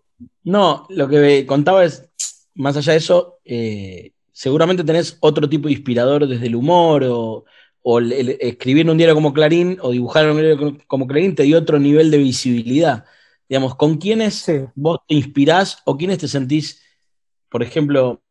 no, 0.45 0.87
lo 0.91 1.09
que 1.09 1.45
contaba 1.47 1.85
es, 1.85 2.09
más 2.55 2.77
allá 2.77 2.93
de 2.93 2.99
eso, 2.99 3.39
eh, 3.45 4.13
seguramente 4.31 4.85
tenés 4.85 5.17
otro 5.19 5.49
tipo 5.49 5.67
de 5.67 5.75
inspirador 5.75 6.29
desde 6.29 6.47
el 6.47 6.55
humor 6.55 7.05
o, 7.05 7.45
escribir 7.83 8.83
en 8.83 8.91
un 8.91 8.97
diario 8.97 9.15
como 9.15 9.35
Clarín 9.35 9.77
o 9.83 9.91
dibujar 9.91 10.25
en 10.25 10.31
un 10.31 10.37
diario 10.39 10.79
como 10.87 11.07
Clarín 11.07 11.35
te 11.35 11.43
dio 11.43 11.59
otro 11.59 11.79
nivel 11.79 12.11
de 12.11 12.19
visibilidad. 12.19 13.05
Digamos, 13.49 13.75
¿con 13.75 13.99
quiénes 13.99 14.47
vos 14.75 15.01
te 15.07 15.15
inspirás 15.15 15.79
o 15.85 15.97
quiénes 15.99 16.17
te 16.19 16.29
sentís, 16.29 16.81
por 17.51 17.63
ejemplo, 17.63 18.23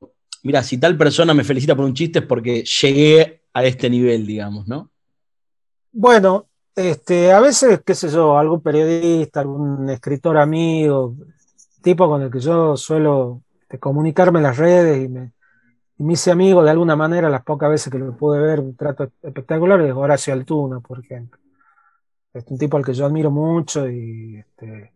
mira, 0.44 0.64
si 0.64 0.80
tal 0.80 0.98
persona 0.98 1.36
me 1.36 1.44
felicita 1.44 1.76
por 1.76 1.86
un 1.86 1.94
chiste 1.94 2.20
es 2.20 2.26
porque 2.26 2.64
llegué 2.64 3.43
a 3.54 3.64
este 3.64 3.90
nivel, 3.90 4.26
digamos, 4.26 4.68
¿no? 4.68 4.92
Bueno, 5.92 6.48
este, 6.76 7.32
a 7.32 7.40
veces, 7.40 7.82
qué 7.86 7.94
sé 7.94 8.10
yo, 8.10 8.38
algún 8.38 8.62
periodista, 8.62 9.42
algún 9.42 9.90
escritor 9.90 10.38
amigo, 10.38 11.16
tipo 11.82 12.08
con 12.08 12.24
el 12.24 12.32
que 12.32 12.40
yo 12.40 12.76
suelo 12.76 13.44
este, 13.62 13.78
comunicarme 13.80 14.40
en 14.40 14.44
las 14.44 14.58
redes 14.58 15.06
y 15.06 15.08
me, 15.08 15.34
y 15.98 16.04
me 16.04 16.14
hice 16.14 16.32
amigo 16.32 16.64
de 16.64 16.72
alguna 16.72 16.96
manera 16.96 17.30
las 17.30 17.44
pocas 17.44 17.70
veces 17.70 17.92
que 17.92 18.00
lo 18.00 18.18
pude 18.18 18.40
ver, 18.40 18.60
un 18.60 18.76
trato 18.76 19.12
espectacular, 19.22 19.82
es 19.82 19.94
Horacio 19.94 20.34
Altuna, 20.34 20.80
por 20.80 21.00
ejemplo. 21.00 21.40
Es 22.34 22.46
un 22.48 22.58
tipo 22.58 22.78
al 22.78 22.86
que 22.86 22.94
yo 22.94 23.06
admiro 23.06 23.30
mucho 23.30 23.88
y, 23.88 24.38
este, 24.38 24.92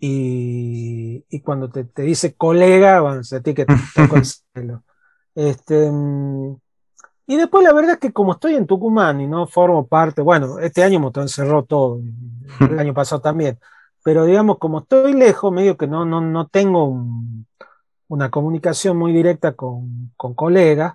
y, 0.00 1.24
y 1.30 1.40
cuando 1.40 1.70
te, 1.70 1.84
te, 1.84 2.02
dice 2.02 2.34
colega, 2.34 3.00
bueno, 3.00 3.22
a 3.30 3.40
ti 3.40 3.54
que 3.54 3.64
te 3.64 3.74
cielo. 4.54 4.84
Este, 5.34 5.90
mm, 5.90 6.56
y 7.26 7.36
después 7.36 7.64
la 7.64 7.72
verdad 7.72 7.92
es 7.92 7.98
que 7.98 8.12
como 8.12 8.32
estoy 8.32 8.54
en 8.54 8.66
Tucumán 8.66 9.20
y 9.20 9.26
no 9.26 9.46
formo 9.46 9.86
parte, 9.86 10.22
bueno, 10.22 10.58
este 10.58 10.82
año 10.82 11.00
me 11.00 11.10
encerró 11.14 11.64
todo, 11.64 12.00
el 12.60 12.78
año 12.78 12.94
pasado 12.94 13.20
también, 13.20 13.58
pero 14.02 14.24
digamos, 14.24 14.58
como 14.58 14.80
estoy 14.80 15.14
lejos, 15.14 15.52
medio 15.52 15.76
que 15.76 15.86
no, 15.86 16.04
no, 16.04 16.20
no 16.20 16.48
tengo 16.48 16.84
un, 16.84 17.46
una 18.08 18.30
comunicación 18.30 18.96
muy 18.96 19.12
directa 19.12 19.52
con, 19.52 20.12
con 20.16 20.34
colegas, 20.34 20.94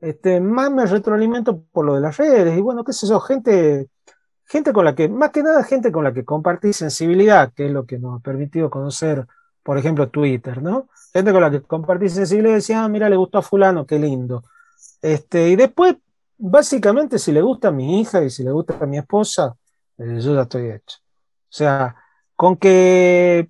este, 0.00 0.40
más 0.40 0.70
me 0.70 0.86
retroalimento 0.86 1.62
por 1.72 1.84
lo 1.84 1.94
de 1.94 2.00
las 2.00 2.16
redes 2.16 2.56
y 2.56 2.60
bueno, 2.60 2.84
qué 2.84 2.92
sé 2.92 3.06
yo, 3.06 3.20
gente, 3.20 3.88
gente 4.46 4.72
con 4.72 4.84
la 4.84 4.94
que, 4.94 5.08
más 5.08 5.30
que 5.30 5.42
nada 5.42 5.62
gente 5.64 5.92
con 5.92 6.04
la 6.04 6.12
que 6.12 6.24
compartí 6.24 6.72
sensibilidad, 6.72 7.52
que 7.54 7.66
es 7.66 7.72
lo 7.72 7.86
que 7.86 7.98
nos 7.98 8.18
ha 8.18 8.22
permitido 8.22 8.70
conocer, 8.70 9.26
por 9.62 9.78
ejemplo, 9.78 10.08
Twitter, 10.08 10.62
¿no? 10.62 10.88
Gente 11.12 11.32
con 11.32 11.42
la 11.42 11.50
que 11.50 11.62
compartí 11.62 12.08
sensibilidad 12.08 12.52
y 12.52 12.54
decía, 12.56 12.84
ah, 12.84 12.88
mira, 12.88 13.08
le 13.08 13.16
gustó 13.16 13.38
a 13.38 13.42
fulano, 13.42 13.86
qué 13.86 13.98
lindo. 13.98 14.44
Este, 15.02 15.50
y 15.50 15.56
después, 15.56 15.96
básicamente, 16.36 17.18
si 17.18 17.32
le 17.32 17.42
gusta 17.42 17.68
a 17.68 17.72
mi 17.72 18.00
hija 18.00 18.24
y 18.24 18.30
si 18.30 18.42
le 18.42 18.50
gusta 18.50 18.78
a 18.80 18.86
mi 18.86 18.98
esposa, 18.98 19.56
eh, 19.98 20.18
yo 20.20 20.34
ya 20.34 20.42
estoy 20.42 20.70
hecho. 20.70 20.98
O 20.98 21.52
sea, 21.52 21.96
con 22.34 22.56
que 22.56 23.48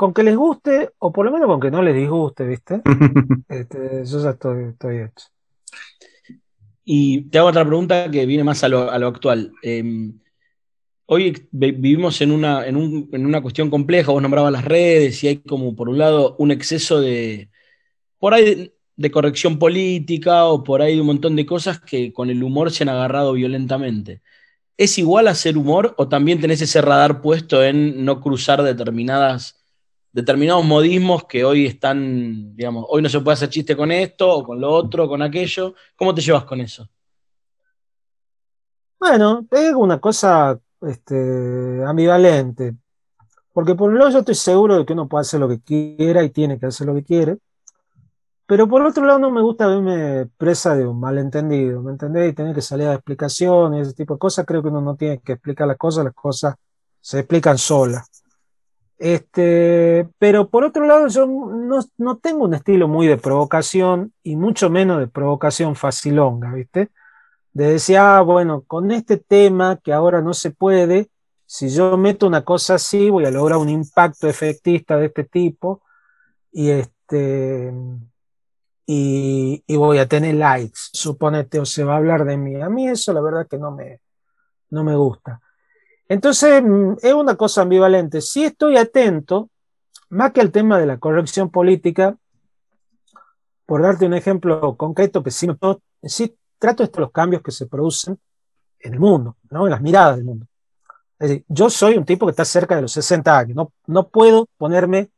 con 0.00 0.14
que 0.14 0.22
les 0.22 0.34
guste, 0.34 0.92
o 0.98 1.12
por 1.12 1.26
lo 1.26 1.30
menos 1.30 1.46
con 1.46 1.60
que 1.60 1.70
no 1.70 1.82
les 1.82 1.94
disguste, 1.94 2.46
¿viste? 2.46 2.80
este, 3.50 4.02
yo 4.06 4.22
ya 4.22 4.30
estoy, 4.30 4.64
estoy, 4.70 4.96
hecho. 4.96 5.26
Y 6.86 7.28
te 7.28 7.36
hago 7.36 7.48
otra 7.48 7.66
pregunta 7.66 8.10
que 8.10 8.24
viene 8.24 8.42
más 8.42 8.64
a 8.64 8.70
lo, 8.70 8.90
a 8.90 8.98
lo 8.98 9.08
actual. 9.08 9.52
Eh, 9.62 10.10
hoy 11.04 11.46
vivimos 11.50 12.18
en 12.22 12.30
una, 12.30 12.66
en, 12.66 12.76
un, 12.76 13.10
en 13.12 13.26
una 13.26 13.42
cuestión 13.42 13.68
compleja, 13.68 14.10
vos 14.10 14.22
nombrabas 14.22 14.52
las 14.52 14.64
redes 14.64 15.22
y 15.22 15.28
hay 15.28 15.36
como 15.36 15.76
por 15.76 15.90
un 15.90 15.98
lado 15.98 16.34
un 16.38 16.50
exceso 16.50 16.98
de, 17.00 17.50
por 18.18 18.32
ahí 18.32 18.72
de 19.00 19.10
corrección 19.10 19.58
política 19.58 20.44
o 20.44 20.62
por 20.62 20.82
ahí 20.82 21.00
un 21.00 21.06
montón 21.06 21.34
de 21.34 21.46
cosas 21.46 21.80
que 21.80 22.12
con 22.12 22.28
el 22.28 22.42
humor 22.42 22.70
se 22.70 22.82
han 22.82 22.90
agarrado 22.90 23.32
violentamente. 23.32 24.20
¿Es 24.76 24.98
igual 24.98 25.26
hacer 25.28 25.56
humor 25.56 25.94
o 25.96 26.06
también 26.06 26.38
tenés 26.38 26.60
ese 26.60 26.82
radar 26.82 27.22
puesto 27.22 27.64
en 27.64 28.04
no 28.04 28.20
cruzar 28.20 28.62
determinadas 28.62 29.56
determinados 30.12 30.64
modismos 30.66 31.24
que 31.24 31.44
hoy 31.44 31.64
están, 31.66 32.54
digamos, 32.56 32.84
hoy 32.88 33.00
no 33.00 33.08
se 33.08 33.20
puede 33.20 33.34
hacer 33.34 33.48
chiste 33.48 33.74
con 33.74 33.90
esto 33.90 34.28
o 34.28 34.44
con 34.44 34.60
lo 34.60 34.70
otro, 34.70 35.08
con 35.08 35.22
aquello. 35.22 35.74
¿Cómo 35.96 36.14
te 36.14 36.20
llevas 36.20 36.44
con 36.44 36.60
eso? 36.60 36.86
Bueno, 38.98 39.46
es 39.50 39.72
una 39.72 39.98
cosa 39.98 40.60
este, 40.82 41.82
ambivalente, 41.86 42.74
porque 43.54 43.74
por 43.74 43.90
un 43.90 43.98
lado 43.98 44.10
yo 44.10 44.18
estoy 44.18 44.34
seguro 44.34 44.76
de 44.76 44.84
que 44.84 44.92
uno 44.92 45.08
puede 45.08 45.22
hacer 45.22 45.40
lo 45.40 45.48
que 45.48 45.60
quiera 45.60 46.22
y 46.22 46.28
tiene 46.28 46.58
que 46.58 46.66
hacer 46.66 46.86
lo 46.86 46.94
que 46.94 47.04
quiere, 47.04 47.38
pero 48.50 48.66
por 48.66 48.82
otro 48.82 49.06
lado 49.06 49.20
no 49.20 49.30
me 49.30 49.42
gusta 49.42 49.68
verme 49.68 50.26
presa 50.36 50.74
de 50.74 50.84
un 50.84 50.98
malentendido, 50.98 51.80
¿me 51.82 51.92
entendés? 51.92 52.32
Y 52.32 52.34
tener 52.34 52.52
que 52.52 52.60
salir 52.60 52.88
a 52.88 52.94
explicaciones, 52.94 53.86
ese 53.86 53.96
tipo 53.96 54.14
de 54.14 54.18
cosas, 54.18 54.44
creo 54.44 54.60
que 54.60 54.70
uno 54.70 54.80
no 54.80 54.96
tiene 54.96 55.20
que 55.20 55.34
explicar 55.34 55.68
las 55.68 55.76
cosas, 55.76 56.04
las 56.04 56.14
cosas 56.14 56.56
se 57.00 57.20
explican 57.20 57.58
solas. 57.58 58.10
Este, 58.98 60.08
pero 60.18 60.48
por 60.50 60.64
otro 60.64 60.84
lado, 60.84 61.06
yo 61.06 61.26
no, 61.26 61.78
no, 61.96 62.16
tengo 62.18 62.42
un 62.42 62.54
estilo 62.54 62.88
muy 62.88 63.06
de 63.06 63.18
provocación 63.18 64.12
y 64.24 64.34
mucho 64.34 64.68
menos 64.68 64.98
de 64.98 65.06
provocación 65.06 65.76
facilonga, 65.76 66.52
¿viste? 66.52 66.90
De 67.52 67.70
decir, 67.70 67.98
ah, 67.98 68.20
bueno, 68.22 68.64
con 68.66 68.90
este 68.90 69.16
tema 69.16 69.76
que 69.76 69.92
ahora 69.92 70.22
no 70.22 70.34
se 70.34 70.50
puede, 70.50 71.08
si 71.46 71.68
yo 71.68 71.96
meto 71.96 72.26
una 72.26 72.44
cosa 72.44 72.74
así, 72.74 73.10
voy 73.10 73.26
a 73.26 73.30
lograr 73.30 73.58
un 73.60 73.68
impacto 73.68 74.26
efectista 74.28 74.96
de 74.96 75.06
este 75.06 75.22
tipo 75.22 75.82
y, 76.50 76.70
este, 76.70 77.72
y, 78.86 79.62
y 79.66 79.76
voy 79.76 79.98
a 79.98 80.08
tener 80.08 80.34
likes, 80.34 80.80
suponete, 80.92 81.60
o 81.60 81.66
se 81.66 81.84
va 81.84 81.94
a 81.94 81.96
hablar 81.98 82.24
de 82.24 82.36
mí. 82.36 82.60
A 82.60 82.68
mí 82.68 82.88
eso 82.88 83.12
la 83.12 83.20
verdad 83.20 83.46
que 83.48 83.58
no 83.58 83.70
me, 83.70 84.00
no 84.70 84.84
me 84.84 84.96
gusta. 84.96 85.40
Entonces, 86.08 86.62
mm, 86.62 86.94
es 87.02 87.14
una 87.14 87.36
cosa 87.36 87.62
ambivalente. 87.62 88.20
Si 88.20 88.44
estoy 88.44 88.76
atento, 88.76 89.50
más 90.08 90.32
que 90.32 90.40
al 90.40 90.50
tema 90.50 90.78
de 90.78 90.86
la 90.86 90.98
corrección 90.98 91.50
política, 91.50 92.16
por 93.64 93.82
darte 93.82 94.06
un 94.06 94.14
ejemplo 94.14 94.76
concreto, 94.76 95.22
que 95.22 95.30
sí, 95.30 95.46
trato 96.58 96.84
de 96.84 97.00
los 97.00 97.12
cambios 97.12 97.42
que 97.42 97.52
se 97.52 97.66
producen 97.66 98.18
en 98.80 98.94
el 98.94 98.98
mundo, 98.98 99.36
¿no? 99.50 99.66
en 99.66 99.70
las 99.70 99.80
miradas 99.80 100.16
del 100.16 100.24
mundo. 100.24 100.46
Es 101.20 101.28
decir, 101.28 101.44
yo 101.46 101.70
soy 101.70 101.96
un 101.96 102.04
tipo 102.04 102.26
que 102.26 102.30
está 102.30 102.44
cerca 102.44 102.74
de 102.74 102.82
los 102.82 102.92
60 102.92 103.38
años, 103.38 103.54
no, 103.54 103.72
no 103.86 104.08
puedo 104.08 104.48
ponerme 104.56 105.10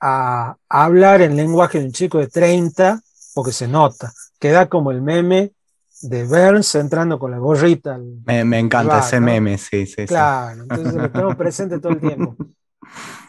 a, 0.00 0.56
a 0.68 0.84
hablar 0.84 1.22
en 1.22 1.36
lenguaje 1.36 1.78
de 1.78 1.86
un 1.86 1.92
chico 1.92 2.18
de 2.18 2.28
30 2.28 3.00
porque 3.34 3.52
se 3.52 3.68
nota, 3.68 4.12
queda 4.38 4.66
como 4.66 4.90
el 4.90 5.02
meme 5.02 5.52
de 6.00 6.24
Burns 6.24 6.74
entrando 6.74 7.18
con 7.18 7.30
la 7.30 7.38
gorrita. 7.38 7.98
me, 8.24 8.44
me, 8.44 8.58
encanta 8.58 9.00
ese 9.00 9.20
meme, 9.20 9.58
sí, 9.58 9.86
sí. 9.86 10.06
Claro, 10.06 10.62
entonces 10.62 10.94
lo 10.94 11.10
tengo 11.10 11.34
presente 11.36 11.78
todo 11.78 11.92
el 11.92 12.00
tiempo. 12.00 12.34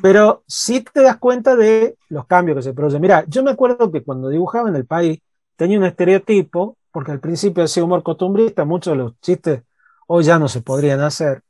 Pero 0.02 0.44
sí 0.48 0.84
te 0.94 1.02
das 1.02 1.18
cuenta 1.18 1.56
de 1.56 1.98
los 2.10 2.26
cambios 2.26 2.56
que 2.58 2.62
se 2.62 2.74
producen. 2.74 3.02
Mira, 3.02 3.26
yo 3.28 3.44
me 3.44 3.52
acuerdo 3.52 3.92
que 3.92 4.04
cuando 4.04 4.30
dibujaba 4.30 4.70
en 4.70 4.76
el 4.76 4.86
país 4.86 5.20
tenía 5.56 5.78
un 5.78 5.86
estereotipo, 5.86 6.78
porque 6.92 7.12
al 7.12 7.20
principio 7.20 7.64
hacía 7.64 7.84
humor 7.84 8.04
costumbrista, 8.04 8.66
muchos 8.66 8.94
de 8.94 9.04
los 9.04 9.20
chistes 9.20 9.64
hoy 10.08 10.24
ya 10.24 10.40
no 10.40 10.48
se 10.48 10.62
podrían 10.62 11.02
hacer. 11.02 11.42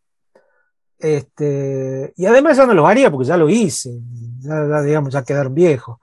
Este, 1.00 2.12
y 2.16 2.26
además 2.26 2.58
ya 2.58 2.66
no 2.66 2.74
lo 2.74 2.88
haría 2.88 3.12
porque 3.12 3.28
ya 3.28 3.38
lo 3.38 3.50
hice, 3.50 3.92
ya, 4.40 4.82
digamos, 4.82 5.14
ya 5.14 5.24
quedaron 5.24 5.54
viejos. 5.54 6.00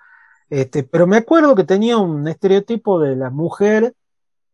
Este, 0.50 0.82
pero 0.82 1.06
me 1.06 1.16
acuerdo 1.16 1.54
que 1.54 1.64
tenía 1.64 1.98
un 1.98 2.28
estereotipo 2.28 3.00
de 3.00 3.16
la 3.16 3.30
mujer 3.30 3.94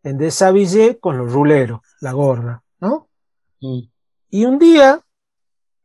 en 0.02 0.18
Desavillé 0.18 0.98
con 0.98 1.18
los 1.18 1.32
ruleros, 1.32 1.80
la 2.00 2.12
gorda, 2.12 2.62
¿no? 2.80 3.08
Mm. 3.60 3.80
Y 4.30 4.44
un 4.44 4.58
día, 4.58 5.00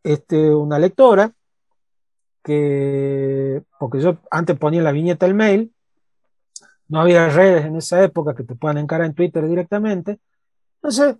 este, 0.03 0.53
una 0.53 0.79
lectora, 0.79 1.34
que, 2.43 3.63
porque 3.79 3.99
yo 3.99 4.17
antes 4.29 4.58
ponía 4.58 4.84
la 4.84 4.91
viñeta 4.91 5.25
del 5.25 5.36
mail, 5.36 5.73
no 6.88 7.01
había 7.01 7.27
redes 7.29 7.65
en 7.65 7.75
esa 7.75 8.03
época 8.03 8.36
que 8.36 8.43
te 8.43 8.55
puedan 8.55 8.77
encarar 8.77 9.08
en 9.08 9.15
Twitter 9.15 9.47
directamente, 9.47 10.19
entonces 10.75 11.15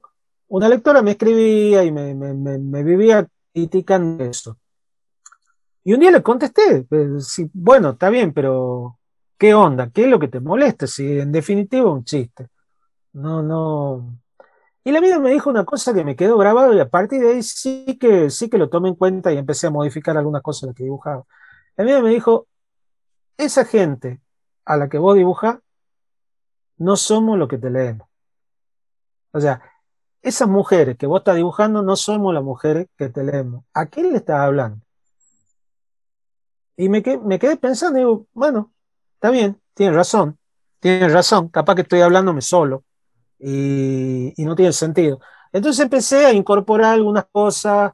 una 0.48 0.70
lectora 0.70 1.02
me 1.02 1.12
escribía 1.12 1.84
y 1.84 1.92
me, 1.92 2.14
me, 2.14 2.34
me, 2.34 2.84
vivía 2.84 3.28
criticando 3.52 4.24
eso. 4.24 4.58
Y 5.86 5.94
un 5.94 6.00
día 6.00 6.10
le 6.10 6.24
contesté, 6.24 6.84
pues, 6.90 7.42
bueno, 7.54 7.92
está 7.92 8.10
bien, 8.10 8.34
pero 8.34 8.98
¿qué 9.38 9.54
onda? 9.54 9.92
¿Qué 9.92 10.06
es 10.06 10.10
lo 10.10 10.20
que 10.20 10.28
te 10.28 10.40
molesta? 10.40 10.88
Si 10.88 11.20
en 11.20 11.32
definitiva 11.32 11.92
un 11.92 12.04
chiste. 12.04 12.48
No, 13.14 13.44
no. 13.44 14.20
Y 14.84 14.92
la 14.92 15.00
vida 15.00 15.20
me 15.20 15.30
dijo 15.32 15.50
una 15.50 15.64
cosa 15.66 15.94
que 15.94 16.04
me 16.04 16.16
quedó 16.16 16.38
grabado 16.40 16.74
y 16.74 16.80
a 16.80 16.90
partir 16.90 17.22
de 17.22 17.34
ahí 17.34 17.44
sí 17.44 17.98
que, 18.00 18.32
sí 18.32 18.50
que 18.50 18.58
lo 18.58 18.70
tomé 18.70 18.90
en 18.90 18.96
cuenta 18.96 19.32
y 19.32 19.38
empecé 19.38 19.68
a 19.68 19.72
modificar 19.72 20.18
algunas 20.18 20.42
cosas 20.42 20.70
de 20.70 20.76
que 20.76 20.84
dibujaba. 20.86 21.24
La 21.78 21.84
vida 21.86 22.02
me 22.02 22.10
dijo, 22.10 22.48
esa 23.38 23.66
gente 23.66 24.22
a 24.66 24.78
la 24.78 24.90
que 24.90 24.98
vos 24.98 25.16
dibujas 25.16 25.60
no 26.78 26.96
somos 26.98 27.38
lo 27.38 27.48
que 27.48 27.58
te 27.60 27.70
leemos. 27.70 28.08
O 29.32 29.40
sea, 29.40 29.62
esas 30.24 30.48
mujeres 30.48 30.98
que 30.98 31.08
vos 31.08 31.20
estás 31.20 31.36
dibujando 31.36 31.84
no 31.84 31.96
somos 31.96 32.34
las 32.34 32.44
mujeres 32.44 32.88
que 32.98 33.10
te 33.10 33.24
leemos. 33.24 33.64
¿A 33.74 33.86
quién 33.86 34.12
le 34.12 34.18
estás 34.18 34.40
hablando? 34.40 34.85
Y 36.78 36.90
me 36.90 37.04
me 37.24 37.40
quedé 37.40 37.58
pensando, 37.58 37.98
digo, 38.00 38.28
bueno, 38.34 38.74
está 39.16 39.32
bien, 39.32 39.60
tienes 39.74 39.96
razón, 39.96 40.38
tienes 40.80 41.12
razón, 41.12 41.50
capaz 41.50 41.76
que 41.76 41.82
estoy 41.82 42.02
hablándome 42.02 42.42
solo 42.42 42.84
y, 43.40 44.34
no 44.38 44.56
tiene 44.56 44.74
sentido. 44.74 45.20
Entonces 45.52 45.84
empecé 45.84 46.26
a 46.26 46.34
incorporar 46.34 46.94
algunas 46.94 47.26
cosas 47.32 47.94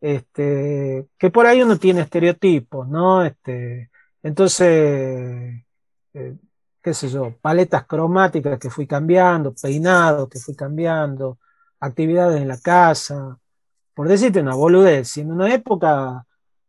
este, 0.00 1.06
que 1.18 1.30
por 1.30 1.46
ahí 1.46 1.62
uno 1.62 1.78
tiene 1.78 2.02
estereotipos, 2.02 2.88
¿no? 2.88 3.24
Este, 3.24 3.90
entonces, 4.22 5.64
eh, 6.14 6.36
qué 6.82 6.94
sé 6.94 7.08
yo, 7.08 7.36
paletas 7.40 7.86
cromáticas 7.86 8.58
que 8.58 8.70
fui 8.70 8.86
cambiando, 8.86 9.54
peinados 9.54 10.28
que 10.28 10.38
fui 10.38 10.54
cambiando, 10.54 11.38
actividades 11.80 12.40
en 12.40 12.48
la 12.48 12.58
casa, 12.58 13.38
por 13.94 14.08
decirte 14.08 14.40
una 14.40 14.54
boludez. 14.54 15.16
En 15.18 15.32
una 15.32 15.52
época 15.54 16.26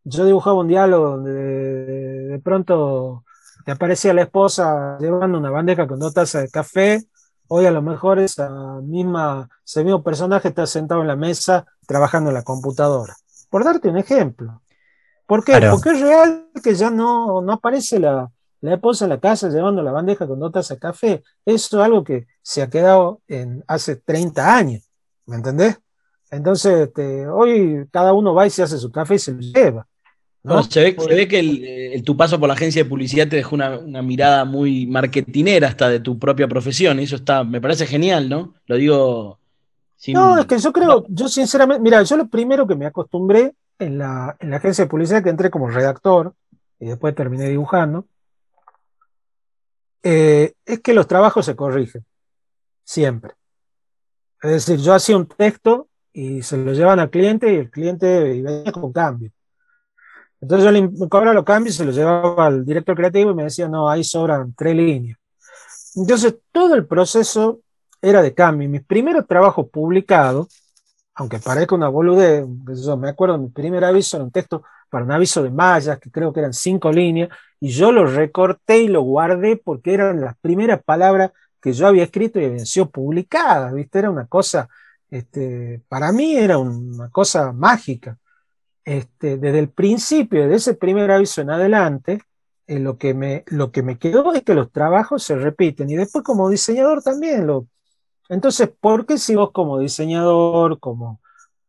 yo 0.08 0.26
dibujaba 0.26 0.60
un 0.60 0.67
diálogo 0.67 1.10
donde 1.10 1.34
de, 1.34 2.39
pronto 2.39 3.26
te 3.65 3.72
aparecía 3.72 4.13
la 4.13 4.22
esposa 4.22 4.98
llevando 5.00 5.38
una 5.38 5.50
bandeja 5.50 5.88
con 5.88 6.00
dos 6.00 6.13
tazas 6.13 6.43
de 6.43 6.50
café, 6.50 7.04
hoy 7.48 7.65
a 7.65 7.72
lo 7.72 7.82
mejor 7.82 8.20
esa 8.20 8.50
misma, 8.82 9.50
ese 9.65 9.84
mismo 9.84 10.04
personaje 10.04 10.48
está 10.48 10.65
sentado 10.65 11.02
en 11.02 11.08
la 11.08 11.15
mesa 11.15 11.65
trabajando 11.86 12.30
en 12.30 12.36
la 12.36 12.43
computadora. 12.43 13.15
Por 13.50 13.63
darte 13.63 13.89
un 13.89 13.98
ejemplo. 13.98 14.62
¿Por 15.26 15.43
qué? 15.43 15.60
Porque 15.70 15.89
es 15.89 16.02
real 16.02 16.48
que 16.63 16.74
ya 16.74 16.89
no, 16.89 17.41
no 17.41 17.54
aparece 17.54 18.00
la, 18.00 18.32
la 18.62 18.74
esposa 18.74 19.06
en 19.06 19.10
la 19.10 19.20
casa 19.20 19.50
llevando 19.50 19.82
la 19.82 19.91
bandeja 19.91 20.26
con 20.26 20.39
dos 20.39 20.54
tazas 20.54 20.78
de 20.78 20.80
café. 20.80 21.24
Eso 21.46 21.80
es 21.80 21.86
algo 21.86 22.04
que 22.04 22.28
se 22.41 22.62
ha 22.62 22.70
quedado 22.70 23.22
en 23.28 23.63
hace 23.67 23.98
30 23.98 24.56
años. 24.56 24.89
¿Me 25.26 25.36
entendés? 25.36 25.78
Entonces, 26.32 26.88
este, 26.88 27.28
hoy 27.28 27.88
cada 27.91 28.13
uno 28.13 28.34
va 28.34 28.48
y 28.48 28.50
se 28.50 28.63
hace 28.63 28.78
su 28.78 28.91
café 28.91 29.15
y 29.15 29.20
se 29.20 29.34
lo 29.34 29.39
lleva. 29.39 29.88
¿No? 30.47 30.63
se, 30.63 30.81
ve, 30.81 31.27
que 31.27 31.39
el, 31.93 32.03
tu 32.03 32.15
paso 32.15 32.39
por 32.39 32.47
la 32.47 32.53
agencia 32.53 32.83
de 32.83 32.89
publicidad 32.89 33.27
te 33.27 33.36
dejó 33.36 33.55
una, 33.55 34.01
mirada 34.01 34.45
muy 34.45 34.88
marketinera 34.88 35.67
hasta 35.67 35.89
de 35.89 35.99
tu 35.99 36.17
propia 36.17 36.47
profesión. 36.47 36.99
Y 36.99 37.03
eso 37.03 37.17
está, 37.17 37.43
me 37.43 37.62
parece 37.62 37.86
genial, 37.86 38.29
¿no? 38.29 38.53
Lo 38.65 38.75
digo. 38.77 39.39
No, 40.07 40.38
es 40.38 40.45
que 40.45 40.60
yo 40.60 40.71
creo, 40.71 41.05
yo 41.10 41.27
sinceramente, 41.27 41.81
mira, 41.81 42.03
yo 42.03 42.17
lo 42.17 42.27
primero 42.27 42.67
que 42.67 42.75
me 42.75 42.86
acostumbré 42.86 43.53
en 43.79 43.97
la, 43.97 44.36
en 44.39 44.51
la 44.51 44.57
agencia 44.57 44.83
de 44.83 44.89
publicidad, 44.89 45.23
que 45.23 45.29
entré 45.29 45.49
como 45.49 45.69
redactor 45.69 46.33
y 46.79 46.86
después 46.86 47.15
terminé 47.15 47.49
dibujando, 47.49 48.05
eh, 50.03 50.53
es 50.65 50.79
que 50.79 50.93
los 50.93 51.07
trabajos 51.07 51.45
se 51.45 51.55
corrigen, 51.55 52.05
siempre. 52.83 53.33
Es 54.41 54.51
decir, 54.51 54.77
yo 54.79 54.93
hacía 54.93 55.17
un 55.17 55.27
texto 55.27 55.89
y 56.13 56.43
se 56.43 56.57
lo 56.57 56.73
llevan 56.73 56.99
al 56.99 57.10
cliente 57.10 57.51
y 57.51 57.57
el 57.57 57.71
cliente 57.71 58.23
venía 58.23 58.71
con 58.71 58.93
cambio. 58.93 59.31
Entonces 60.39 60.65
yo 60.65 60.71
le 60.71 61.10
cobraba 61.10 61.34
los 61.34 61.43
cambios, 61.43 61.76
se 61.76 61.86
lo 61.86 61.91
llevaba 61.91 62.45
al 62.45 62.65
director 62.65 62.95
creativo 62.95 63.32
y 63.32 63.36
me 63.36 63.43
decía, 63.43 63.67
no, 63.67 63.89
ahí 63.89 64.04
sobran 64.04 64.54
tres 64.56 64.76
líneas. 64.76 65.17
Entonces 65.95 66.36
todo 66.52 66.76
el 66.76 66.86
proceso 66.86 67.60
era 68.02 68.21
de 68.21 68.34
cambio. 68.34 68.69
Mis 68.69 68.84
primeros 68.84 69.26
trabajos 69.28 69.67
publicados, 69.71 70.47
aunque 71.15 71.39
parezca 71.39 71.76
una 71.76 71.89
boludez, 71.89 72.45
me 72.97 73.10
acuerdo, 73.10 73.38
mi 73.39 73.50
primer 73.50 73.84
aviso 73.84 74.17
era 74.17 74.23
un 74.23 74.32
texto 74.32 74.63
para 74.89 75.04
un 75.04 75.12
aviso 75.12 75.41
de 75.43 75.50
mallas, 75.50 76.00
que 76.00 76.12
creo 76.12 76.32
que 76.32 76.39
eran 76.39 76.54
cinco 76.54 76.91
líneas, 76.91 77.30
y 77.60 77.69
yo 77.69 77.91
lo 77.91 78.06
recorté 78.06 78.80
y 78.84 78.88
lo 78.88 79.02
guardé 79.02 79.58
porque 79.58 79.93
eran 79.93 80.21
las 80.21 80.38
primeras 80.38 80.84
palabras 80.84 81.32
que 81.60 81.73
yo 81.73 81.88
había 81.88 82.04
escrito 82.04 82.39
y 82.39 82.45
habían 82.45 82.65
sido 82.65 82.89
publicadas, 82.89 83.73
¿viste? 83.73 84.00
Era 84.00 84.12
una 84.12 84.28
cosa, 84.28 84.69
este, 85.10 85.82
para 85.89 86.12
mí 86.12 86.38
era 86.38 86.60
una 86.60 87.10
cosa 87.10 87.52
mágica. 87.52 88.17
Este, 88.88 89.36
desde 89.36 89.60
el 89.60 89.67
principio, 89.67 90.47
de 90.47 90.56
ese 90.56 90.73
primer 90.73 91.12
aviso 91.12 91.41
en 91.41 91.50
adelante, 91.50 92.21
eh, 92.67 92.80
lo, 92.80 92.97
que 92.97 93.13
me, 93.13 93.43
lo 93.47 93.69
que 93.69 93.84
me 93.84 94.00
quedó 94.00 94.34
es 94.34 94.43
que 94.43 94.54
los 94.54 94.71
trabajos 94.71 95.23
se 95.23 95.36
repiten 95.36 95.89
y 95.89 95.97
después 95.97 96.23
como 96.23 96.50
diseñador 96.50 97.04
también. 97.04 97.45
Entonces, 98.30 98.69
¿por 98.80 99.06
qué 99.06 99.17
si 99.17 99.36
vos 99.36 99.52
como 99.52 99.78
diseñador, 99.78 100.80
como, 100.80 101.19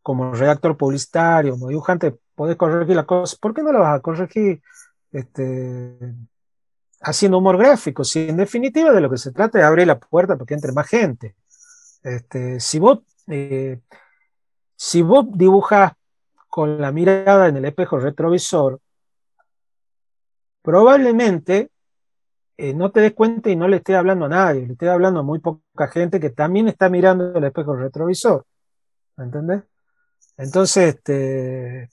como 0.01 0.33
redactor 0.33 0.77
publicitario, 0.77 1.55
como 1.55 1.71
dibujante, 1.71 2.17
podés 2.37 2.55
corregir 2.55 2.95
las 2.95 3.07
cosas, 3.07 3.37
¿por 3.41 3.53
qué 3.53 3.65
no 3.65 3.73
lo 3.73 3.81
vas 3.81 3.99
a 3.99 4.01
corregir 4.01 4.63
este, 5.11 6.15
haciendo 7.01 7.39
humor 7.39 7.59
gráfico, 7.59 8.05
si 8.05 8.29
en 8.29 8.37
definitiva 8.37 8.93
de 8.93 9.01
lo 9.01 9.11
que 9.11 9.19
se 9.19 9.33
trata 9.33 9.59
es 9.59 9.65
abrir 9.65 9.89
la 9.89 9.99
puerta 9.99 10.37
para 10.37 10.47
que 10.47 10.55
entre 10.55 10.71
más 10.71 10.87
gente. 10.87 11.35
Este, 12.05 12.61
si, 12.61 12.79
vos, 12.79 13.01
eh, 13.27 13.81
si 14.77 15.03
vos 15.03 15.27
dibujas 15.33 15.95
con 16.59 16.81
la 16.81 16.91
mirada 16.91 17.47
en 17.47 17.57
el 17.57 17.67
espejo 17.67 18.01
retrovisor, 18.01 18.81
probablemente 20.61 21.71
eh, 22.57 22.75
no 22.75 22.91
te 22.91 22.99
des 22.99 23.15
cuenta 23.15 23.49
y 23.49 23.55
no 23.55 23.69
le 23.69 23.77
esté 23.77 23.95
hablando 23.95 24.25
a 24.25 24.29
nadie, 24.29 24.67
le 24.67 24.73
esté 24.73 24.89
hablando 24.89 25.21
a 25.21 25.23
muy 25.23 25.39
poca 25.39 25.87
gente 25.87 26.19
que 26.19 26.31
también 26.31 26.67
está 26.67 26.89
mirando 26.89 27.33
el 27.33 27.45
espejo 27.45 27.77
retrovisor. 27.77 28.45
¿Me 29.15 29.27
entendés? 29.27 29.63
Entonces, 30.37 30.97
este, 30.97 31.91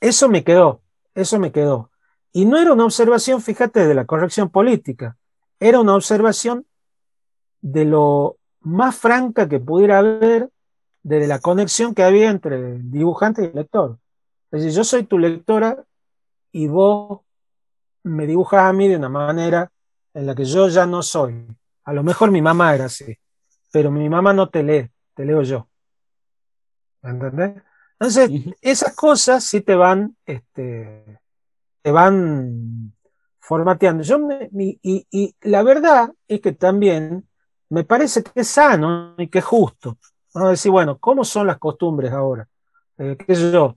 eso 0.00 0.30
me 0.30 0.42
quedó, 0.42 0.80
eso 1.14 1.38
me 1.38 1.52
quedó. 1.52 1.90
Y 2.32 2.46
no 2.46 2.56
era 2.56 2.72
una 2.72 2.86
observación, 2.86 3.42
fíjate, 3.42 3.86
de 3.86 3.94
la 3.94 4.06
corrección 4.06 4.48
política, 4.48 5.18
era 5.60 5.80
una 5.80 5.94
observación 5.94 6.64
de 7.60 7.84
lo 7.84 8.38
más 8.60 8.96
franca 8.96 9.50
que 9.50 9.60
pudiera 9.60 9.98
haber 9.98 10.48
de 11.02 11.26
la 11.26 11.40
conexión 11.40 11.94
que 11.94 12.02
había 12.02 12.30
entre 12.30 12.56
el 12.56 12.90
dibujante 12.90 13.42
y 13.42 13.46
el 13.46 13.54
lector. 13.54 13.98
Es 14.50 14.62
decir, 14.62 14.76
yo 14.76 14.84
soy 14.84 15.04
tu 15.04 15.18
lectora 15.18 15.84
y 16.52 16.68
vos 16.68 17.20
me 18.04 18.26
dibujas 18.26 18.64
a 18.64 18.72
mí 18.72 18.88
de 18.88 18.96
una 18.96 19.08
manera 19.08 19.70
en 20.14 20.26
la 20.26 20.34
que 20.34 20.44
yo 20.44 20.68
ya 20.68 20.86
no 20.86 21.02
soy. 21.02 21.46
A 21.84 21.92
lo 21.92 22.02
mejor 22.02 22.30
mi 22.30 22.42
mamá 22.42 22.74
era 22.74 22.84
así, 22.86 23.16
pero 23.72 23.90
mi 23.90 24.08
mamá 24.08 24.32
no 24.32 24.48
te 24.48 24.62
lee, 24.62 24.90
te 25.14 25.24
leo 25.24 25.42
yo. 25.42 25.68
¿Me 27.02 27.10
entendés? 27.10 27.62
Entonces, 27.98 28.30
esas 28.60 28.94
cosas 28.94 29.44
sí 29.44 29.60
te 29.60 29.74
van, 29.74 30.16
este, 30.26 31.20
te 31.82 31.90
van 31.90 32.92
formateando. 33.38 34.02
Yo 34.02 34.18
y, 34.50 35.36
la 35.42 35.62
verdad 35.62 36.12
es 36.26 36.40
que 36.40 36.52
también 36.52 37.28
me 37.68 37.84
parece 37.84 38.22
que 38.22 38.40
es 38.40 38.48
sano 38.48 39.14
y 39.18 39.28
que 39.28 39.38
es 39.38 39.44
justo. 39.44 39.98
Vamos 40.34 40.48
a 40.48 40.50
decir, 40.52 40.70
bueno, 40.70 40.98
¿cómo 40.98 41.24
son 41.24 41.46
las 41.46 41.58
costumbres 41.58 42.12
ahora? 42.12 42.48
Eh, 42.98 43.16
¿Qué 43.16 43.34
sé 43.34 43.52
yo? 43.52 43.74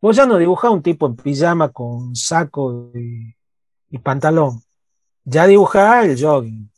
Vos 0.00 0.16
ya 0.16 0.24
no 0.24 0.38
dibujás 0.38 0.70
un 0.70 0.82
tipo 0.82 1.06
en 1.06 1.16
pijama 1.16 1.68
con 1.70 2.14
saco 2.14 2.90
y, 2.94 3.98
pantalón. 3.98 4.62
Ya 5.24 5.46
dibujás 5.46 6.06
el 6.06 6.20
jogging. 6.20 6.70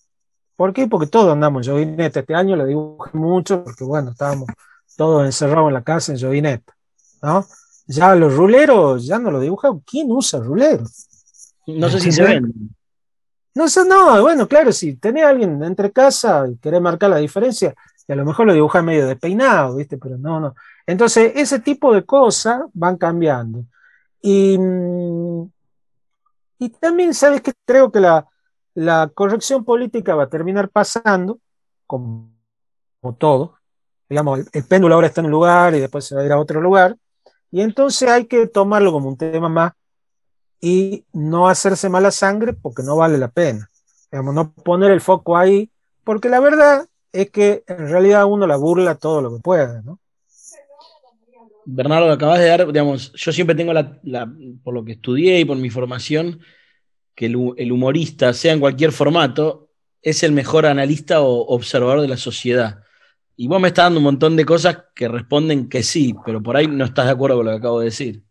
¿Por 0.57 0.73
qué? 0.73 0.87
Porque 0.87 1.07
todos 1.07 1.33
andamos 1.33 1.67
en 1.67 1.73
joguineta. 1.73 2.21
Este 2.21 2.35
año 2.35 2.57
lo 2.57 2.67
dibujé 2.67 3.17
mucho 3.17 3.63
porque, 3.63 3.85
bueno, 3.85 4.11
estábamos 4.11 4.49
todos 4.97 5.25
encerrados 5.25 5.69
en 5.69 5.75
la 5.75 5.85
casa 5.85 6.13
en 6.13 6.21
joguineta. 6.21 6.75
¿no? 7.23 7.47
Ya 7.87 8.15
los 8.15 8.35
ruleros 8.35 9.07
ya 9.07 9.19
no 9.19 9.31
lo 9.31 9.41
dibujan. 9.41 9.81
¿Quién 9.81 10.11
usa 10.11 10.41
ruleros? 10.41 11.09
No 11.67 11.89
sé 11.89 12.01
si 12.01 12.13
se 12.13 12.23
ven. 12.23 12.53
No 13.55 13.69
sé, 13.69 13.85
no, 13.85 14.23
bueno, 14.23 14.49
claro, 14.49 14.73
si 14.73 14.97
tenés 14.97 15.25
a 15.25 15.29
alguien 15.29 15.63
entre 15.63 15.93
casa 15.93 16.47
y 16.51 16.57
querés 16.57 16.81
marcar 16.81 17.11
la 17.11 17.19
diferencia, 17.19 17.75
y 18.07 18.13
a 18.13 18.17
lo 18.17 18.25
mejor 18.25 18.47
lo 18.47 18.55
dibuja 18.55 18.83
medio 18.83 19.07
despeinado, 19.07 19.77
¿viste? 19.77 19.99
Pero 19.99 20.19
no, 20.19 20.41
no. 20.41 20.55
Entonces, 20.87 21.33
ese 21.37 21.61
tipo 21.61 21.95
de 21.95 22.05
cosas 22.05 22.63
van 22.73 22.97
cambiando. 22.97 23.65
Y, 24.21 24.59
mm, 24.59 25.51
y 26.59 26.69
también, 26.71 27.15
¿sabes 27.15 27.41
que 27.43 27.53
Creo 27.65 27.91
que 27.93 28.01
la, 28.01 28.27
la 28.75 29.11
corrección 29.15 29.65
política 29.65 30.15
va 30.15 30.25
a 30.25 30.29
terminar 30.29 30.69
pasando, 30.69 31.39
como, 31.87 32.33
todo. 33.19 33.55
Digamos, 34.09 34.41
el 34.53 34.65
péndulo 34.65 34.95
ahora 34.95 35.07
está 35.07 35.21
en 35.21 35.27
un 35.27 35.33
lugar 35.33 35.75
y 35.75 35.81
después 35.81 36.05
se 36.05 36.15
va 36.15 36.23
a 36.23 36.25
ir 36.25 36.33
a 36.33 36.39
otro 36.39 36.61
lugar. 36.61 36.97
Y 37.51 37.61
entonces 37.61 38.09
hay 38.09 38.27
que 38.27 38.47
tomarlo 38.47 38.93
como 38.93 39.09
un 39.09 39.17
tema 39.17 39.49
más 39.49 39.73
y 40.61 41.05
no 41.13 41.49
hacerse 41.49 41.89
mala 41.89 42.11
sangre 42.11 42.53
porque 42.53 42.83
no 42.83 42.97
vale 42.97 43.19
la 43.19 43.29
pena. 43.29 43.71
Digamos, 44.11 44.35
no 44.35 44.53
poner 44.53 44.91
el 44.91 45.01
foco 45.01 45.37
ahí, 45.37 45.71
porque 46.05 46.29
la 46.29 46.41
verdad 46.41 46.87
es 47.13 47.31
que 47.31 47.65
en 47.67 47.89
realidad 47.89 48.25
uno 48.27 48.47
la 48.47 48.57
burla 48.57 48.95
todo 48.95 49.21
lo 49.23 49.35
que 49.35 49.43
pueda, 49.43 49.83
¿no? 49.83 49.99
Bernardo, 51.65 52.11
acabas 52.11 52.41
de 52.41 52.49
dar, 52.49 52.67
digamos, 52.67 53.13
yo 53.13 53.33
siempre 53.33 53.55
tengo 53.55 53.73
la, 53.73 54.33
por 54.65 54.75
lo 54.75 54.85
que 54.85 54.93
estudié 54.93 55.41
y 55.41 55.45
por 55.45 55.57
mi 55.57 55.71
formación, 55.71 56.41
que 57.15 57.27
el, 57.27 57.73
humorista, 57.73 58.33
sea 58.33 58.53
en 58.53 58.61
cualquier 58.61 58.91
formato, 58.91 59.71
es 60.01 60.23
el 60.23 60.33
mejor 60.33 60.67
analista 60.67 61.21
o 61.21 61.47
observador 61.55 62.01
de 62.01 62.09
la 62.09 62.17
sociedad. 62.17 62.83
Y 63.37 63.47
vos 63.47 63.61
me 63.61 63.69
estás 63.69 63.87
dando 63.87 64.01
un 64.01 64.05
montón 64.05 64.37
de 64.37 64.45
cosas 64.45 64.79
que 64.95 65.09
responden 65.09 65.69
que 65.69 65.83
sí, 65.83 66.15
pero 66.25 66.43
por 66.43 66.57
ahí 66.57 66.67
no 66.67 66.85
estás 66.85 67.07
de 67.07 67.13
acuerdo 67.13 67.37
con 67.37 67.47
lo 67.47 67.53
que 67.53 67.59
acabo 67.59 67.79
de 67.79 67.87
decir. 67.87 68.25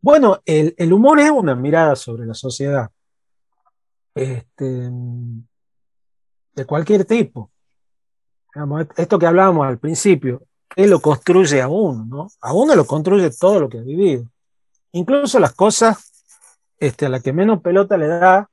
Bueno, 0.00 0.40
el, 0.44 0.92
humor 0.92 1.20
es 1.20 1.30
una 1.30 1.54
mirada 1.54 1.96
sobre 1.96 2.26
la 2.26 2.34
sociedad. 2.34 2.90
Este, 4.14 4.90
de 6.58 6.66
cualquier 6.66 7.04
tipo. 7.04 7.50
esto 8.96 9.18
que 9.18 9.26
hablábamos 9.26 9.66
al 9.66 9.78
principio, 9.78 10.42
él 10.76 10.90
lo 10.90 11.00
construye 11.00 11.62
a 11.62 11.68
uno, 11.68 12.04
¿no? 12.04 12.28
A 12.40 12.52
uno 12.52 12.74
lo 12.74 12.86
construye 12.86 13.30
todo 13.30 13.60
lo 13.60 13.68
que 13.68 13.78
ha 13.78 13.82
vivido. 13.82 14.24
Incluso 14.92 15.38
las 15.38 15.54
cosas 15.54 16.12
este, 16.78 17.06
a 17.06 17.08
las 17.08 17.22
que 17.22 17.32
menos 17.32 17.60
pelota 17.60 17.96
le 17.96 18.08
da 18.08 18.50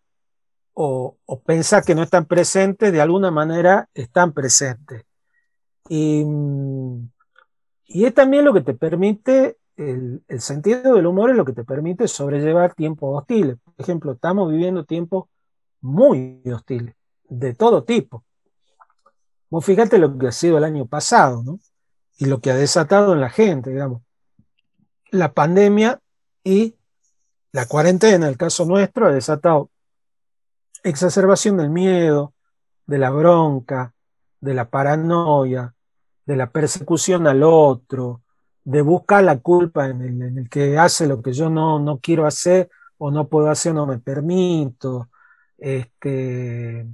o, 0.74 1.18
o 1.26 1.42
que 1.44 1.96
no 1.96 2.04
están 2.04 2.26
presentes, 2.26 2.92
de 2.92 3.02
alguna 3.02 3.32
manera 3.32 3.90
están 3.94 4.34
presentes. 4.34 5.04
Y, 5.88 6.24
y 7.86 8.06
es 8.06 8.14
también 8.14 8.46
lo 8.46 8.54
que 8.54 8.62
te 8.62 8.74
permite, 8.74 9.58
el, 9.78 10.22
sentido 10.40 10.96
del 10.96 11.06
humor 11.06 11.30
es 11.30 11.38
lo 11.38 11.46
que 11.46 11.54
te 11.54 11.64
permite 11.64 12.08
sobrellevar 12.08 12.74
tiempos 12.74 13.18
hostiles. 13.20 13.58
Por 13.64 13.74
ejemplo, 13.78 14.12
estamos 14.14 14.52
viviendo 14.52 14.84
tiempos 14.84 15.26
muy 15.82 16.42
hostiles, 16.52 16.96
de 17.30 17.54
todo 17.54 17.84
tipo. 17.84 18.24
Vos 19.50 19.66
fíjate 19.66 19.98
lo 19.98 20.18
que 20.18 20.28
ha 20.28 20.32
sido 20.32 20.58
el 20.58 20.64
año 20.64 20.86
pasado, 20.86 21.44
¿no? 21.44 21.60
Y 22.18 22.26
lo 22.26 22.40
que 22.40 22.52
ha 22.52 22.56
desatado 22.56 23.14
en 23.14 23.22
la 23.22 23.30
gente, 23.30 23.70
digamos. 23.70 24.02
La 25.12 25.34
pandemia 25.34 26.00
y 26.44 26.76
la 27.52 27.66
cuarentena, 27.66 28.28
el 28.28 28.38
caso 28.38 28.66
nuestro, 28.66 29.08
ha 29.08 29.12
desatado 29.12 29.70
exacerbación 30.84 31.58
del 31.58 31.70
miedo, 31.70 32.34
de 32.86 32.98
la 32.98 33.10
bronca, 33.10 33.94
de 34.40 34.54
la 34.54 34.70
paranoia, 34.70 35.74
de 36.26 36.36
la 36.36 36.50
persecución 36.50 37.28
al 37.28 37.44
otro, 37.44 38.22
de 38.64 38.82
buscar 38.82 39.24
la 39.24 39.40
culpa 39.40 39.88
en 39.88 40.02
el, 40.02 40.50
que 40.50 40.78
hace 40.78 41.08
lo 41.08 41.22
que 41.22 41.34
yo 41.34 41.50
no, 41.50 41.80
no, 41.80 42.00
quiero 42.00 42.26
hacer 42.26 42.70
o 42.98 43.12
no 43.12 43.28
puedo 43.28 43.50
hacer 43.50 43.74
no 43.74 43.86
me 43.86 44.00
permito. 44.00 45.10
Este, 45.58 46.86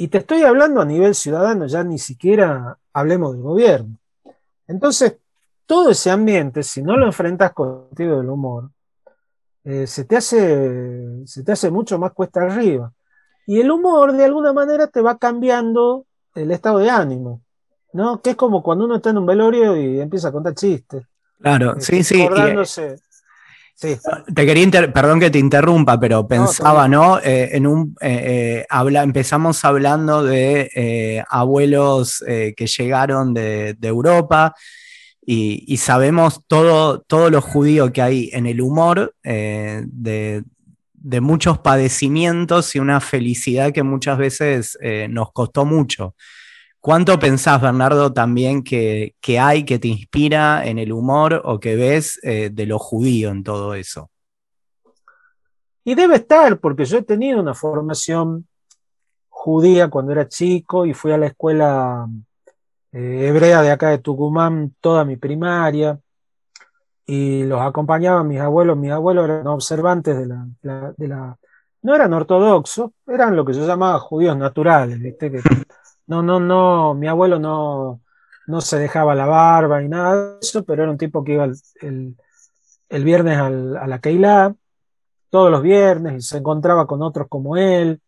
y 0.00 0.08
te 0.08 0.18
estoy 0.18 0.44
hablando 0.44 0.80
a 0.80 0.84
nivel 0.84 1.12
ciudadano, 1.12 1.66
ya 1.66 1.82
ni 1.82 1.98
siquiera 1.98 2.78
hablemos 2.92 3.32
del 3.32 3.42
gobierno. 3.42 3.98
Entonces, 4.68 5.16
todo 5.66 5.90
ese 5.90 6.12
ambiente, 6.12 6.62
si 6.62 6.82
no 6.82 6.96
lo 6.96 7.04
enfrentas 7.04 7.52
contigo 7.52 8.18
del 8.18 8.28
humor, 8.28 8.70
eh, 9.64 9.88
se, 9.88 10.04
te 10.04 10.16
hace, 10.16 11.26
se 11.26 11.42
te 11.42 11.50
hace 11.50 11.72
mucho 11.72 11.98
más 11.98 12.12
cuesta 12.12 12.42
arriba. 12.42 12.92
Y 13.44 13.60
el 13.60 13.72
humor, 13.72 14.12
de 14.12 14.24
alguna 14.24 14.52
manera, 14.52 14.86
te 14.86 15.00
va 15.00 15.18
cambiando 15.18 16.06
el 16.36 16.52
estado 16.52 16.78
de 16.78 16.90
ánimo, 16.90 17.42
¿no? 17.92 18.22
Que 18.22 18.30
es 18.30 18.36
como 18.36 18.62
cuando 18.62 18.84
uno 18.84 18.96
está 18.96 19.10
en 19.10 19.18
un 19.18 19.26
velorio 19.26 19.76
y 19.76 20.00
empieza 20.00 20.28
a 20.28 20.32
contar 20.32 20.54
chistes. 20.54 21.02
Claro, 21.40 21.74
sí, 21.80 22.04
sí. 22.04 22.24
Sí. 23.80 23.96
Te 24.34 24.44
quería, 24.44 24.92
perdón 24.92 25.20
que 25.20 25.30
te 25.30 25.38
interrumpa, 25.38 26.00
pero 26.00 26.26
pensaba, 26.26 26.88
¿no? 26.88 27.20
Eh, 27.20 27.50
en 27.52 27.66
un, 27.66 27.94
eh, 28.00 28.66
habla, 28.68 29.04
empezamos 29.04 29.64
hablando 29.64 30.24
de 30.24 31.24
abuelos 31.30 32.24
que 32.26 32.66
llegaron 32.66 33.32
de, 33.34 33.74
de 33.78 33.88
Europa 33.88 34.54
y, 35.30 35.76
sabemos 35.76 36.40
todo, 36.46 37.02
todo 37.02 37.28
lo 37.28 37.42
judío 37.42 37.92
que 37.92 38.00
hay 38.00 38.30
en 38.32 38.46
el 38.46 38.62
humor, 38.62 39.14
eh, 39.22 39.82
de, 39.84 40.42
muchos 41.20 41.58
padecimientos 41.58 42.74
y 42.74 42.78
una 42.78 42.98
felicidad 43.00 43.72
que 43.72 43.82
muchas 43.82 44.16
veces 44.16 44.78
eh, 44.80 45.06
nos 45.10 45.30
costó 45.32 45.66
mucho. 45.66 46.14
¿Cuánto 46.80 47.18
pensás, 47.18 47.60
Bernardo, 47.60 48.12
también 48.12 48.62
que, 48.62 49.14
hay 49.38 49.64
que 49.64 49.78
te 49.78 49.88
inspira 49.88 50.64
en 50.64 50.78
el 50.78 50.92
humor 50.92 51.42
o 51.44 51.58
que 51.58 51.74
ves 51.74 52.20
eh, 52.22 52.50
de 52.52 52.66
lo 52.66 52.78
judío 52.78 53.30
en 53.30 53.42
todo 53.42 53.74
eso? 53.74 54.10
Y 55.84 55.94
debe 55.94 56.16
estar, 56.16 56.58
porque 56.60 56.84
yo 56.84 56.98
he 56.98 57.02
tenido 57.02 57.40
una 57.40 57.54
formación 57.54 58.46
judía 59.28 59.88
cuando 59.88 60.12
era 60.12 60.28
chico 60.28 60.86
y 60.86 60.94
fui 60.94 61.12
a 61.12 61.18
la 61.18 61.26
escuela 61.26 62.06
eh, 62.92 63.26
hebrea 63.28 63.62
de 63.62 63.70
acá 63.70 63.90
de 63.90 63.98
Tucumán 63.98 64.74
toda 64.80 65.04
mi 65.04 65.16
primaria 65.16 65.98
y 67.06 67.44
los 67.44 67.60
acompañaban 67.60 68.28
mis 68.28 68.40
abuelos. 68.40 68.76
Mis 68.76 68.92
abuelos 68.92 69.24
eran 69.24 69.46
observantes 69.46 70.16
de 70.16 70.26
la, 70.26 70.46
de 70.96 71.08
la 71.08 71.38
no 71.82 71.94
eran 71.94 72.12
ortodoxos, 72.12 72.90
eran 73.06 73.36
lo 73.36 73.44
que 73.44 73.54
yo 73.54 73.66
llamaba 73.66 73.98
judíos 73.98 74.36
naturales, 74.36 74.98
¿viste? 74.98 75.30
Que 75.30 75.40
no, 76.08 76.22
no, 76.22 76.40
no, 76.40 76.94
mi 76.94 77.06
abuelo 77.06 77.38
no, 77.38 78.00
no 78.46 78.60
se 78.60 78.78
dejaba 78.78 79.14
la 79.14 79.26
barba 79.26 79.82
y 79.82 79.88
nada 79.88 80.32
de 80.32 80.38
eso, 80.42 80.64
pero 80.64 80.82
era 80.82 80.92
un 80.92 80.98
tipo 80.98 81.22
que 81.22 81.34
iba 81.34 81.44
el, 81.44 82.16
el, 82.88 83.04
viernes 83.04 83.38
al, 83.38 83.76
a 83.76 83.86
la 83.86 84.00
Keilah, 84.00 84.54
todos 85.30 85.50
los 85.50 85.62
viernes, 85.62 86.14
y 86.16 86.20
se 86.22 86.38
encontraba 86.38 86.86
con 86.86 87.02
otros 87.02 87.28
como 87.28 87.56
él, 87.56 88.00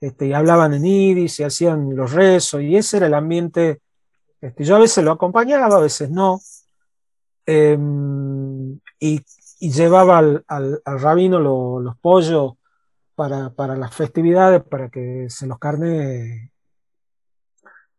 este, 0.00 0.26
y 0.26 0.32
hablaban 0.32 0.74
en 0.74 0.84
iris 0.84 1.40
y 1.40 1.44
hacían 1.44 1.96
los 1.96 2.12
rezos, 2.12 2.60
y 2.60 2.76
ese 2.76 2.98
era 2.98 3.06
el 3.06 3.14
ambiente 3.14 3.80
este, 4.40 4.64
yo 4.64 4.76
a 4.76 4.80
veces 4.80 5.04
lo 5.04 5.12
acompañaba, 5.12 5.76
a 5.76 5.80
veces 5.80 6.10
no. 6.10 6.40
Em, 7.46 8.78
y, 9.00 9.22
llevaba 9.60 10.18
al, 10.18 10.82
rabino 10.84 11.40
los 11.40 11.96
pollos 11.98 12.52
para, 13.14 13.50
las 13.76 13.94
festividades, 13.94 14.62
para 14.62 14.88
que 14.88 15.26
se 15.28 15.46
los 15.46 15.58
carne 15.58 16.52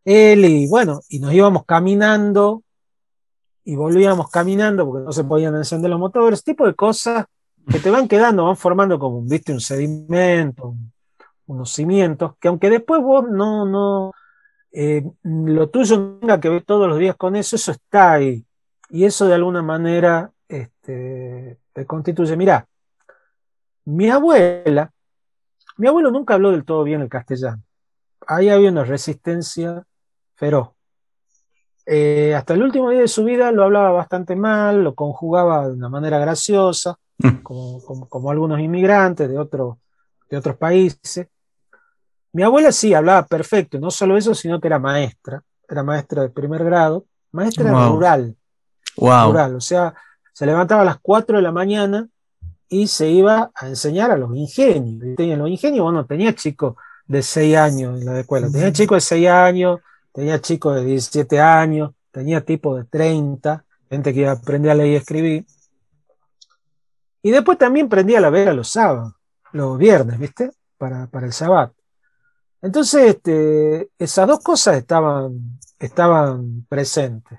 él 0.04 0.44
y 0.44 0.68
bueno, 0.68 1.00
y 1.08 1.18
nos 1.20 1.32
íbamos 1.32 1.64
caminando 1.64 2.62
y 3.64 3.76
volvíamos 3.76 4.30
caminando 4.30 4.86
porque 4.86 5.04
no 5.04 5.12
se 5.12 5.24
podían 5.24 5.54
encender 5.56 5.90
los 5.90 6.00
motores, 6.00 6.42
tipo 6.42 6.66
de 6.66 6.74
cosas 6.74 7.26
que 7.70 7.78
te 7.78 7.90
van 7.90 8.08
quedando, 8.08 8.44
van 8.46 8.56
formando 8.56 8.98
como, 8.98 9.22
viste, 9.22 9.52
un 9.52 9.60
sedimento, 9.60 10.74
unos 11.46 11.72
cimientos, 11.72 12.32
que 12.40 12.48
aunque 12.48 12.70
después 12.70 13.02
vos 13.02 13.28
no, 13.28 13.66
no, 13.66 14.12
eh, 14.72 15.04
lo 15.22 15.68
tuyo 15.68 16.18
tenga 16.20 16.40
que 16.40 16.48
ver 16.48 16.64
todos 16.64 16.88
los 16.88 16.98
días 16.98 17.16
con 17.16 17.36
eso, 17.36 17.56
eso 17.56 17.72
está 17.72 18.12
ahí. 18.12 18.44
Y 18.88 19.04
eso 19.04 19.26
de 19.26 19.34
alguna 19.34 19.62
manera 19.62 20.32
este, 20.48 21.58
te 21.72 21.86
constituye. 21.86 22.36
Mirá, 22.36 22.66
mi 23.84 24.10
abuela, 24.10 24.92
mi 25.76 25.86
abuelo 25.86 26.10
nunca 26.10 26.34
habló 26.34 26.50
del 26.50 26.64
todo 26.64 26.82
bien 26.84 27.02
el 27.02 27.08
castellano. 27.08 27.62
Ahí 28.26 28.48
había 28.48 28.70
una 28.70 28.84
resistencia 28.84 29.84
feroz. 30.40 30.70
Eh, 31.84 32.34
hasta 32.34 32.54
el 32.54 32.62
último 32.62 32.90
día 32.90 33.00
de 33.00 33.08
su 33.08 33.24
vida 33.24 33.52
lo 33.52 33.64
hablaba 33.64 33.90
bastante 33.90 34.34
mal, 34.34 34.82
lo 34.82 34.94
conjugaba 34.94 35.68
de 35.68 35.74
una 35.74 35.90
manera 35.90 36.18
graciosa, 36.18 36.96
mm. 37.18 37.42
como, 37.42 38.30
algunos 38.30 38.58
inmigrantes 38.58 39.28
de, 39.28 39.34
de 39.34 40.36
otros 40.36 40.56
países. 40.56 41.28
Mi 42.32 42.42
abuela 42.42 42.72
sí 42.72 42.94
hablaba 42.94 43.26
perfecto, 43.26 43.78
no 43.78 43.90
solo 43.90 44.16
eso, 44.16 44.34
sino 44.34 44.60
que 44.60 44.68
era 44.68 44.78
maestra, 44.78 45.42
era 45.68 45.82
maestra 45.82 46.22
de 46.22 46.30
primer 46.30 46.64
grado, 46.64 47.04
maestra 47.32 47.70
rural. 47.88 48.34
Rural, 48.96 49.56
o 49.56 49.60
sea, 49.60 49.94
se 50.32 50.46
levantaba 50.46 50.82
a 50.82 50.86
las 50.86 50.98
4 51.00 51.36
de 51.36 51.42
la 51.42 51.52
mañana 51.52 52.08
y 52.68 52.86
se 52.86 53.08
iba 53.10 53.50
a 53.54 53.68
enseñar 53.68 54.10
a 54.10 54.16
los 54.16 54.34
ingenios. 54.34 55.18
Y 55.18 55.36
los 55.36 55.48
ingenios, 55.48 55.84
bueno, 55.84 56.06
tenía 56.06 56.34
chicos 56.34 56.76
de 57.06 57.22
6 57.22 57.56
años 57.56 58.00
en 58.00 58.06
la 58.06 58.20
escuela, 58.20 58.50
tenía 58.50 58.72
chicos 58.72 58.96
de 58.96 59.00
6 59.00 59.28
años, 59.28 59.80
tenía 60.12 60.40
chicos 60.40 60.76
de 60.76 60.84
17 60.84 61.40
años, 61.40 61.92
tenía 62.10 62.44
tipo 62.44 62.76
de 62.76 62.84
30, 62.84 63.64
gente 63.88 64.12
que 64.12 64.20
iba 64.20 64.32
a 64.32 64.74
leer 64.74 64.86
y 64.86 64.96
escribir. 64.96 65.46
Y 67.22 67.30
después 67.30 67.58
también 67.58 67.88
prendía 67.88 68.18
a 68.18 68.22
la 68.22 68.30
vera 68.30 68.52
los 68.52 68.68
sábados, 68.68 69.14
los 69.52 69.78
viernes, 69.78 70.18
¿viste? 70.18 70.50
Para, 70.78 71.06
para 71.06 71.26
el 71.26 71.32
sábado. 71.32 71.74
Entonces, 72.62 73.16
este, 73.16 73.90
esas 73.98 74.26
dos 74.26 74.40
cosas 74.40 74.76
estaban, 74.76 75.58
estaban 75.78 76.66
presentes. 76.68 77.38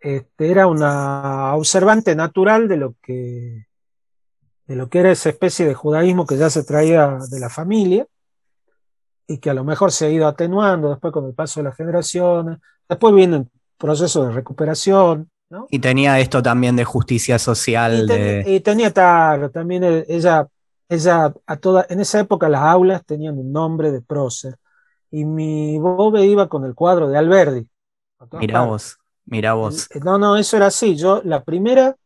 Este, 0.00 0.50
era 0.50 0.66
una 0.66 1.54
observante 1.54 2.14
natural 2.14 2.68
de 2.68 2.76
lo, 2.76 2.94
que, 3.00 3.66
de 4.66 4.76
lo 4.76 4.88
que 4.88 4.98
era 4.98 5.12
esa 5.12 5.28
especie 5.28 5.66
de 5.66 5.74
judaísmo 5.74 6.26
que 6.26 6.36
ya 6.36 6.50
se 6.50 6.64
traía 6.64 7.18
de 7.28 7.40
la 7.40 7.48
familia 7.48 8.06
y 9.26 9.38
que 9.38 9.50
a 9.50 9.54
lo 9.54 9.64
mejor 9.64 9.92
se 9.92 10.06
ha 10.06 10.10
ido 10.10 10.26
atenuando 10.26 10.90
después 10.90 11.12
con 11.12 11.26
el 11.26 11.34
paso 11.34 11.60
de 11.60 11.64
las 11.64 11.76
generaciones. 11.76 12.58
Después 12.88 13.14
viene 13.14 13.46
proceso 13.78 14.26
de 14.26 14.32
recuperación. 14.32 15.30
¿no? 15.50 15.66
Y 15.70 15.78
tenía 15.78 16.18
esto 16.18 16.42
también 16.42 16.76
de 16.76 16.84
justicia 16.84 17.38
social. 17.38 18.06
Y, 18.46 18.56
y 18.56 18.60
tenía, 18.60 18.90
claro, 18.90 19.50
también 19.50 20.04
ella 20.08 20.48
ella, 20.92 21.32
a 21.46 21.56
toda, 21.56 21.86
en 21.88 22.00
esa 22.00 22.20
época 22.20 22.48
las 22.48 22.62
aulas 22.62 23.04
tenían 23.06 23.38
un 23.38 23.50
nombre 23.50 23.90
de 23.90 24.02
prócer 24.02 24.56
y 25.10 25.24
mi 25.24 25.78
bobe 25.78 26.26
iba 26.26 26.48
con 26.48 26.64
el 26.64 26.74
cuadro 26.74 27.08
de 27.08 27.16
Alberdi. 27.16 27.66
Mira 28.32 28.62
vos, 28.62 28.98
mira 29.24 29.54
vos. 29.54 29.90
Eh, 29.90 30.00
no, 30.04 30.18
no, 30.18 30.36
eso 30.36 30.56
era 30.56 30.66
así. 30.66 30.94
Yo, 30.96 31.22
la 31.24 31.42
primera 31.44 31.96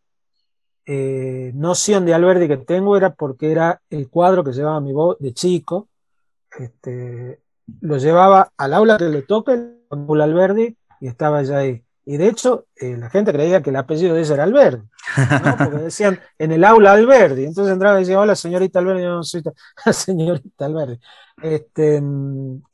eh, 0.87 1.51
noción 1.55 2.05
de 2.07 2.14
Alberdi 2.14 2.49
que 2.49 2.57
tengo 2.59 2.97
era 2.97 3.14
porque 3.14 3.51
era 3.51 3.81
el 3.91 4.09
cuadro 4.09 4.45
que 4.45 4.53
llevaba 4.53 4.81
mi 4.81 4.93
voz 4.93 5.17
de 5.19 5.35
chico. 5.35 5.89
Este, 6.59 7.40
lo 7.80 7.98
llevaba 7.98 8.52
al 8.57 8.74
aula 8.74 8.98
que 8.98 9.04
le 9.04 9.22
toca 9.22 9.52
el 9.52 10.20
Alberdi 10.20 10.76
y 11.00 11.09
estaba 11.09 11.42
ya 11.42 11.59
ahí. 11.59 11.82
Y 12.04 12.18
de 12.18 12.28
hecho, 12.28 12.66
eh, 12.76 12.96
la 12.96 13.11
gente 13.11 13.32
creía 13.32 13.62
que 13.62 13.70
el 13.70 13.76
apellido 13.76 14.14
de 14.14 14.20
ella 14.20 14.34
era 14.34 14.44
Alberdi, 14.44 14.84
porque 15.59 15.76
decían 15.78 16.20
en 16.38 16.52
el 16.52 16.64
aula 16.64 16.92
Alberdi. 16.92 17.44
Entonces 17.44 17.72
entraba 17.72 17.96
y 17.96 18.02
decía, 18.02 18.20
hola 18.20 18.36
señorita 18.36 18.78
Alberdi, 18.78 19.02
yo 19.02 19.09
no 19.09 19.24
soy 19.24 19.42
la 19.84 19.92
señorita 19.92 20.66
Alberdi. 20.66 21.00
Este, 21.42 22.00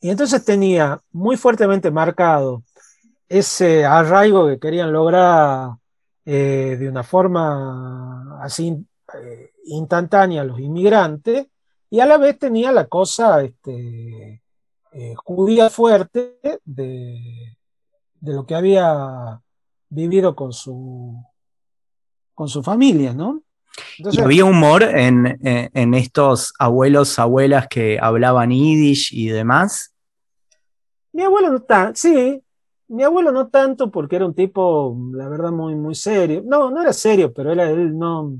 y 0.00 0.10
entonces 0.10 0.44
tenía 0.44 1.00
muy 1.12 1.36
fuertemente 1.36 1.90
marcado 1.90 2.62
ese 3.26 3.86
arraigo 3.86 4.46
que 4.46 4.58
querían 4.58 4.92
lograr 4.92 5.70
eh, 6.26 6.76
de 6.78 6.88
una 6.88 7.02
forma 7.02 8.38
así 8.42 8.86
eh, 9.14 9.52
instantánea 9.64 10.44
los 10.44 10.60
inmigrantes, 10.60 11.46
y 11.92 12.00
a 12.00 12.06
la 12.06 12.18
vez 12.18 12.38
tenía 12.38 12.72
la 12.72 12.86
cosa 12.86 13.42
este, 13.42 14.42
judía 15.24 15.70
fuerte 15.70 16.38
de 16.64 17.56
de 18.22 18.32
lo 18.32 18.46
que 18.46 18.54
había 18.54 19.40
vivido 19.90 20.34
con 20.34 20.52
su, 20.52 21.22
con 22.34 22.48
su 22.48 22.62
familia, 22.62 23.12
¿no? 23.12 23.42
había 24.22 24.44
humor 24.44 24.82
en, 24.82 25.94
estos 25.94 26.52
abuelos, 26.58 27.18
abuelas 27.18 27.66
que 27.68 27.98
hablaban 28.00 28.50
yiddish 28.50 29.12
y 29.12 29.28
demás. 29.28 29.94
Mi 31.12 31.22
abuelo 31.22 31.50
no 31.50 31.56
está, 31.56 31.92
sí, 31.94 32.42
mi 32.88 33.02
abuelo 33.02 33.32
no 33.32 33.48
tanto 33.48 33.90
porque 33.90 34.16
era 34.16 34.26
un 34.26 34.34
tipo, 34.34 34.96
la 35.14 35.28
verdad, 35.28 35.50
muy, 35.50 35.74
muy 35.74 35.94
serio. 35.94 36.42
No, 36.44 36.70
no 36.70 36.80
era 36.80 36.92
serio, 36.92 37.32
pero 37.32 37.50
era, 37.52 37.68
él 37.68 37.98
no, 37.98 38.36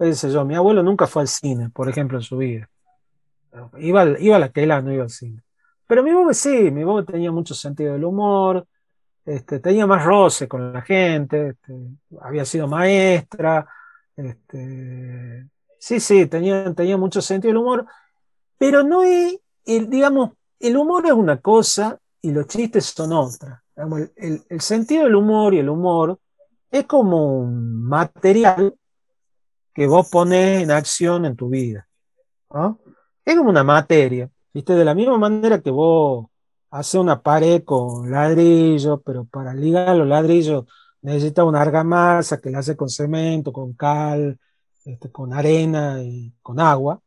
yo, 0.00 0.44
mi 0.44 0.54
abuelo 0.54 0.82
nunca 0.82 1.06
fue 1.06 1.22
al 1.22 1.28
cine, 1.28 1.68
por 1.70 1.88
ejemplo, 1.88 2.18
en 2.18 2.22
su 2.22 2.38
vida. 2.38 2.70
Iba, 3.78 4.18
iba 4.18 4.36
a 4.36 4.38
la 4.38 4.48
tela, 4.50 4.80
no 4.80 4.92
iba 4.92 5.04
al 5.04 5.10
cine. 5.10 5.42
Pero 5.86 6.02
mi 6.02 6.12
bobe 6.12 6.34
sí, 6.34 6.70
mi 6.70 6.84
bobe 6.84 7.04
tenía 7.04 7.32
mucho 7.32 7.54
sentido 7.54 7.94
del 7.94 8.04
humor, 8.04 8.66
este, 9.24 9.58
tenía 9.60 9.86
más 9.86 10.04
roce 10.04 10.48
con 10.48 10.72
la 10.72 10.82
gente, 10.82 11.48
este, 11.48 11.74
había 12.20 12.44
sido 12.44 12.66
maestra, 12.66 13.66
este, 14.16 15.48
sí, 15.78 16.00
sí, 16.00 16.26
tenía, 16.26 16.72
tenía 16.74 16.96
mucho 16.96 17.20
sentido 17.22 17.50
del 17.50 17.62
humor, 17.62 17.86
pero 18.58 18.82
no 18.82 19.02
es, 19.02 19.38
el, 19.64 19.88
digamos, 19.88 20.30
el 20.58 20.76
humor 20.76 21.06
es 21.06 21.12
una 21.12 21.40
cosa 21.40 21.98
y 22.20 22.32
los 22.32 22.46
chistes 22.46 22.86
son 22.86 23.12
otra. 23.12 23.62
El, 24.16 24.42
el, 24.48 24.60
sentido 24.60 25.04
del 25.04 25.14
humor 25.14 25.54
y 25.54 25.58
el 25.58 25.68
humor 25.68 26.18
es 26.70 26.84
como 26.84 27.38
un 27.38 27.84
material 27.84 28.74
que 29.72 29.86
vos 29.86 30.08
pones 30.10 30.62
en 30.62 30.70
acción 30.70 31.24
en 31.24 31.36
tu 31.36 31.48
vida. 31.48 31.86
Es 33.28 33.36
como 33.36 33.50
una 33.50 33.62
materia, 33.62 34.30
¿viste? 34.54 34.72
De 34.72 34.86
la 34.86 34.94
misma 34.94 35.18
manera 35.18 35.60
que 35.60 35.70
vos 35.70 36.28
haces 36.70 36.94
una 36.94 37.20
pared 37.20 37.62
con 37.62 38.10
ladrillo, 38.10 39.02
pero 39.02 39.26
para 39.26 39.52
ligar 39.52 39.94
los 39.98 40.08
ladrillos 40.08 40.64
necesitas 41.02 41.44
una 41.44 41.60
argamasa 41.60 42.40
que 42.40 42.48
la 42.48 42.60
hace 42.60 42.74
con 42.74 42.88
cemento, 42.88 43.52
con 43.52 43.74
cal, 43.74 44.38
este, 44.82 45.12
con 45.12 45.34
arena 45.34 46.02
y 46.02 46.32
con 46.40 46.58
agua. 46.58 47.02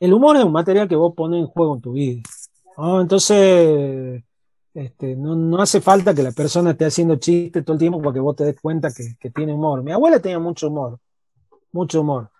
El 0.00 0.12
humor 0.12 0.38
es 0.38 0.44
un 0.44 0.50
material 0.50 0.88
que 0.88 0.96
vos 0.96 1.14
pones 1.14 1.38
en 1.38 1.46
juego 1.46 1.76
en 1.76 1.80
tu 1.80 1.92
vida. 1.92 2.22
Entonces, 2.76 4.24
este, 4.74 5.14
no, 5.14 5.62
hace 5.62 5.80
falta 5.80 6.12
que 6.12 6.24
la 6.24 6.32
persona 6.32 6.72
esté 6.72 6.86
haciendo 6.86 7.14
chistes 7.14 7.64
todo 7.64 7.74
el 7.74 7.78
tiempo 7.78 8.00
para 8.02 8.14
que 8.14 8.18
vos 8.18 8.34
te 8.34 8.42
des 8.42 8.60
cuenta 8.60 8.88
que, 8.92 9.30
tiene 9.30 9.54
humor. 9.54 9.84
Mi 9.84 9.92
abuela 9.92 10.18
tenía 10.18 10.40
mucho 10.40 10.66
humor, 10.66 10.98
mucho 11.70 12.00
humor. 12.00 12.32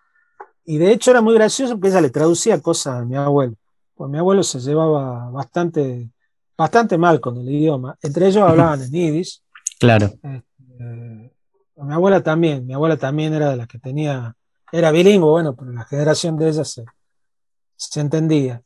Y 0.65 0.79
de 0.79 0.93
hecho 0.93 1.11
era 1.11 1.21
muy 1.21 1.35
gracioso 1.35 1.75
porque 1.75 1.89
ella 1.89 2.01
le 2.01 2.11
traducía 2.11 2.61
cosas 2.61 3.01
a 3.01 3.05
mi 3.05 3.17
abuelo. 3.17 3.55
Pues 3.95 4.11
mi 4.11 4.19
abuelo 4.19 4.43
se 4.43 4.61
llevaba 4.61 5.31
bastante, 5.31 6.11
bastante 6.57 6.99
mal 6.99 7.21
con 7.21 7.37
el 7.39 7.49
idioma. 7.49 7.97
Entre 8.03 8.27
ellos 8.27 8.43
hablaban 8.43 8.83
en 8.83 8.91
yiddish. 8.91 9.41
Claro. 9.79 10.07
Este, 10.07 11.35
mi 11.77 11.93
abuela 11.93 12.23
también, 12.23 12.67
mi 12.67 12.75
abuela 12.75 12.97
también 12.97 13.35
era 13.35 13.51
de 13.51 13.57
las 13.57 13.69
que 13.69 13.79
tenía, 13.79 14.35
era 14.73 14.91
bilingüe, 14.91 15.31
bueno, 15.31 15.55
pero 15.55 15.73
la 15.73 15.85
generación 15.85 16.37
de 16.37 16.49
ella 16.49 16.65
se, 16.65 16.85
se 17.77 18.01
entendía. 18.01 18.62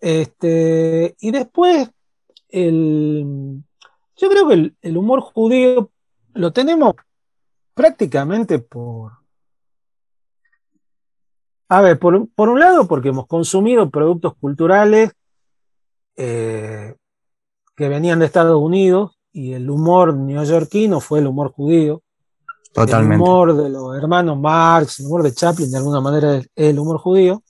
Este, 0.00 1.16
y 1.20 1.30
después, 1.30 1.90
el, 2.48 3.62
yo 4.16 4.28
creo 4.28 4.48
que 4.48 4.72
el, 4.80 4.96
humor 4.96 5.20
judío 5.20 5.90
lo 6.34 6.52
tenemos 6.52 6.94
prácticamente 7.74 8.58
por... 8.58 9.12
A 11.68 11.82
ver, 11.82 11.98
por, 11.98 12.14
un 12.14 12.60
lado, 12.60 12.88
porque 12.88 13.10
hemos 13.10 13.26
consumido 13.26 13.90
productos 13.90 14.34
culturales 14.40 15.12
eh, 16.16 16.94
que 17.76 17.88
venían 17.88 18.20
de 18.20 18.26
Estados 18.26 18.60
Unidos 18.60 19.18
y 19.32 19.52
el 19.52 19.68
humor 19.68 20.14
neoyorquino 20.14 21.00
fue 21.00 21.18
el 21.18 21.26
humor 21.26 21.52
judío. 21.52 22.02
Totalmente. 22.72 23.16
El 23.16 23.20
humor 23.20 23.54
de 23.54 23.68
los 23.68 23.96
hermanos 23.96 24.38
Marx, 24.38 25.00
el 25.00 25.06
humor 25.06 25.22
de 25.22 25.34
Chaplin, 25.34 25.70
de 25.70 25.76
alguna 25.76 26.00
manera 26.00 26.36
es 26.36 26.48
el 26.56 26.78
humor 26.78 26.98
judío. 26.98 27.42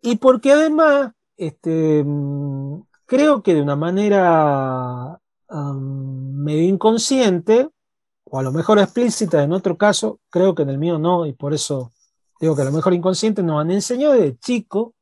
Y 0.00 0.16
porque 0.16 0.52
además, 0.52 1.12
este, 1.36 2.02
mm, 2.02 2.80
creo 3.04 3.42
que 3.42 3.54
de 3.54 3.62
una 3.62 3.76
manera 3.76 5.20
medio 5.50 6.62
inconsciente, 6.62 7.68
o 8.24 8.38
a 8.38 8.42
lo 8.42 8.52
mejor 8.52 8.78
explícita 8.78 9.42
en 9.42 9.52
otro 9.52 9.76
caso, 9.76 10.20
creo 10.30 10.54
que 10.54 10.62
en 10.62 10.70
el 10.70 10.78
mío 10.78 10.98
no, 10.98 11.26
y 11.26 11.32
por 11.32 11.54
eso 11.54 11.90
digo 12.40 12.54
que 12.54 12.62
a 12.62 12.66
lo 12.66 12.72
mejor 12.72 12.94
inconsciente 12.94 13.42
nos 13.42 13.60
han 13.60 13.70
enseñado 13.70 14.14
de 14.14 14.38
chico 14.38 14.94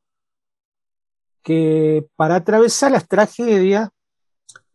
que 1.43 2.07
para 2.15 2.35
atravesar 2.35 2.91
las 2.91 3.07
tragedias 3.07 3.89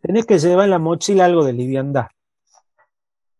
tenés 0.00 0.26
que 0.26 0.38
llevar 0.38 0.64
en 0.64 0.70
la 0.70 0.78
mochila 0.78 1.24
algo 1.24 1.44
de 1.44 1.52
liviandad. 1.52 2.06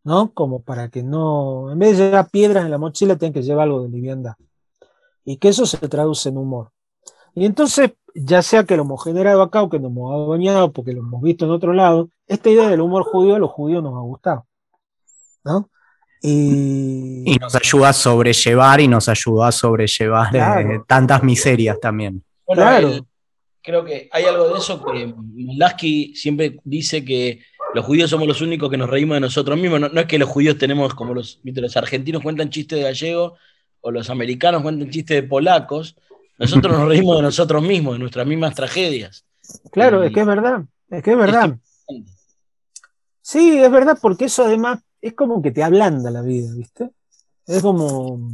¿No? 0.04 0.32
Como 0.34 0.62
para 0.62 0.88
que 0.88 1.02
no, 1.02 1.70
en 1.70 1.78
vez 1.78 1.96
de 1.96 2.06
llevar 2.06 2.28
piedras 2.28 2.64
en 2.64 2.72
la 2.72 2.78
mochila, 2.78 3.16
tenés 3.16 3.34
que 3.34 3.42
llevar 3.42 3.64
algo 3.64 3.82
de 3.82 3.88
liviandad 3.88 4.34
y 5.24 5.36
que 5.36 5.48
eso 5.48 5.66
se 5.66 5.78
traduce 5.88 6.28
en 6.28 6.38
humor. 6.38 6.72
Y 7.34 7.46
entonces, 7.46 7.92
ya 8.14 8.42
sea 8.42 8.64
que 8.64 8.76
lo 8.76 8.82
hemos 8.82 9.02
generado 9.02 9.42
acá 9.42 9.62
o 9.62 9.70
que 9.70 9.78
nos 9.78 9.90
hemos 9.90 10.12
adueñado 10.12 10.72
porque 10.72 10.92
lo 10.92 11.00
hemos 11.00 11.22
visto 11.22 11.44
en 11.44 11.52
otro 11.52 11.72
lado, 11.72 12.10
esta 12.26 12.50
idea 12.50 12.68
del 12.68 12.80
humor 12.80 13.04
judío 13.04 13.36
a 13.36 13.38
los 13.38 13.50
judíos 13.50 13.82
nos 13.82 13.94
ha 13.94 14.00
gustado. 14.00 14.46
¿no? 15.44 15.70
Y... 16.22 17.36
nos 17.40 17.54
ayuda 17.54 17.88
a 17.88 17.92
sobrellevar 17.92 18.80
y 18.80 18.88
nos 18.88 19.08
ayuda 19.08 19.48
a 19.48 19.52
sobrellevar 19.52 20.34
eh, 20.34 20.80
tantas 20.86 21.22
miserias 21.22 21.80
también. 21.80 22.22
claro. 22.46 23.04
creo 23.60 23.84
que 23.84 24.08
hay 24.12 24.24
algo 24.24 24.50
de 24.50 24.58
eso 24.58 24.84
que 24.84 25.12
Lasky 25.56 26.14
siempre 26.14 26.58
dice 26.64 27.04
que 27.04 27.40
los 27.74 27.84
judíos 27.84 28.10
somos 28.10 28.28
los 28.28 28.40
únicos 28.40 28.70
que 28.70 28.76
nos 28.76 28.88
reímos 28.88 29.16
de 29.16 29.20
nosotros 29.20 29.58
mismos. 29.58 29.80
No, 29.80 30.00
es 30.00 30.06
que 30.06 30.18
los 30.18 30.28
judíos 30.28 30.58
tenemos 30.58 30.94
como 30.94 31.14
los, 31.14 31.40
los 31.42 31.76
argentinos 31.76 32.22
cuentan 32.22 32.50
chistes 32.50 32.78
de 32.78 32.84
gallego 32.84 33.36
o 33.80 33.90
los 33.90 34.08
americanos 34.10 34.62
cuentan 34.62 34.90
chistes 34.90 35.22
de 35.22 35.28
polacos, 35.28 35.96
nosotros 36.38 36.78
nos 36.78 36.88
reímos 36.88 37.16
de 37.16 37.22
nosotros 37.22 37.62
mismos, 37.62 37.94
de 37.94 37.98
nuestras 37.98 38.26
mismas 38.26 38.54
tragedias. 38.54 39.24
Claro, 39.70 40.02
es 40.02 40.12
que 40.12 40.20
es 40.20 40.26
verdad, 40.26 40.62
es 40.88 41.02
que 41.02 41.12
es 41.12 41.16
verdad. 41.16 41.56
sí, 43.20 43.58
es 43.58 43.70
verdad, 43.70 43.98
porque 44.00 44.26
eso 44.26 44.44
además 44.44 44.80
es 45.02 45.14
como 45.14 45.42
que 45.42 45.50
te 45.50 45.62
ablanda 45.62 46.10
la 46.10 46.22
vida, 46.22 46.54
¿viste? 46.54 46.90
Es 47.44 47.60
como, 47.60 48.30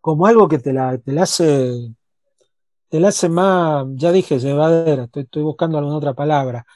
como 0.00 0.26
algo 0.26 0.48
que 0.48 0.58
te 0.58 0.72
la, 0.72 0.98
te 0.98 1.12
la 1.12 1.22
hace, 1.22 1.94
te 2.88 2.98
la 2.98 3.08
hace 3.08 3.28
más, 3.28 3.86
ya 3.94 4.10
dije, 4.10 4.40
llevadera, 4.40 5.04
estoy, 5.04 5.22
estoy 5.22 5.44
buscando 5.44 5.78
alguna 5.78 5.96
otra 5.96 6.14
palabra. 6.14 6.66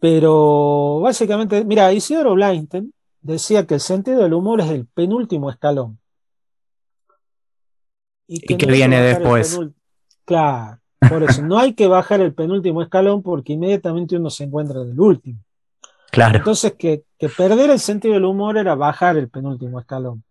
Pero 0.00 1.00
básicamente, 1.00 1.64
mira, 1.64 1.92
Isidoro 1.92 2.34
Blainten 2.34 2.92
decía 3.20 3.66
que 3.66 3.74
el 3.74 3.80
sentido 3.80 4.22
del 4.22 4.32
humor 4.32 4.62
es 4.62 4.70
el 4.70 4.86
penúltimo 4.86 5.50
escalón. 5.50 5.98
Y 8.26 8.40
que, 8.40 8.66
viene 8.66 9.02
después. 9.02 9.60
Claro, 10.24 10.80
por 11.08 11.22
eso 11.24 11.42
no 11.42 11.58
hay 11.58 11.74
que 11.74 11.86
bajar 11.86 12.22
el 12.22 12.32
penúltimo 12.32 12.80
escalón 12.80 13.22
porque 13.22 13.52
inmediatamente 13.52 14.16
uno 14.16 14.30
se 14.30 14.44
encuentra 14.44 14.82
del 14.82 14.98
último. 14.98 15.40
Entonces, 16.38 16.74
que, 16.78 17.04
perder 17.36 17.70
el 17.70 17.78
sentido 17.78 18.14
del 18.14 18.24
humor 18.24 18.58
era 18.58 18.74
bajar 18.74 19.16
el 19.16 19.30
penúltimo 19.30 19.80
escalón. 19.80 20.22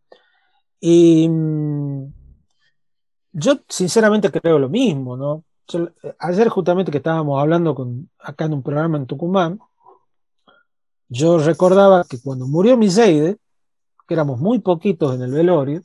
Y 0.79 1.27
mm, 1.27 2.13
yo 3.33 3.59
sinceramente 3.67 4.31
creo 4.31 4.59
lo 4.59 4.69
mismo, 4.69 5.17
¿no? 5.17 5.43
ayer 6.19 6.49
justamente 6.49 6.91
que 6.91 6.97
estábamos 6.97 7.39
hablando 7.39 7.73
acá 8.19 8.43
en 8.43 8.53
un 8.53 8.61
programa 8.61 8.97
en 8.97 9.05
Tucumán, 9.05 9.57
yo 11.07 11.39
recordaba 11.39 12.03
que 12.03 12.21
cuando 12.21 12.45
murió 12.45 12.75
Miseide, 12.75 13.37
que 14.05 14.13
éramos 14.13 14.39
muy 14.39 14.59
poquitos 14.59 15.15
en 15.15 15.21
el 15.21 15.31
velorio, 15.31 15.81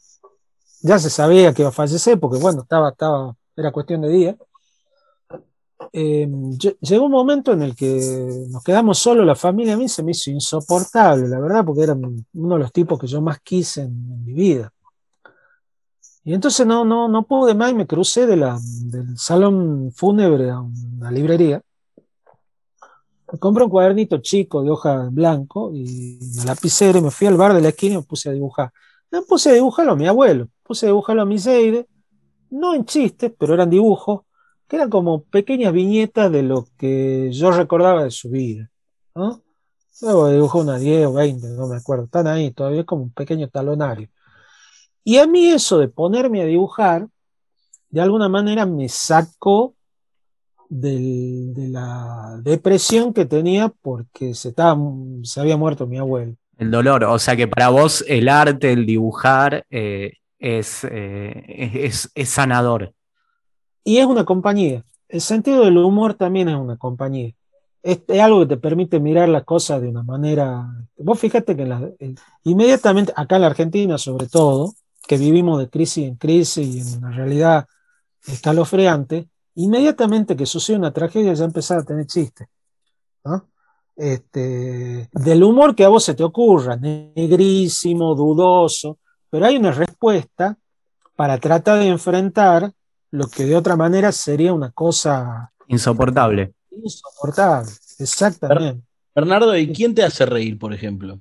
ya 0.82 0.99
se 0.99 1.11
sabía 1.11 1.55
que 1.55 1.62
iba 1.62 1.68
a 1.68 1.72
fallecer, 1.72 2.18
porque 2.18 2.38
bueno, 2.38 2.62
estaba, 2.62 2.90
estaba, 2.90 3.36
era 3.57 3.72
cuestión 3.72 4.03
de 4.03 4.09
día. 4.09 4.36
Em, 5.93 6.57
llegó 6.81 7.07
un 7.07 7.12
momento 7.12 7.53
en 7.53 7.62
el 7.62 7.74
que 7.74 8.47
nos 8.49 8.62
quedamos 8.64 8.99
solos, 8.99 9.27
la 9.27 9.35
familia 9.35 9.74
a 9.74 9.77
mí 9.77 9.89
se 9.89 10.03
me 10.03 10.12
hizo 10.12 10.31
insoportable, 10.31 11.29
la 11.29 11.39
verdad, 11.39 11.64
porque 11.64 11.83
era 11.83 11.95
uno 11.95 12.55
de 12.55 12.61
los 12.61 12.72
tipos 12.72 12.99
que 12.99 13.07
yo 13.07 13.20
más 13.20 13.41
quise 13.41 13.83
en, 13.83 14.24
mi 14.24 14.33
vida. 14.33 14.72
Y 16.24 16.35
entonces 16.35 16.66
no, 16.66 16.85
no, 16.85 17.09
no 17.09 17.22
pude 17.24 17.55
más 17.55 17.70
y 17.70 17.74
me 17.74 17.87
crucé 17.87 18.27
de 18.27 18.37
la, 18.37 18.59
del 18.85 19.16
salón 19.16 19.93
fúnebre 19.95 20.51
a 20.51 20.61
una 20.61 21.11
librería. 21.11 21.62
Me 23.33 23.39
compré 23.39 23.64
un 23.64 23.70
cuadernito 23.70 24.18
chico 24.18 24.62
de 24.62 24.70
hoja 24.70 25.09
blanco 25.11 25.70
y 25.72 26.18
una 26.35 26.47
lapicera 26.47 26.99
y 26.99 27.03
me 27.03 27.11
fui 27.11 27.27
al 27.27 27.37
bar 27.37 27.55
de 27.55 27.61
la 27.61 27.68
esquina 27.68 27.95
y 27.95 27.99
me 27.99 28.03
puse 28.03 28.29
a 28.29 28.33
dibujar. 28.33 28.72
Me 29.11 29.22
puse 29.22 29.51
a 29.51 29.53
dibujarlo 29.53 29.93
a 29.93 29.97
mi 29.97 30.07
abuelo 30.07 30.49
puse 30.66 30.87
a 30.87 30.89
dibujarlo 30.89 31.22
a 31.22 31.27
Miseide, 31.27 31.87
no 32.51 32.74
en 32.74 32.85
chistes, 32.85 33.33
pero 33.39 33.55
eran 33.55 33.70
dibujos, 33.70 34.22
que 34.69 34.77
eran 34.77 34.91
como 34.91 35.23
pequeñas 35.25 35.73
viñetas 35.73 36.31
de 36.31 36.43
lo 36.43 36.67
que 36.77 37.31
yo 37.33 37.51
recordaba 37.51 38.05
de 38.05 38.11
su 38.11 38.31
vida. 38.31 38.71
¿no? 39.14 39.43
Luego 40.03 40.31
dibujó 40.31 40.61
unas 40.61 40.81
10 40.81 41.07
o 41.07 41.12
20, 41.14 41.49
no 41.51 41.69
me 41.69 41.77
acuerdo, 41.77 42.05
están 42.05 42.27
ahí, 42.27 42.51
todavía 42.51 42.81
es 42.81 42.87
como 42.87 43.05
un 43.05 43.12
pequeño 43.12 43.49
talonario. 43.49 44.09
Y 45.05 45.19
a 45.19 45.27
mí 45.27 45.47
eso 45.47 45.79
de 45.79 45.89
ponerme 45.89 46.43
a 46.43 46.47
dibujar, 46.47 47.07
de 47.89 48.01
alguna 48.01 48.29
manera 48.29 48.67
me 48.67 48.89
sacó 48.89 49.75
de 50.69 51.69
la 51.71 52.41
depresión 52.43 53.14
que 53.14 53.25
tenía 53.25 53.69
porque 53.69 54.35
se, 54.35 54.49
estaba, 54.49 54.77
se 55.23 55.41
había 55.41 55.57
muerto 55.57 55.87
mi 55.87 55.99
abuelo. 55.99 56.35
El 56.59 56.71
dolor, 56.71 57.05
o 57.05 57.19
sea 57.19 57.37
que 57.37 57.47
para 57.47 57.69
vos 57.69 58.05
el 58.09 58.29
arte, 58.29 58.73
el 58.73 58.87
dibujar, 58.87 59.64
eh, 59.71 60.14
eh, 60.39 60.59
es, 60.59 62.11
es, 62.14 62.29
sanador. 62.29 62.93
Y 63.87 63.99
es 63.99 64.07
una 64.07 64.24
compañía. 64.24 64.82
El 65.09 65.20
sentido 65.20 65.64
del 65.64 65.78
humor 65.78 66.14
también 66.14 66.49
es 66.49 66.57
una 66.57 66.76
compañía. 66.76 67.32
es, 67.84 68.01
algo 68.20 68.41
que 68.41 68.47
te 68.47 68.57
permite 68.57 68.99
mirar 68.99 69.28
las 69.28 69.45
cosas 69.45 69.80
de 69.80 69.87
una 69.87 70.03
manera. 70.03 70.66
Vos 70.99 71.20
fíjate 71.20 71.57
que 71.57 72.14
inmediatamente, 72.43 73.12
acá 73.14 73.37
en 73.37 73.43
la 73.43 73.47
Argentina 73.47 73.97
sobre 73.97 74.26
todo, 74.26 74.74
que 75.07 75.16
vivimos 75.16 75.61
de 75.61 75.70
crisis 75.70 76.09
en 76.09 76.16
crisis 76.16 76.66
y 76.66 76.80
en 76.80 76.99
una 76.99 77.12
realidad 77.12 77.68
escalofriante, 78.26 79.28
inmediatamente 79.55 80.34
que 80.34 80.47
sucede 80.47 80.78
una 80.78 80.93
tragedia 80.93 81.32
ya 81.34 81.45
empezar 81.45 81.78
a 81.78 81.84
tener 81.84 82.07
chistes. 82.07 82.49
Este, 83.95 85.09
del 85.12 85.45
humor 85.45 85.76
que 85.76 85.84
a 85.84 85.89
vos 85.89 86.03
se 86.03 86.14
te 86.14 86.24
ocurra, 86.24 86.74
negrísimo, 86.74 88.16
dudoso, 88.16 88.99
pero 89.30 89.47
hay 89.47 89.57
una 89.57 89.70
respuesta 89.70 90.59
para 91.14 91.39
tratar 91.39 91.78
de 91.78 91.87
enfrentar 91.87 92.72
lo 93.11 93.28
que 93.28 93.44
de 93.44 93.57
otra 93.57 93.76
manera 93.76 94.12
sería 94.12 94.52
una 94.52 94.70
cosa 94.70 95.52
insoportable. 95.68 96.54
Insoportable, 96.70 97.70
exactamente. 97.98 98.82
Bernardo, 99.14 99.57
¿y 99.57 99.72
quién 99.72 99.94
te 99.94 100.02
hace 100.02 100.26
reír, 100.26 100.59
por 100.59 100.74
ejemplo? 100.74 101.20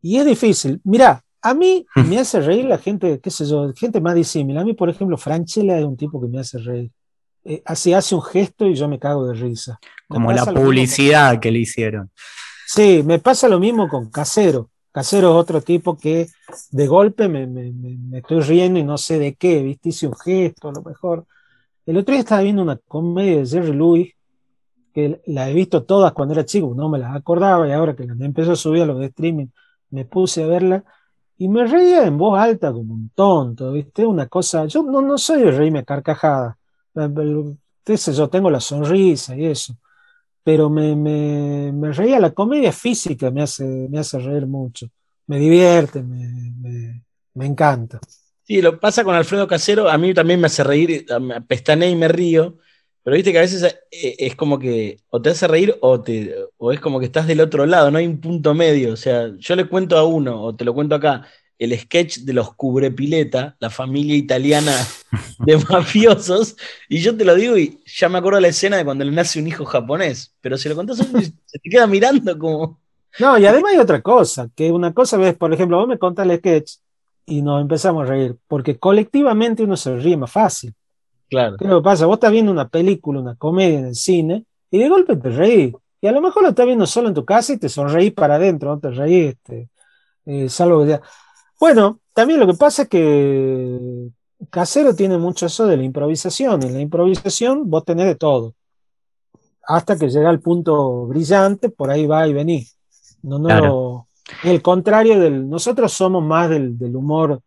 Y 0.00 0.16
es 0.16 0.24
difícil. 0.24 0.80
Mira, 0.84 1.22
a 1.42 1.54
mí 1.54 1.86
me 2.08 2.18
hace 2.18 2.40
reír 2.40 2.64
la 2.64 2.78
gente, 2.78 3.20
qué 3.20 3.30
sé 3.30 3.46
yo, 3.46 3.72
gente 3.74 4.00
más 4.00 4.14
disímil. 4.14 4.56
A 4.58 4.64
mí, 4.64 4.74
por 4.74 4.88
ejemplo, 4.88 5.16
Franchella 5.16 5.78
es 5.78 5.84
un 5.84 5.96
tipo 5.96 6.20
que 6.20 6.28
me 6.28 6.40
hace 6.40 6.58
reír. 6.58 6.90
Eh, 7.44 7.62
así 7.64 7.92
hace 7.92 8.14
un 8.14 8.22
gesto 8.22 8.66
y 8.66 8.74
yo 8.74 8.88
me 8.88 8.98
cago 8.98 9.26
de 9.26 9.34
risa. 9.34 9.78
Como 10.08 10.32
la 10.32 10.44
publicidad 10.46 11.38
que 11.40 11.50
le 11.50 11.60
hicieron. 11.60 12.10
Sí, 12.66 13.02
me 13.04 13.18
pasa 13.18 13.48
lo 13.48 13.58
mismo 13.58 13.88
con 13.88 14.10
Casero. 14.10 14.70
Casero 14.92 15.30
es 15.30 15.34
otro 15.36 15.60
tipo 15.60 15.96
que 15.96 16.28
de 16.70 16.86
golpe 16.86 17.28
me, 17.28 18.18
estoy 18.18 18.40
riendo 18.40 18.78
y 18.78 18.84
no 18.84 18.98
sé 18.98 19.18
de 19.18 19.34
qué, 19.34 19.62
¿viste? 19.62 19.90
Hice 19.90 20.06
un 20.06 20.16
gesto, 20.16 20.68
a 20.68 20.72
lo 20.72 20.82
mejor. 20.82 21.26
El 21.86 21.96
otro 21.98 22.12
día 22.12 22.20
estaba 22.20 22.42
viendo 22.42 22.62
una 22.62 22.76
comedia 22.76 23.38
de 23.38 23.46
Jerry 23.46 23.72
Lewis, 23.72 24.14
que 24.92 25.20
la 25.26 25.48
he 25.48 25.54
visto 25.54 25.84
todas 25.84 26.12
cuando 26.12 26.34
era 26.34 26.44
chico, 26.44 26.72
no 26.74 26.88
me 26.88 26.98
las 26.98 27.14
acordaba 27.14 27.68
y 27.68 27.72
ahora 27.72 27.94
que 27.94 28.04
empezó 28.04 28.52
a 28.52 28.56
subir 28.56 28.82
a 28.82 28.86
los 28.86 28.98
de 28.98 29.06
streaming, 29.06 29.46
me 29.90 30.04
puse 30.04 30.42
a 30.42 30.46
verla 30.46 30.84
y 31.36 31.48
me 31.48 31.64
reía 31.66 32.04
en 32.04 32.18
voz 32.18 32.38
alta 32.38 32.72
como 32.72 32.94
un 32.94 33.10
tonto, 33.14 33.72
¿viste? 33.72 34.04
Una 34.04 34.26
cosa, 34.26 34.66
yo 34.66 34.82
no, 34.82 35.00
no 35.00 35.16
soy 35.18 35.42
de 35.42 35.52
reírme 35.52 35.84
carcajada, 35.84 36.58
yo 36.94 38.28
tengo 38.28 38.50
la 38.50 38.60
sonrisa 38.60 39.36
y 39.36 39.46
eso, 39.46 39.74
pero 40.48 40.70
me, 40.70 40.96
me, 40.96 41.92
reía, 41.92 42.18
la 42.18 42.30
comedia 42.30 42.72
física 42.72 43.30
me 43.30 43.42
hace, 43.42 43.64
me 43.64 43.98
hace 43.98 44.18
reír 44.18 44.46
mucho, 44.46 44.88
me 45.26 45.38
divierte, 45.38 46.02
me, 46.02 47.02
me, 47.34 47.44
encanta. 47.46 48.00
Sí, 48.44 48.62
lo 48.62 48.80
pasa 48.80 49.04
con 49.04 49.14
Alfredo 49.14 49.46
Casero, 49.46 49.90
a 49.90 49.98
mí 49.98 50.14
también 50.14 50.40
me 50.40 50.46
hace 50.46 50.64
reír, 50.64 51.04
me 51.20 51.42
pestaneé 51.42 51.90
y 51.90 51.96
me 51.96 52.08
río, 52.08 52.56
pero 53.02 53.14
viste 53.14 53.30
que 53.30 53.36
a 53.36 53.42
veces 53.42 53.62
eh, 53.90 54.16
es 54.18 54.36
como 54.36 54.58
que 54.58 54.96
o 55.10 55.20
te 55.20 55.28
hace 55.28 55.46
reír 55.46 55.76
o, 55.82 56.00
te, 56.00 56.34
o 56.56 56.72
es 56.72 56.80
como 56.80 56.98
que 56.98 57.04
estás 57.04 57.26
del 57.26 57.42
otro 57.42 57.66
lado, 57.66 57.90
no 57.90 57.98
hay 57.98 58.06
un 58.06 58.18
punto 58.18 58.54
medio. 58.54 58.94
O 58.94 58.96
sea, 58.96 59.30
yo 59.36 59.54
le 59.54 59.68
cuento 59.68 59.98
a 59.98 60.06
uno, 60.06 60.42
o 60.42 60.56
te 60.56 60.64
lo 60.64 60.72
cuento 60.72 60.94
acá, 60.94 61.26
el 61.58 61.78
sketch 61.78 62.18
de 62.18 62.32
los 62.32 62.54
cubrepileta, 62.54 63.56
la 63.58 63.70
familia 63.70 64.16
italiana 64.16 64.72
de 65.40 65.56
mafiosos, 65.70 66.56
y 66.88 66.98
yo 67.00 67.16
te 67.16 67.24
lo 67.24 67.34
digo 67.34 67.58
y 67.58 67.80
ya 67.84 68.08
me 68.08 68.18
acuerdo 68.18 68.40
la 68.40 68.48
escena 68.48 68.76
de 68.76 68.84
cuando 68.84 69.04
le 69.04 69.10
nace 69.10 69.40
un 69.40 69.48
hijo 69.48 69.64
japonés, 69.64 70.34
pero 70.40 70.56
si 70.56 70.68
lo 70.68 70.76
contás 70.76 70.98
se 70.98 71.58
te 71.58 71.70
queda 71.70 71.86
mirando 71.86 72.38
como... 72.38 72.78
No, 73.18 73.36
y 73.38 73.46
además 73.46 73.72
hay 73.72 73.78
otra 73.78 74.00
cosa, 74.00 74.48
que 74.54 74.70
una 74.70 74.94
cosa 74.94 75.16
ves, 75.16 75.34
por 75.34 75.52
ejemplo, 75.52 75.78
vos 75.78 75.88
me 75.88 75.98
contás 75.98 76.28
el 76.28 76.38
sketch 76.38 76.74
y 77.26 77.42
nos 77.42 77.60
empezamos 77.60 78.04
a 78.04 78.06
reír, 78.06 78.36
porque 78.46 78.78
colectivamente 78.78 79.64
uno 79.64 79.76
se 79.76 79.96
ríe 79.96 80.16
más 80.16 80.30
fácil. 80.30 80.72
Claro. 81.28 81.56
¿Qué 81.58 81.64
es 81.64 81.70
lo 81.70 81.80
que 81.80 81.84
pasa? 81.84 82.06
Vos 82.06 82.16
estás 82.16 82.32
viendo 82.32 82.52
una 82.52 82.68
película, 82.68 83.20
una 83.20 83.34
comedia 83.34 83.80
en 83.80 83.86
el 83.86 83.94
cine, 83.94 84.44
y 84.70 84.78
de 84.78 84.88
golpe 84.88 85.16
te 85.16 85.30
reís. 85.30 85.74
Y 86.00 86.06
a 86.06 86.12
lo 86.12 86.20
mejor 86.20 86.44
lo 86.44 86.50
estás 86.50 86.64
viendo 86.64 86.86
solo 86.86 87.08
en 87.08 87.14
tu 87.14 87.24
casa 87.24 87.52
y 87.52 87.58
te 87.58 87.68
sonreís 87.68 88.12
para 88.12 88.36
adentro, 88.36 88.70
no 88.70 88.78
te 88.78 88.90
reís, 88.90 89.34
este, 89.34 89.68
eh, 90.26 90.48
salvo 90.48 90.84
que 90.84 91.00
bueno, 91.60 92.00
también 92.12 92.40
lo 92.40 92.46
que 92.46 92.54
pasa 92.54 92.82
es 92.82 92.88
que 92.88 94.10
Casero 94.50 94.94
tiene 94.94 95.18
mucho 95.18 95.46
eso 95.46 95.66
de 95.66 95.76
la 95.76 95.82
improvisación. 95.82 96.62
En 96.62 96.74
la 96.74 96.80
improvisación 96.80 97.68
vos 97.68 97.84
tenés 97.84 98.06
de 98.06 98.14
todo. 98.14 98.54
Hasta 99.66 99.98
que 99.98 100.08
llega 100.08 100.30
el 100.30 100.40
punto 100.40 101.06
brillante, 101.06 101.68
por 101.68 101.90
ahí 101.90 102.06
va 102.06 102.26
y 102.26 102.32
vení. 102.32 102.66
No, 103.22 103.38
no, 103.38 104.06
el 104.44 104.62
contrario 104.62 105.18
del. 105.18 105.48
Nosotros 105.48 105.92
somos 105.92 106.22
más 106.22 106.48
del, 106.48 106.76
humor 106.94 107.40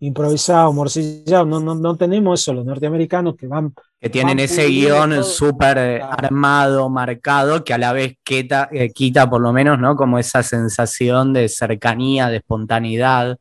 improvisado, 0.00 0.72
morcillado. 0.72 1.46
No, 1.46 1.60
no, 1.60 1.74
no, 1.74 1.96
tenemos 1.96 2.42
eso, 2.42 2.52
los 2.52 2.66
norteamericanos 2.66 3.36
que 3.36 3.46
van. 3.46 3.72
Que 4.00 4.10
tienen 4.10 4.40
ese 4.40 4.66
guion 4.66 5.24
súper 5.24 6.02
armado, 6.02 6.90
marcado, 6.90 7.64
que 7.64 7.72
a 7.72 7.78
la 7.78 7.92
vez 7.92 8.16
quita, 8.22 8.68
eh, 8.70 8.90
quita 8.90 9.30
por 9.30 9.40
lo 9.40 9.52
menos, 9.52 9.78
¿no? 9.78 9.96
Como 9.96 10.18
esa 10.18 10.42
sensación 10.42 11.32
de 11.32 11.48
cercanía, 11.48 12.28
de 12.28 12.38
espontaneidad. 12.38 13.38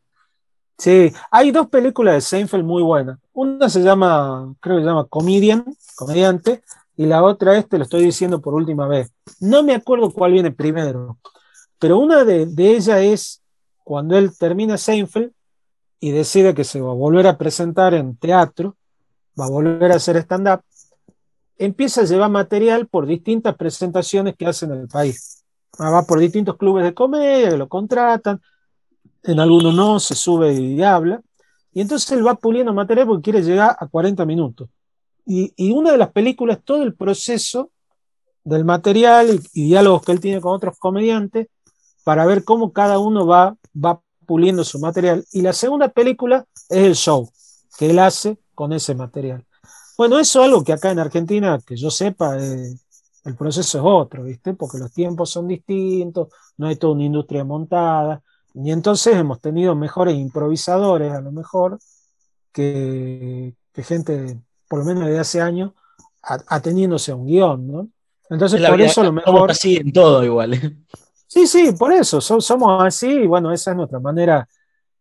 Sí, 0.77 1.13
hay 1.31 1.51
dos 1.51 1.67
películas 1.67 2.15
de 2.15 2.21
Seinfeld 2.21 2.63
muy 2.63 2.81
buenas. 2.81 3.19
Una 3.33 3.69
se 3.69 3.81
llama, 3.81 4.53
creo 4.59 4.77
que 4.77 4.81
se 4.81 4.87
llama 4.87 5.05
Comedian, 5.05 5.65
comediante, 5.95 6.63
y 6.95 7.05
la 7.05 7.23
otra 7.23 7.57
es, 7.57 7.67
te 7.67 7.77
lo 7.77 7.83
estoy 7.83 8.03
diciendo 8.03 8.41
por 8.41 8.53
última 8.53 8.87
vez. 8.87 9.11
No 9.39 9.63
me 9.63 9.75
acuerdo 9.75 10.11
cuál 10.11 10.33
viene 10.33 10.51
primero, 10.51 11.17
pero 11.79 11.99
una 11.99 12.23
de, 12.23 12.47
ellas 12.57 13.01
es 13.01 13.41
cuando 13.83 14.17
él 14.17 14.35
termina 14.37 14.77
Seinfeld 14.77 15.31
y 15.99 16.11
decide 16.11 16.53
que 16.53 16.63
se 16.63 16.81
va 16.81 16.91
a 16.91 16.95
volver 16.95 17.27
a 17.27 17.37
presentar 17.37 17.93
en 17.93 18.15
teatro, 18.17 18.75
va 19.39 19.45
a 19.45 19.49
volver 19.49 19.91
a 19.91 19.95
hacer 19.95 20.17
stand-up, 20.17 20.61
empieza 21.57 22.01
a 22.01 22.05
llevar 22.05 22.29
material 22.29 22.87
por 22.87 23.05
distintas 23.05 23.55
presentaciones 23.55 24.35
que 24.37 24.45
hace 24.45 24.65
en 24.65 24.73
el 24.73 24.87
país. 24.87 25.43
Va 25.79 26.03
por 26.03 26.19
distintos 26.19 26.57
clubes 26.57 26.83
de 26.83 26.93
comedia 26.93 27.49
que 27.49 27.57
lo 27.57 27.67
contratan, 27.67 28.41
en 29.23 29.39
algunos 29.39 29.73
no, 29.73 29.99
se 29.99 30.15
sube 30.15 30.53
y 30.53 30.81
habla, 30.83 31.21
y 31.73 31.81
entonces 31.81 32.11
él 32.11 32.25
va 32.25 32.35
puliendo 32.35 32.73
material 32.73 33.07
porque 33.07 33.23
quiere 33.23 33.41
llegar 33.41 33.75
a 33.79 33.87
40 33.87 34.25
minutos. 34.25 34.69
Y, 35.25 35.71
una 35.71 35.91
de 35.91 35.97
las 35.97 36.11
películas, 36.11 36.59
todo 36.63 36.83
el 36.83 36.95
proceso 36.95 37.71
del 38.43 38.65
material 38.65 39.39
y, 39.53 39.67
diálogos 39.67 40.03
que 40.03 40.11
él 40.11 40.19
tiene 40.19 40.41
con 40.41 40.53
otros 40.53 40.77
comediantes 40.77 41.47
para 42.03 42.25
ver 42.25 42.43
cómo 42.43 42.73
cada 42.73 42.99
uno 42.99 43.25
va, 43.25 43.55
va 43.73 44.01
puliendo 44.25 44.63
su 44.63 44.79
material. 44.79 45.25
Y 45.31 45.41
la 45.41 45.53
segunda 45.53 45.87
película 45.87 46.45
es 46.69 46.85
el 46.85 46.95
show 46.95 47.29
que 47.77 47.89
él 47.89 47.99
hace 47.99 48.37
con 48.53 48.73
ese 48.73 48.95
material. 48.95 49.45
Bueno, 49.97 50.19
eso 50.19 50.41
es 50.41 50.45
algo 50.45 50.63
que 50.63 50.73
acá 50.73 50.91
en 50.91 50.99
Argentina, 50.99 51.59
que 51.65 51.75
yo 51.75 51.89
sepa, 51.89 52.37
eh, 52.37 52.75
el 53.25 53.35
proceso 53.35 53.77
es 53.77 53.83
otro, 53.85 54.23
¿viste? 54.23 54.53
Porque 54.53 54.77
los 54.77 54.91
tiempos 54.91 55.29
son 55.29 55.47
distintos, 55.47 56.27
no 56.57 56.67
hay 56.67 56.75
toda 56.75 56.93
una 56.93 57.05
industria 57.05 57.43
montada. 57.43 58.21
Y 58.53 58.71
entonces 58.71 59.15
hemos 59.15 59.39
tenido 59.39 59.75
mejores 59.75 60.15
improvisadores, 60.15 61.11
a 61.11 61.21
lo 61.21 61.31
mejor, 61.31 61.79
que, 62.51 63.55
gente, 63.75 64.39
por 64.67 64.79
lo 64.79 64.85
menos 64.85 65.05
desde 65.05 65.19
hace 65.19 65.41
años, 65.41 65.71
ateniéndose 66.21 67.11
a 67.11 67.15
un 67.15 67.25
guion, 67.25 67.67
¿no? 67.67 67.89
Entonces, 68.29 68.65
por 68.67 68.81
eso 68.81 69.01
a 69.01 69.05
lo 69.05 69.13
mejor. 69.13 69.51
así 69.51 69.77
en 69.77 69.91
todo 69.91 70.23
igual. 70.23 70.53
¿eh? 70.53 70.77
Sí, 71.27 71.47
sí, 71.47 71.71
por 71.73 71.91
eso, 71.91 72.21
somos 72.21 72.83
así, 72.83 73.09
y 73.09 73.27
bueno, 73.27 73.51
esa 73.51 73.71
es 73.71 73.77
nuestra 73.77 73.99
manera. 73.99 74.47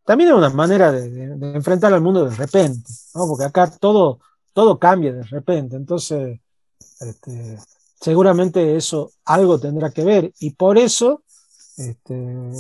También 0.05 0.30
es 0.30 0.36
una 0.36 0.50
manera 0.50 0.90
de, 0.90 1.24
enfrentar 1.55 1.92
al 1.92 2.00
mundo 2.00 2.24
de 2.24 2.34
repente, 2.34 2.90
¿no? 3.14 3.28
Porque 3.28 3.44
acá 3.44 3.70
todo, 3.70 4.18
todo 4.53 4.78
cambia 4.78 5.12
de 5.12 5.22
repente. 5.24 5.76
Entonces, 5.76 6.40
este, 7.00 7.59
seguramente 8.00 8.76
eso 8.76 9.12
algo 9.26 9.61
tendrá 9.61 9.90
que 9.90 10.05
ver. 10.05 10.32
Y 10.40 10.50
por 10.50 10.78
eso, 10.78 11.22
este, 11.76 12.50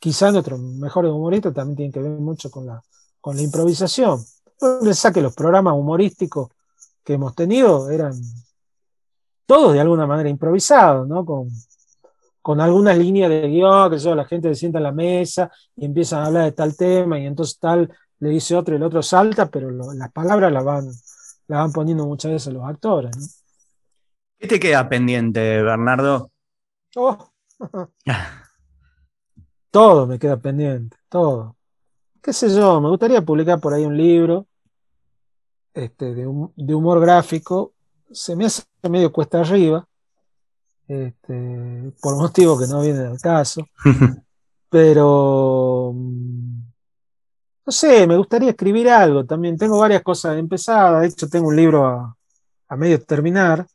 quizá 0.00 0.32
nuestros 0.32 0.58
mejores 0.58 1.12
humoristas 1.12 1.54
también 1.54 1.76
tienen 1.76 1.92
que 1.92 2.00
ver 2.00 2.18
mucho 2.18 2.50
con 2.50 2.66
la, 2.66 2.82
con 3.20 3.36
la 3.36 3.42
improvisación. 3.42 4.24
Pensá 4.58 5.12
que 5.12 5.20
los 5.20 5.34
programas 5.34 5.74
humorísticos 5.74 6.48
que 7.04 7.14
hemos 7.14 7.34
tenido 7.34 7.90
eran 7.90 8.14
todos 9.46 9.74
de 9.74 9.80
alguna 9.80 10.06
manera 10.06 10.28
improvisados, 10.28 11.06
¿no? 11.06 11.24
Con, 11.24 11.50
con 12.40 12.60
algunas 12.60 12.96
líneas 12.96 13.28
de 13.28 13.48
guion, 13.48 13.90
que 13.90 13.98
yo, 13.98 14.14
la 14.14 14.24
gente 14.24 14.48
se 14.48 14.54
sienta 14.54 14.78
en 14.78 14.84
la 14.84 14.92
mesa 14.92 15.50
y 15.76 15.84
empiezan 15.84 16.20
a 16.20 16.26
hablar 16.26 16.44
de 16.44 16.52
tal 16.52 16.76
tema 16.76 17.18
y 17.18 17.26
entonces 17.26 17.58
tal 17.58 17.92
le 18.20 18.28
dice 18.30 18.56
otro 18.56 18.74
y 18.74 18.76
el 18.76 18.82
otro 18.82 19.02
salta, 19.02 19.50
pero 19.50 19.70
las 19.70 20.12
palabras 20.12 20.50
las 20.52 20.64
van, 20.64 20.86
las 20.86 21.58
van 21.58 21.72
poniendo 21.72 22.06
muchas 22.06 22.32
veces 22.32 22.52
los 22.52 22.64
actores. 22.64 23.16
¿no? 23.16 23.26
¿Qué 24.38 24.48
te 24.48 24.60
queda 24.60 24.88
pendiente, 24.88 25.62
Bernardo? 25.62 26.30
Oh. 26.96 27.30
Todo 29.70 30.06
me 30.06 30.18
queda 30.18 30.36
pendiente, 30.36 30.96
todo. 31.08 31.56
¿Qué 32.22 32.32
sé 32.32 32.54
yo? 32.54 32.80
Me 32.80 32.88
gustaría 32.88 33.22
publicar 33.22 33.60
por 33.60 33.72
ahí 33.72 33.84
un 33.84 33.96
libro 33.96 34.46
este, 35.72 36.14
de, 36.14 36.26
humor 36.26 37.00
gráfico. 37.00 37.72
Se 38.10 38.34
me 38.34 38.46
hace 38.46 38.64
medio 38.88 39.12
cuesta 39.12 39.40
arriba, 39.40 39.86
este, 40.88 41.92
por 42.02 42.16
motivo 42.16 42.58
que 42.58 42.66
no 42.66 42.82
viene 42.82 42.98
del 42.98 43.20
caso. 43.20 43.64
Pero, 44.68 45.92
mm, 45.94 46.62
no 47.66 47.72
sé, 47.72 48.06
me 48.06 48.16
gustaría 48.16 48.50
escribir 48.50 48.88
algo 48.90 49.24
también. 49.24 49.56
Tengo 49.56 49.78
varias 49.78 50.02
cosas 50.02 50.36
empezadas. 50.38 51.02
De 51.02 51.08
hecho, 51.08 51.28
tengo 51.28 51.48
un 51.48 51.56
libro 51.56 51.86
a, 51.86 52.16
a 52.68 52.76
medio 52.76 53.02
terminar. 53.02 53.66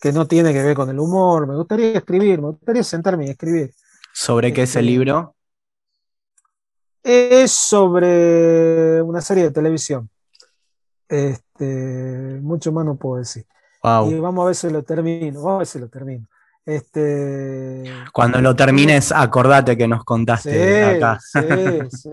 que 0.00 0.12
no 0.12 0.26
tiene 0.26 0.52
que 0.52 0.62
ver 0.62 0.76
con 0.76 0.90
el 0.90 0.98
humor. 0.98 1.46
Me 1.46 1.56
gustaría 1.56 1.92
escribir, 1.98 2.40
me 2.40 2.48
gustaría 2.48 2.82
sentarme 2.82 3.26
y 3.26 3.30
escribir. 3.30 3.74
¿Sobre 4.14 4.52
qué 4.52 4.62
es 4.62 4.76
el 4.76 4.84
Este, 4.84 4.90
libro? 4.92 5.34
Es 7.02 7.50
sobre 7.50 9.02
una 9.02 9.20
serie 9.20 9.42
de 9.44 9.50
televisión. 9.50 10.08
Este, 11.08 12.38
mucho 12.40 12.70
más 12.72 12.84
no 12.86 12.94
puedo 12.96 13.18
decir. 13.18 13.44
Wow. 13.82 14.10
Y 14.10 14.14
vamos 14.20 14.44
a 14.44 14.46
ver 14.46 14.54
si 14.54 14.70
lo 14.70 14.82
termino, 14.84 15.42
vamos 15.42 15.56
a 15.56 15.58
ver 15.58 15.66
si 15.66 15.78
lo 15.80 15.88
termino. 15.88 16.26
Este, 16.64 17.82
Cuando 18.12 18.40
lo 18.40 18.54
termines, 18.56 19.10
acordate 19.12 19.76
que 19.76 19.86
nos 19.88 20.04
contaste 20.04 20.50
sí, 20.88 20.96
acá. 20.96 21.18
sí, 21.20 21.40
sí. 21.90 22.10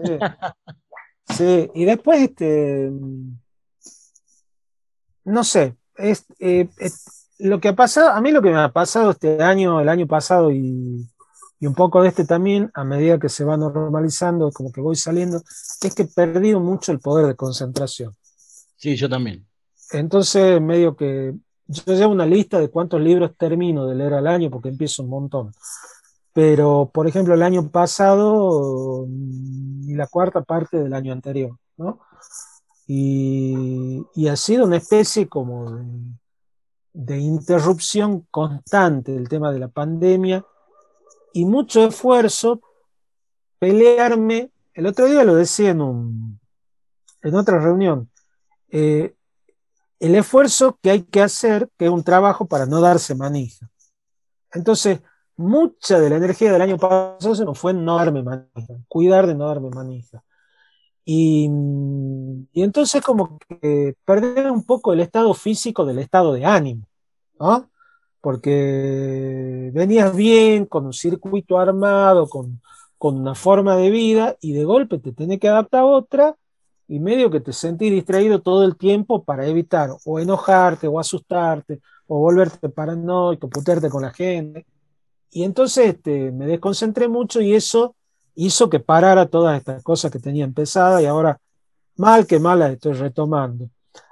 Sí, 1.37 1.71
y 1.75 1.85
después, 1.85 2.19
este, 2.21 2.91
no 5.23 5.43
sé, 5.43 5.75
es, 5.95 6.25
eh, 6.39 6.67
es- 6.77 7.27
lo 7.39 7.59
que 7.59 7.69
ha 7.69 7.75
pasado, 7.75 8.09
a 8.09 8.21
mí 8.21 8.31
lo 8.31 8.41
que 8.41 8.49
me 8.51 8.57
ha 8.59 8.69
pasado 8.69 9.11
este 9.11 9.41
año, 9.41 9.79
el 9.79 9.87
año 9.89 10.05
pasado 10.07 10.51
y, 10.51 11.07
y 11.61 11.67
un 11.67 11.75
poco 11.75 12.01
de 12.01 12.09
este 12.09 12.25
también, 12.25 12.71
a 12.73 12.83
medida 12.83 13.19
que 13.19 13.29
se 13.29 13.43
va 13.43 13.55
normalizando, 13.55 14.51
como 14.51 14.71
que 14.71 14.81
voy 14.81 14.95
saliendo, 14.95 15.37
es 15.37 15.93
que 15.95 16.01
he 16.01 16.07
perdido 16.07 16.59
mucho 16.59 16.91
el 16.91 16.99
poder 16.99 17.27
de 17.27 17.35
concentración. 17.35 18.15
Sí, 18.75 18.95
yo 18.95 19.07
también. 19.07 19.45
Entonces, 19.91 20.59
medio 20.59 20.95
que 20.95 21.35
yo 21.67 21.93
llevo 21.93 22.13
una 22.13 22.25
lista 22.25 22.59
de 22.59 22.71
cuántos 22.71 22.99
libros 22.99 23.37
termino 23.37 23.85
de 23.85 23.93
leer 23.93 24.15
al 24.15 24.25
año, 24.25 24.49
porque 24.49 24.69
empiezo 24.69 25.03
un 25.03 25.09
montón. 25.09 25.53
Pero, 26.33 26.89
por 26.91 27.07
ejemplo, 27.07 27.35
el 27.35 27.43
año 27.43 27.69
pasado 27.69 29.05
mm, 29.07 29.87
y 29.87 29.93
la 29.93 30.07
cuarta 30.07 30.41
parte 30.41 30.79
del 30.79 30.95
año 30.95 31.13
anterior, 31.13 31.55
¿no? 31.77 31.99
Y, 32.87 34.01
y 34.15 34.27
ha 34.29 34.35
sido 34.35 34.65
una 34.65 34.77
especie 34.77 35.29
como 35.29 35.75
de, 35.75 35.85
de 36.93 37.19
interrupción 37.19 38.25
constante 38.31 39.11
del 39.11 39.29
tema 39.29 39.51
de 39.51 39.59
la 39.59 39.67
pandemia 39.67 40.43
y 41.33 41.45
mucho 41.45 41.85
esfuerzo 41.85 42.61
pelearme. 43.59 44.51
El 44.73 44.87
otro 44.87 45.05
día 45.05 45.23
lo 45.23 45.35
decía 45.35 45.71
en, 45.71 45.81
un, 45.81 46.39
en 47.21 47.35
otra 47.35 47.59
reunión. 47.59 48.09
eh, 48.69 49.15
el 49.99 50.15
esfuerzo 50.15 50.79
que 50.81 50.89
hay 50.89 51.03
que 51.03 51.21
hacer, 51.21 51.69
que 51.77 51.85
es 51.85 51.91
un 51.91 52.03
trabajo 52.03 52.47
para 52.47 52.65
no 52.65 52.81
darse 52.81 53.13
manija. 53.13 53.69
Entonces, 54.51 54.99
mucha 55.37 55.99
de 55.99 56.09
la 56.09 56.17
energía 56.17 56.51
del 56.51 56.61
año 56.61 56.77
pasado 56.77 57.35
se 57.35 57.45
nos 57.45 57.59
fue 57.59 57.71
en 57.71 57.85
no 57.85 57.97
darme 57.97 58.23
manija, 58.23 58.73
cuidar 58.87 59.27
de 59.27 59.35
no 59.35 59.47
darme 59.47 59.69
manija. 59.69 60.23
Y, 61.05 61.49
y 62.51 62.63
entonces 62.63 63.03
como 63.03 63.37
que 63.39 63.95
perder 64.05 64.51
un 64.51 64.63
poco 64.63 64.93
el 64.93 64.99
estado 65.01 65.33
físico 65.33 65.85
del 65.85 65.99
estado 65.99 66.33
de 66.33 66.45
ánimo, 66.45 66.87
¿no? 67.39 67.70
Porque 68.21 69.71
venías 69.73 70.15
bien, 70.15 70.65
con 70.65 70.85
un 70.85 70.93
circuito 70.93 71.57
armado, 71.57 72.29
con, 72.29 72.61
con 72.97 73.17
una 73.17 73.35
forma 73.35 73.75
de 73.77 73.89
vida, 73.89 74.37
y 74.41 74.53
de 74.53 74.63
golpe 74.63 74.99
te 74.99 75.11
tenés 75.11 75.39
que 75.39 75.49
adaptar 75.49 75.81
a 75.81 75.85
otra, 75.85 76.35
y 76.87 76.99
medio 76.99 77.31
que 77.31 77.39
te 77.39 77.53
sentís 77.53 77.91
distraído 77.91 78.41
todo 78.41 78.65
el 78.65 78.75
tiempo 78.75 79.23
para 79.23 79.47
evitar 79.47 79.91
o 80.05 80.19
enojarte 80.19 80.87
o 80.87 80.99
asustarte 80.99 81.79
o 82.05 82.19
volverte 82.19 82.67
paranoico, 82.67 83.49
putearte 83.49 83.89
con 83.89 84.01
la 84.01 84.11
gente. 84.11 84.65
Y 85.31 85.43
entonces 85.43 85.95
este, 85.95 86.31
me 86.33 86.45
desconcentré 86.45 87.07
mucho 87.07 87.39
y 87.39 87.53
eso 87.53 87.95
hizo 88.35 88.69
que 88.69 88.81
parara 88.81 89.25
todas 89.27 89.57
estas 89.57 89.81
cosas 89.83 90.11
que 90.11 90.19
tenía 90.19 90.43
empezadas 90.43 91.01
y 91.01 91.05
ahora 91.05 91.39
mal 91.95 92.27
que 92.27 92.39
mal 92.39 92.59
las 92.59 92.73
estoy 92.73 92.91
retomando. 92.91 93.69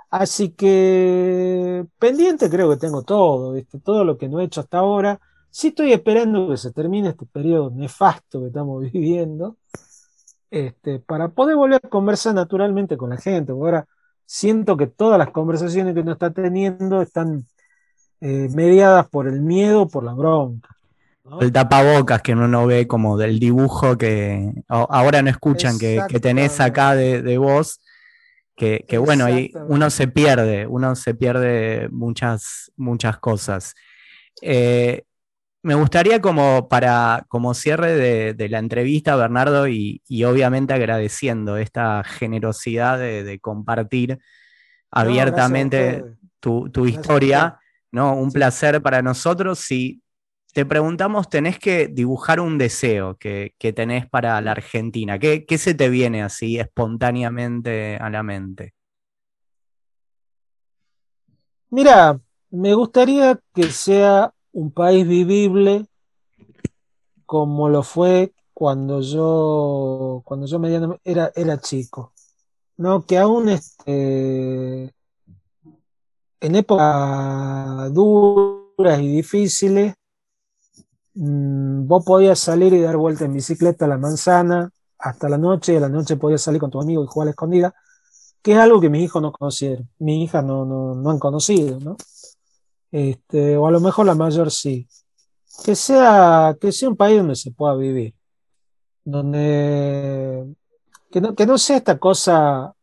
Así 0.10 0.50
que 0.50 1.86
pendiente 2.00 2.50
creo 2.50 2.70
que 2.70 2.78
tengo 2.78 3.04
todo, 3.04 3.54
¿viste? 3.54 3.80
todo 3.80 4.04
lo 4.04 4.18
que 4.18 4.28
no 4.28 4.40
he 4.40 4.46
hecho 4.46 4.62
hasta 4.62 4.80
ahora. 4.80 5.20
Sí 5.52 5.70
estoy 5.70 5.94
esperando 5.94 6.50
que 6.50 6.58
se 6.58 6.72
termine 6.72 7.10
este 7.10 7.26
periodo 7.26 7.72
nefasto 7.72 8.40
que 8.42 8.48
estamos 8.48 8.82
viviendo 8.92 9.58
este, 10.50 11.00
para 11.00 11.30
poder 11.30 11.56
volver 11.56 11.82
a 11.84 11.90
conversar 11.90 12.34
naturalmente 12.34 12.98
con 12.98 13.12
la 13.12 13.18
gente. 13.18 13.52
ahora 13.52 13.86
siento 14.26 14.78
que 14.78 14.88
todas 14.88 15.18
las 15.18 15.32
conversaciones 15.32 15.94
que 15.94 16.02
uno 16.02 16.14
está 16.14 16.32
teniendo 16.32 17.02
están 17.02 17.46
eh, 18.22 18.48
mediadas 18.54 19.08
por 19.10 19.28
el 19.28 19.42
miedo, 19.42 19.88
por 19.88 20.04
la 20.04 20.14
bronca. 20.14 20.70
¿no? 21.24 21.40
El 21.40 21.52
tapabocas 21.52 22.22
que 22.22 22.34
uno 22.34 22.48
no 22.48 22.68
ve 22.68 22.88
como 22.88 23.18
del 23.18 23.40
dibujo 23.40 23.98
que 23.98 24.54
ahora 24.68 25.22
no 25.22 25.30
escuchan 25.30 25.78
que, 25.78 26.02
que 26.08 26.20
tenés 26.20 26.60
acá 26.60 26.96
de, 26.96 27.22
de 27.22 27.38
vos, 27.38 27.80
que, 28.60 28.86
que 28.88 28.98
bueno, 28.98 29.26
ahí 29.26 29.52
uno 29.70 29.90
se 29.90 30.10
pierde, 30.10 30.68
uno 30.68 30.94
se 30.96 31.16
pierde 31.16 31.88
muchas, 31.92 32.72
muchas 32.76 33.18
cosas. 33.18 33.74
Eh, 34.42 35.04
me 35.64 35.76
gustaría 35.76 36.20
como 36.22 36.68
para 36.68 37.26
como 37.30 37.54
cierre 37.54 37.96
de, 37.96 38.34
de 38.34 38.50
la 38.50 38.60
entrevista, 38.60 39.16
Bernardo, 39.16 39.70
y, 39.70 40.02
y 40.10 40.26
obviamente 40.26 40.74
agradeciendo 40.74 41.56
esta 41.56 42.04
generosidad 42.04 43.00
de, 43.00 43.24
de 43.24 43.40
compartir 43.40 44.20
abiertamente 44.92 46.04
tu, 46.42 46.70
tu 46.70 46.86
historia. 46.86 47.60
¿no? 47.92 48.14
Un 48.14 48.32
placer 48.32 48.82
para 48.82 49.02
nosotros. 49.02 49.60
Si 49.60 50.02
te 50.54 50.66
preguntamos, 50.66 51.30
tenés 51.30 51.60
que 51.60 51.88
dibujar 51.88 52.40
un 52.40 52.58
deseo 52.58 53.18
que, 53.18 53.54
tenés 53.76 54.10
para 54.10 54.40
la 54.42 54.52
Argentina. 54.52 55.20
¿Qué, 55.20 55.46
se 55.58 55.74
te 55.74 55.90
viene 55.90 56.24
así 56.24 56.60
espontáneamente 56.60 57.98
a 57.98 58.10
la 58.10 58.24
mente? 58.24 58.74
Mira, 61.70 62.20
me 62.50 62.74
gustaría 62.74 63.40
que 63.54 63.72
sea 63.72 64.34
un 64.52 64.72
país 64.72 65.08
vivible 65.08 65.86
como 67.26 67.70
lo 67.70 67.84
fue 67.84 68.34
cuando 68.54 69.02
yo, 69.02 70.24
cuando 70.26 70.48
yo 70.48 70.60
era, 71.04 71.32
era 71.36 71.60
chico. 71.60 72.14
¿no? 72.80 73.06
Que 73.06 73.18
aún 73.18 73.50
este, 73.50 74.94
en 76.40 76.56
épocas 76.56 77.94
duras 77.94 79.02
y 79.02 79.08
difíciles, 79.18 79.96
mm, 81.20 81.88
vos 81.88 82.04
podías 82.06 82.40
salir 82.40 82.74
y 82.74 82.82
dar 82.82 82.98
vuelta 82.98 83.26
en 83.26 83.34
bicicleta 83.34 83.86
a 83.86 83.88
la 83.88 83.98
manzana 83.98 84.72
hasta 84.98 85.30
la 85.30 85.38
noche, 85.38 85.74
y 85.74 85.78
a 85.78 85.82
la 85.82 85.90
noche 85.90 86.18
podías 86.18 86.42
salir 86.42 86.60
con 86.60 86.72
tu 86.72 86.82
amigo 86.82 87.04
y 87.04 87.08
jugar 87.08 87.26
a 87.26 87.28
la 87.28 87.32
escondida, 87.32 87.74
que 88.42 88.54
es 88.54 88.58
algo 88.58 88.82
que 88.82 88.90
mis 88.90 89.04
hijos 89.04 89.22
no 89.22 89.32
conocieron, 89.32 89.90
mis 90.00 90.24
hijas 90.24 90.44
no, 90.44 90.66
no, 90.66 90.96
no 90.96 91.10
han 91.10 91.20
conocido, 91.20 91.80
¿no? 91.80 91.98
Este, 92.92 93.58
o 93.58 93.68
a 93.68 93.72
lo 93.72 93.80
mejor 93.80 94.06
la 94.06 94.16
mayor 94.16 94.52
sí. 94.52 94.88
Que 95.64 95.76
sea, 95.76 96.58
que 96.60 96.72
sea 96.72 96.90
un 96.90 96.96
país 96.96 97.18
donde 97.18 97.36
se 97.36 97.52
pueda 97.52 97.76
vivir, 97.76 98.16
donde 99.04 100.56
que 101.12 101.22
no, 101.22 101.36
que 101.36 101.46
no 101.46 101.58
sea 101.58 101.78
esta 101.78 101.98
cosa 101.98 102.74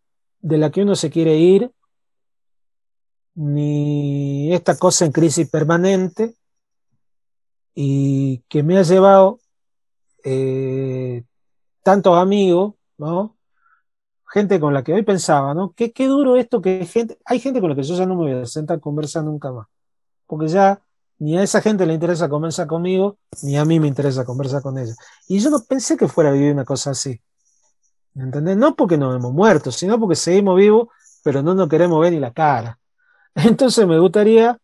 de 0.41 0.59
la 0.59 0.71
que 0.71 0.83
uno 0.83 0.95
se 0.95 1.11
quiere 1.11 1.37
ir, 1.37 1.71
ni 3.35 4.53
esta 4.53 4.77
cosa 4.77 5.05
en 5.05 5.13
crisis 5.13 5.49
permanente, 5.49 6.35
y 7.79 8.39
que 8.49 8.63
me 8.63 8.79
ha 8.79 8.83
llevado 8.83 9.39
eh, 10.25 11.23
tantos 11.83 12.17
amigos, 12.17 12.75
¿no? 12.97 13.37
Gente 14.33 14.59
con 14.59 14.73
la 14.73 14.83
que 14.83 14.95
hoy 14.95 15.03
pensaba, 15.03 15.53
¿no? 15.53 15.73
Qué, 15.77 15.93
qué 15.93 16.07
duro 16.07 16.37
esto 16.37 16.63
que 16.63 16.87
gente, 16.87 17.19
hay 17.27 17.39
gente 17.39 17.61
con 17.61 17.69
la 17.69 17.77
que 17.77 17.83
yo 17.83 17.95
ya 17.95 18.07
no 18.07 18.17
me 18.17 18.33
voy 18.33 18.43
a 18.43 18.47
sentar 18.47 18.79
a 18.79 18.81
conversar 18.81 19.25
nunca 19.25 19.53
más, 19.53 19.67
porque 20.27 20.49
ya 20.49 20.81
ni 21.19 21.37
a 21.37 21.43
esa 21.43 21.61
gente 21.61 21.85
le 21.85 21.93
interesa 21.93 22.31
conversar 22.31 22.67
conmigo, 22.67 23.19
ni 23.43 23.59
a 23.59 23.65
mí 23.67 23.79
me 23.79 23.89
interesa 23.89 24.25
conversar 24.25 24.63
con 24.63 24.79
ella. 24.79 24.95
Y 25.29 25.39
yo 25.39 25.51
no 25.51 25.63
pensé 25.63 25.99
que 25.99 26.09
fuera 26.09 26.31
a 26.31 26.33
vivir 26.33 26.53
una 26.53 26.65
cosa 26.65 26.91
así. 26.91 27.21
¿Me 28.15 28.25
entendés? 28.25 28.57
No 28.57 28.75
porque 28.75 28.97
nos 28.97 29.15
hemos 29.15 29.33
muerto, 29.35 29.71
sino 29.71 30.01
porque 30.01 30.17
seguimos 30.17 30.57
vivos, 30.57 30.89
pero 31.23 31.43
no 31.43 31.55
nos 31.55 31.69
queremos 31.69 32.01
ver 32.01 32.13
ni 32.15 32.21
la 32.21 32.33
cara. 32.33 32.79
Entonces 33.35 33.87
me 33.87 33.99
gustaría 33.99 34.59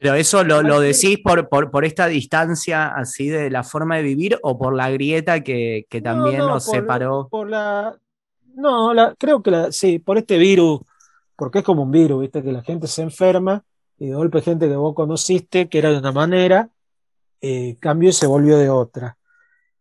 Pero 0.00 0.14
eso 0.14 0.44
lo, 0.44 0.62
lo 0.62 0.80
decís 0.80 1.18
por, 1.22 1.48
por, 1.48 1.70
por 1.70 1.84
esta 1.84 2.06
distancia 2.06 2.86
así 2.86 3.28
de 3.28 3.50
la 3.50 3.64
forma 3.64 3.96
de 3.96 4.02
vivir 4.04 4.38
o 4.42 4.56
por 4.56 4.74
la 4.74 4.90
grieta 4.90 5.42
que, 5.42 5.86
que 5.90 6.00
también 6.00 6.38
No, 6.38 6.46
no, 6.48 6.54
nos 6.54 6.66
por- 6.66 6.74
separó. 6.76 7.28
Por 7.28 7.50
la. 7.50 7.96
No, 8.54 8.94
la, 8.94 9.14
creo 9.18 9.42
que 9.42 9.50
la, 9.50 9.72
sí, 9.72 9.98
por 9.98 10.18
este 10.18 10.38
virus, 10.38 10.80
porque 11.36 11.58
es 11.60 11.64
como 11.64 11.82
un 11.82 11.90
virus, 11.90 12.20
¿viste? 12.22 12.42
Que 12.42 12.52
la 12.52 12.62
gente 12.62 12.86
se 12.86 13.02
enferma 13.02 13.64
y 13.98 14.06
de 14.08 14.14
golpe 14.14 14.40
gente 14.40 14.68
que 14.68 14.76
vos 14.76 14.94
conociste, 14.94 15.68
que 15.68 15.78
era 15.78 15.90
de 15.90 15.98
una 15.98 16.12
manera, 16.12 16.68
eh, 17.40 17.76
cambió 17.80 18.10
y 18.10 18.12
se 18.12 18.26
volvió 18.26 18.56
de 18.58 18.70
otra. 18.70 19.16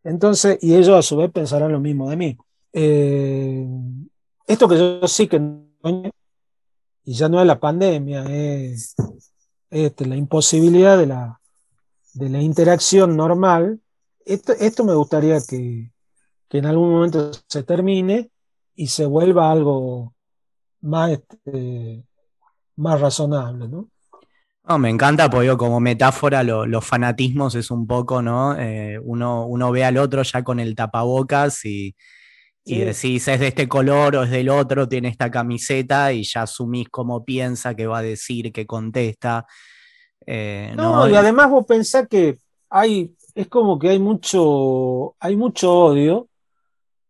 Entonces, 0.04 0.58
y 0.62 0.74
ellos 0.76 0.96
a 0.98 1.02
su 1.02 1.18
vez 1.18 1.32
pensarán 1.32 1.72
lo 1.72 1.80
mismo 1.80 2.10
de 2.10 2.16
mí. 2.16 2.38
Eh, 2.74 3.68
esto 4.48 4.68
que 4.68 4.78
yo 4.78 5.08
sí 5.08 5.28
que 5.28 5.40
no- 5.40 5.64
y 7.04 7.14
ya 7.14 7.30
no 7.30 7.40
es 7.42 7.48
la 7.48 7.60
pandemia, 7.60 8.24
es 8.26 8.96
este, 9.70 10.06
la 10.06 10.16
imposibilidad 10.16 10.98
de 10.98 11.08
la, 11.08 11.40
de 12.14 12.30
la 12.30 12.42
interacción 12.42 13.16
normal. 13.16 13.80
Esto, 14.26 14.54
esto 14.54 14.84
me 14.84 14.94
gustaría 14.94 15.40
que, 15.42 15.92
que 16.50 16.58
en 16.58 16.66
algún 16.66 16.92
momento 16.92 17.32
se 17.48 17.64
termine 17.64 18.30
y 18.76 18.88
se 18.88 19.06
vuelva 19.06 19.52
algo 19.52 20.14
más, 20.82 21.12
este, 21.12 22.04
más 22.76 23.00
razonable, 23.00 23.68
¿no? 23.68 23.90
me 24.78 24.90
encanta 24.90 25.30
porque 25.30 25.56
como 25.56 25.80
metáfora 25.80 26.44
los 26.44 26.86
fanatismos 26.86 27.56
es 27.56 27.72
un 27.72 27.88
poco, 27.88 28.22
¿no? 28.22 28.54
Eh, 28.60 29.00
uno, 29.02 29.46
uno 29.46 29.72
ve 29.72 29.86
al 29.86 29.98
otro 29.98 30.24
ya 30.24 30.44
con 30.44 30.60
el 30.60 30.76
tapabocas 30.76 31.64
y, 31.64 31.96
y 32.68 32.80
decís 32.80 33.28
es 33.28 33.40
de 33.40 33.48
este 33.48 33.68
color 33.68 34.18
o 34.18 34.24
es 34.24 34.30
del 34.30 34.50
otro, 34.50 34.88
tiene 34.88 35.08
esta 35.08 35.32
camiseta 35.32 36.12
y 36.12 36.24
ya 36.24 36.44
asumís 36.44 36.90
cómo 36.90 37.24
piensa, 37.24 37.76
qué 37.76 37.88
va 37.88 38.00
a 38.00 38.02
decir, 38.02 38.52
qué 38.52 38.66
contesta. 38.66 39.46
Eh, 40.26 40.74
no, 40.76 41.08
y 41.08 41.16
además 41.16 41.50
vos 41.50 41.66
pensás 41.66 42.08
que 42.10 42.38
hay, 42.70 43.16
es 43.34 43.48
como 43.48 43.80
que 43.80 43.90
hay 43.90 44.00
mucho, 44.00 45.16
hay 45.20 45.38
mucho 45.38 45.74
odio, 45.74 46.28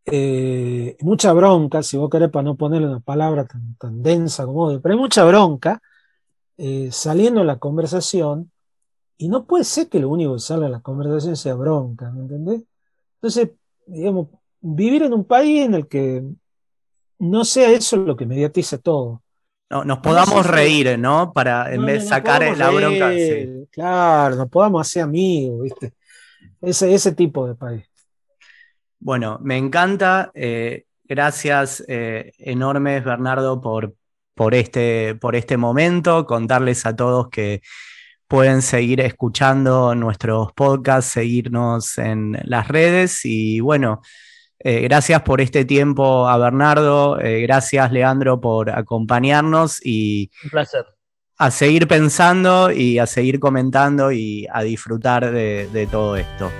eh, 0.06 0.96
mucha 1.02 1.34
bronca, 1.34 1.82
si 1.82 1.98
vos 1.98 2.10
querés 2.10 2.30
para 2.30 2.44
no 2.44 2.56
ponerle 2.56 2.88
una 2.88 3.00
palabra 3.00 3.46
tan, 3.46 4.04
densa 4.04 4.46
como 4.46 4.66
odio, 4.66 4.82
pero 4.82 4.94
hay 4.94 5.00
mucha 5.00 5.26
bronca 5.26 5.82
eh, 6.58 6.90
saliendo 6.92 7.42
en 7.42 7.48
la 7.48 7.58
conversación 7.58 8.52
y 9.18 9.30
no 9.30 9.46
puede 9.46 9.64
ser 9.64 9.90
que 9.90 10.00
lo 10.00 10.10
único 10.10 10.36
que 10.36 10.40
salga 10.40 10.68
en 10.68 10.74
la 10.74 10.82
conversación 10.82 11.36
sea 11.36 11.56
bronca, 11.56 12.12
¿me 12.12 12.22
entendés? 12.22 12.64
Entonces, 13.16 13.50
digamos, 13.88 14.28
vivir 14.76 15.04
en 15.04 15.14
un 15.14 15.26
país 15.26 15.66
en 15.66 15.74
el 15.74 15.88
que 15.88 16.24
no 17.20 17.46
sea 17.46 17.72
eso 17.72 17.98
lo 17.98 18.16
que 18.16 18.26
mediatiza 18.26 18.78
todo. 18.78 19.24
No, 19.70 19.84
nos 19.84 20.00
podamos 20.00 20.46
reír, 20.46 20.98
¿no? 20.98 21.34
Para 21.34 21.74
en 21.74 21.86
vez 21.86 22.04
de 22.04 22.10
sacar 22.10 22.58
la 22.58 22.70
bronca. 22.70 23.12
Claro, 23.72 24.36
nos 24.36 24.50
podamos 24.50 24.88
hacer 24.88 25.04
amigos, 25.04 25.64
¿viste? 25.64 25.94
Ese, 26.62 26.94
ese 26.94 27.12
tipo 27.14 27.48
de 27.48 27.56
país. 27.56 27.84
Bueno, 29.00 29.40
me 29.42 29.58
encanta. 29.58 30.32
Eh, 30.34 30.86
gracias 31.04 31.84
eh, 31.88 32.32
enormes, 32.38 33.04
Bernardo, 33.04 33.60
por, 33.60 33.94
por, 34.34 34.56
este, 34.56 35.16
por 35.16 35.36
este 35.36 35.58
momento. 35.58 36.26
Contarles 36.26 36.86
a 36.86 36.96
todos 36.96 37.28
que 37.30 37.62
pueden 38.28 38.62
seguir 38.62 39.02
escuchando 39.02 39.94
nuestros 39.96 40.54
podcasts, 40.54 41.12
seguirnos 41.12 41.98
en 41.98 42.40
las 42.44 42.70
redes 42.70 43.26
y 43.26 43.60
bueno. 43.60 44.02
Eh, 44.60 44.82
gracias 44.82 45.22
por 45.22 45.40
este 45.40 45.66
tiempo 45.66 46.28
a 46.28 46.38
Bernardo, 46.38 47.20
eh, 47.20 47.42
gracias 47.42 47.92
Leandro 47.92 48.42
por 48.42 48.70
acompañarnos 48.72 49.80
y 49.86 50.32
Un 50.44 50.50
placer. 50.50 50.86
a 51.38 51.52
seguir 51.52 51.88
pensando 51.88 52.72
y 52.72 52.98
a 52.98 53.06
seguir 53.06 53.40
comentando 53.40 54.12
y 54.12 54.48
a 54.52 54.64
disfrutar 54.64 55.32
de, 55.32 55.68
de 55.72 55.86
todo 55.88 56.16
esto. 56.18 56.52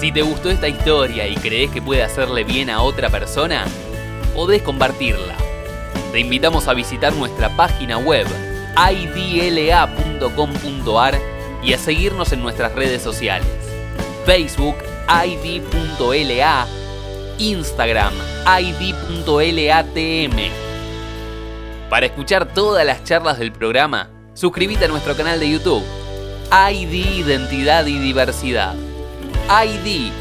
Si 0.00 0.10
te 0.10 0.22
gustó 0.22 0.50
esta 0.50 0.66
historia 0.66 1.28
y 1.28 1.36
crees 1.36 1.70
que 1.70 1.80
puede 1.80 2.02
hacerle 2.02 2.42
bien 2.42 2.70
a 2.70 2.82
otra 2.82 3.08
persona, 3.08 3.64
podés 4.34 4.62
compartirla. 4.62 5.34
Te 6.10 6.18
invitamos 6.18 6.66
a 6.66 6.74
visitar 6.74 7.12
nuestra 7.12 7.54
página 7.56 7.98
web 7.98 8.26
idla.com.ar 9.94 11.14
y 11.62 11.72
a 11.74 11.78
seguirnos 11.78 12.32
en 12.32 12.40
nuestras 12.42 12.74
redes 12.74 13.02
sociales. 13.02 13.46
Facebook 14.24 14.76
id.la 15.26 16.66
Instagram 17.38 18.12
id.latm. 18.60 20.36
Para 21.88 22.06
escuchar 22.06 22.52
todas 22.52 22.86
las 22.86 23.02
charlas 23.04 23.38
del 23.38 23.52
programa, 23.52 24.08
suscríbete 24.34 24.84
a 24.84 24.88
nuestro 24.88 25.16
canal 25.16 25.40
de 25.40 25.50
YouTube. 25.50 25.82
ID 26.52 27.18
Identidad 27.18 27.86
y 27.86 27.98
Diversidad. 27.98 28.74
ID 29.48 30.12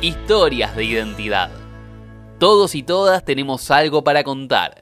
Historias 0.00 0.74
de 0.76 0.84
Identidad. 0.84 1.50
Todos 2.38 2.74
y 2.74 2.82
todas 2.82 3.24
tenemos 3.24 3.70
algo 3.70 4.02
para 4.02 4.24
contar. 4.24 4.81